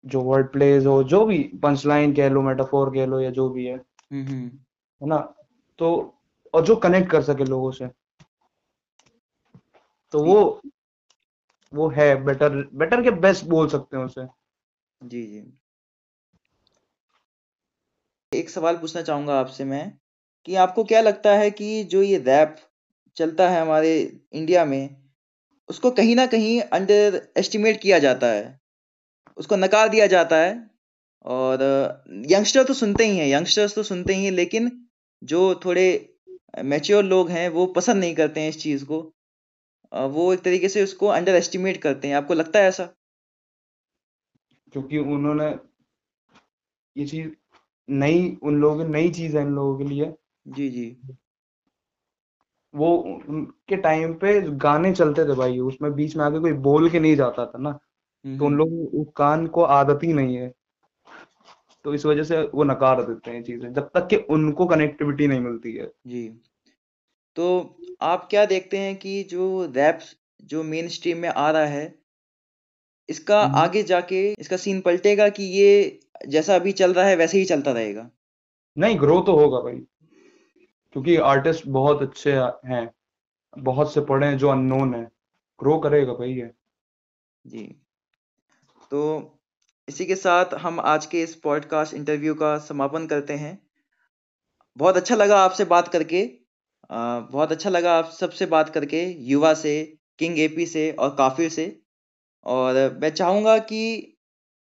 जो 0.07 0.21
वर्ड 0.21 0.53
प्लेज 0.53 0.87
हो 0.87 1.05
जो 1.05 1.25
भी 1.25 1.39
पंच 1.63 1.87
लाइन 1.87 2.15
कह 2.15 2.29
लो 2.29 2.43
मेटाफोर 2.43 2.95
कह 2.95 3.07
लो 3.07 3.21
या 3.21 3.31
जो 3.31 3.49
भी 3.49 3.67
है 3.67 3.77
हम्म 4.13 4.27
हम्म। 4.27 4.47
है 5.03 5.09
ना? 5.09 5.35
तो 5.79 6.19
और 6.55 6.65
जो 6.65 6.77
कनेक्ट 6.77 7.11
कर 7.11 7.23
सके 7.23 7.45
लोगों 7.45 7.71
से। 7.71 7.89
तो 10.13 10.25
वो 10.25 10.61
वो 11.75 11.89
है 11.89 12.25
बेटर 12.25 12.71
बेटर 12.75 13.03
के 13.03 13.11
बेस्ट 13.11 13.45
बोल 13.45 13.69
सकते 13.69 13.97
हैं 13.97 14.05
उसे। 14.05 14.27
जी 15.05 15.23
जी। 15.23 15.59
एक 18.35 18.51
सवाल 18.51 18.77
पूछना 18.77 19.03
चाहूँगा 19.03 19.41
आपसे 19.41 19.65
मैं 19.65 19.99
कि 20.45 20.55
आपको 20.55 20.85
क्या 20.85 21.01
लगता 21.01 21.35
है 21.35 21.51
कि 21.51 21.85
जो 21.85 22.03
ये 22.03 22.19
रैप 22.19 22.57
चलता 23.17 23.51
है 23.51 23.61
हमारे 23.63 24.21
इंडिया 24.33 24.65
में 24.65 24.97
उसको 25.69 25.91
कहीं 25.91 26.17
ना 26.17 26.27
कहीं 26.27 26.61
अंडर 26.61 27.29
एस्टिमेट 27.37 27.81
किया 27.81 27.99
जाता 27.99 28.27
है? 28.27 28.62
उसको 29.37 29.57
नकार 29.57 29.89
दिया 29.89 30.07
जाता 30.07 30.37
है। 30.37 30.53
और 31.25 31.63
यंगस्टर 32.31 32.65
तो 32.65 32.75
सुनते 32.75 33.05
ही 33.07 33.17
हैं 33.19 33.27
यंगस्टर्स 33.29 33.75
तो 33.75 33.83
सुनते 33.83 34.15
ही 34.15 34.25
हैं 34.25 34.31
लेकिन 34.33 34.71
जो 35.23 35.55
थोड़े 35.65 35.85
मैच्योर 36.65 37.05
लोग 37.05 37.31
हैं 37.31 37.49
वो 37.49 37.67
पसंद 37.77 38.01
नहीं 38.01 38.15
करते 38.15 38.41
हैं 38.41 38.49
इस 38.49 38.61
चीज़ 38.63 38.85
को। 38.85 39.01
वो 39.93 40.33
एक 40.35 40.41
तरीके 40.43 40.69
से 40.69 40.83
उसको 40.85 41.07
अंडर 41.09 41.35
एस्टिमेट 41.35 41.77
करते 41.83 42.09
हैं। 42.09 42.15
आपको 42.17 42.35
लगता 42.35 42.59
है 42.59 42.69
ऐसा? 42.69 42.89
क्योंकि 44.73 44.99
उन्होंने 44.99 45.49
ये 46.97 47.07
चीज़ 47.07 47.29
नई 47.89 48.39
उन 48.43 48.61
लोगों 48.61 48.85
की 48.85 48.91
नई 48.93 49.11
चीज़ 49.13 49.37
है 49.37 49.43
इन 49.43 49.55
लोगों 49.55 49.79
के 49.79 49.85
लिए। 49.85 50.13
जी 50.47 50.69
जी। 50.71 51.17
वो 52.75 52.97
उनके 52.97 53.77
टाइम 53.77 54.15
पे 54.15 54.41
गाने 54.59 54.93
चलते 54.95 55.25
थे 55.25 55.35
भाई 55.37 55.59
उसमें 55.61 55.93
बीच 55.95 56.17
में 56.17 56.25
आके 56.25 56.39
कोई 56.41 56.53
बोल 56.67 56.91
के 56.91 57.01
नहीं 57.01 57.17
जाता 57.17 57.47
था 57.47 57.59
ना। 57.59 57.79
तो 58.25 58.47
उन 58.47 58.55
लोग 58.55 58.69
लोगों 58.71 59.05
कान 59.05 59.47
को 59.47 59.63
आदत 59.63 60.01
ही 60.05 60.13
नहीं 60.13 60.37
है। 60.37 60.55
तो 61.85 61.95
इस 61.95 62.07
वजह 62.07 62.23
से 62.23 62.43
वो 62.43 62.65
नकार 62.65 63.03
देते 63.03 63.31
हैं 63.31 63.43
चीज़ें 63.43 63.73
जब 63.73 63.91
तक 63.95 64.07
कि 64.07 64.17
उनको 64.17 64.67
कनेक्टिविटी 64.67 65.27
नहीं 65.27 65.41
मिलती 65.41 65.73
है। 65.73 65.91
जी। 66.07 66.41
तो 67.37 67.77
आप 68.03 68.27
क्या 68.31 68.45
देखते 68.45 68.79
हैं 68.79 68.97
कि 68.97 69.23
जो 69.23 69.73
रैप 69.77 69.99
जो 70.45 70.63
मेन 70.63 70.89
स्ट्रीम 70.89 71.19
में 71.19 71.29
आ 71.29 71.51
रहा 71.51 71.65
है 71.65 71.95
इसका 73.09 73.43
हम्म। 73.43 73.57
आगे 73.57 73.83
जाके 73.83 74.33
इसका 74.33 74.57
सीन 74.57 74.81
पलटेगा 74.81 75.29
कि 75.29 75.43
ये 75.45 76.01
जैसा 76.29 76.55
अभी 76.55 76.73
चल 76.73 76.93
रहा 76.93 77.05
है 77.05 77.17
वैसे 77.17 77.39
ही 77.39 77.45
चलता 77.45 77.73
रहेगा? 77.73 78.11
नहीं 78.79 79.01
ग्रो 79.01 79.21
तो 79.21 79.37
होगा 79.37 79.61
भाई। 79.61 79.77
क्योंकि 80.93 81.17
आर्टिस्ट 81.17 81.67
बहुत 81.67 82.03
अच्छे 82.03 82.33
हैं 82.67 82.91
बहुत 83.59 83.95
से 83.95 84.01
पढ़े 84.01 84.27
हैं 84.27 84.39
जो 84.39 84.49
अननोन 84.49 84.95
है। 84.95 85.05
ग्रो 85.61 85.79
करेगा 85.79 86.13
भाई 86.13 86.33
ये। 86.33 86.51
जी। 87.47 87.82
तो 88.93 89.41
इसी 89.89 90.05
के 90.07 90.15
साथ 90.15 90.55
हम 90.55 90.81
आज 90.81 91.07
के 91.07 91.23
इस 91.23 91.35
पॉडकास्ट 91.35 91.95
इंटरव्यू 91.95 92.35
का 92.35 92.57
समापन 92.59 93.07
करते 93.07 93.33
हैं। 93.33 93.59
बहुत 94.77 94.97
अच्छा 94.97 95.15
लगा 95.15 95.39
आपसे 95.39 95.65
बात 95.65 95.89
करके। 95.89 96.23
बहुत 96.91 97.53
अच्छा 97.53 97.71
लगा 97.71 97.95
आप 97.99 98.11
सबसे 98.11 98.47
बात 98.47 98.69
करके, 98.69 99.03
युवा 99.31 99.55
से 99.55 99.99
किंग 100.19 100.39
एपी 100.39 100.67
से 100.67 100.91
और 100.93 101.15
काफिर 101.19 101.49
से। 101.49 101.81
और 102.47 102.99
मैं 103.03 103.11
चाहूँगा 103.11 103.59
कि 103.59 104.19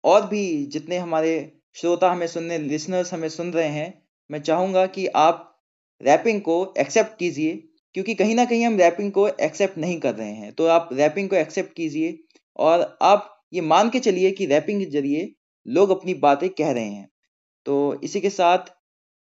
और 0.04 0.26
भी 0.26 0.66
जितने 0.66 0.98
हमारे 0.98 1.62
श्रोता 1.74 2.10
हमें 2.10 2.26
सुनने 2.26 2.58
लिसनर्स 2.58 3.14
हमें 3.14 3.28
सुन 3.28 3.52
रहे 3.52 3.68
हैं, 3.68 4.02
मैं 4.30 4.42
चाहूँगा 4.42 4.86
कि 4.86 5.06
आप 5.06 5.62
रैपिंग 6.02 6.40
को 6.40 6.74
एक्सेप्ट 6.78 7.18
कीजिए, 7.18 7.54
क्योंकि 7.94 8.14
कहीं 8.14 8.34
ना 8.34 8.44
कहीं 8.44 8.66
हम 8.66 8.78
रैपिंग 8.78 9.12
को 9.12 9.28
एक्सेप्ट 9.28 9.78
नहीं 9.78 10.00
कर 10.00 10.14
रहे 10.14 10.32
हैं। 10.32 10.52
तो 10.52 10.66
आप 10.66 10.88
रैपिंग 10.92 11.28
को 11.28 11.36
एक्सेप्ट 11.36 11.76
कीजिए 11.76 12.18
और 12.56 12.98
आप 13.02 13.32
ये 13.57 13.61
मान 13.64 13.90
के 13.90 14.00
चलिए 14.00 14.30
कि 14.32 14.46
रैपिंग 14.46 14.80
के 14.80 14.90
ज़रिए 14.90 15.28
लोग 15.66 15.90
अपनी 15.90 16.14
बातें 16.22 16.48
कह 16.52 16.70
रहे 16.70 16.84
हैं। 16.84 17.09
तो 17.66 18.00
इसी 18.04 18.20
के 18.20 18.30
साथ 18.30 18.72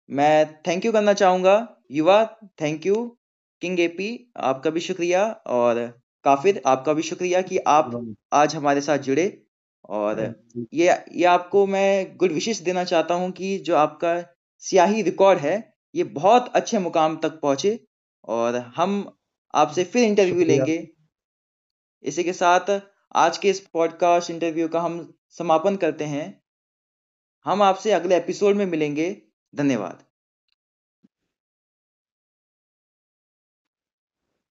मैं 0.09 0.35
थैंक 0.67 0.85
यू 0.85 0.93
करना 0.93 1.13
चाहूँगा। 1.15 1.57
युवा 1.93 2.25
थैंक 2.61 2.87
यू 2.87 2.95
किंग 3.63 3.81
एपी 3.81 4.09
आपका 4.39 4.71
भी 4.71 4.81
शुक्रिया 4.81 5.25
और 5.49 5.79
काफिर 6.25 6.61
आपका 6.67 6.93
भी 6.93 7.03
शुक्रिया 7.03 7.41
कि 7.43 7.59
आप 7.69 7.91
आज 8.33 8.55
हमारे 8.55 8.81
साथ 8.81 8.99
जुड़े 9.07 9.27
और 9.91 10.21
ये 10.75 10.87
ये 11.15 11.25
आपको 11.27 11.67
मैं 11.67 12.17
गुड 12.17 12.33
विशेष 12.33 12.61
देना 12.61 12.85
चाहता 12.85 13.15
हूँ 13.15 13.31
कि 13.33 13.57
जो 13.59 13.77
आपका 13.77 14.13
सियाही 14.63 15.03
रिकॉर्ड 15.03 15.39
है 15.39 15.57
ये 15.95 16.05
बहुत 16.17 16.53
अच्छे 16.55 16.79
मुकाम 16.79 17.17
तक 17.23 17.41
पहुँचे 17.41 17.79
और 18.29 18.57
हम 18.77 18.93
आपसे 19.55 19.85
फिर 19.85 20.05
इंटरव्यू 20.05 20.45
लेंगे। 20.45 20.77
इसी 22.05 22.25
के 22.25 22.33
साथ 22.33 22.71
आज 23.15 23.39
के 23.39 23.51
इस 23.51 23.61
पॉडकास्ट 23.61 24.31
इंटरव्यू 24.31 24.69
का 24.69 24.81
हम 24.81 25.15
समापन 25.29 25.77
करते 25.77 26.05
हैं। 26.05 26.43
हम 27.45 27.63
आपसे 27.63 27.93
अगले 27.93 28.17
एपिसोड 28.17 28.57
में 28.57 28.67
मिलेंगे। 28.67 29.23
धन्यवाद। 29.55 30.03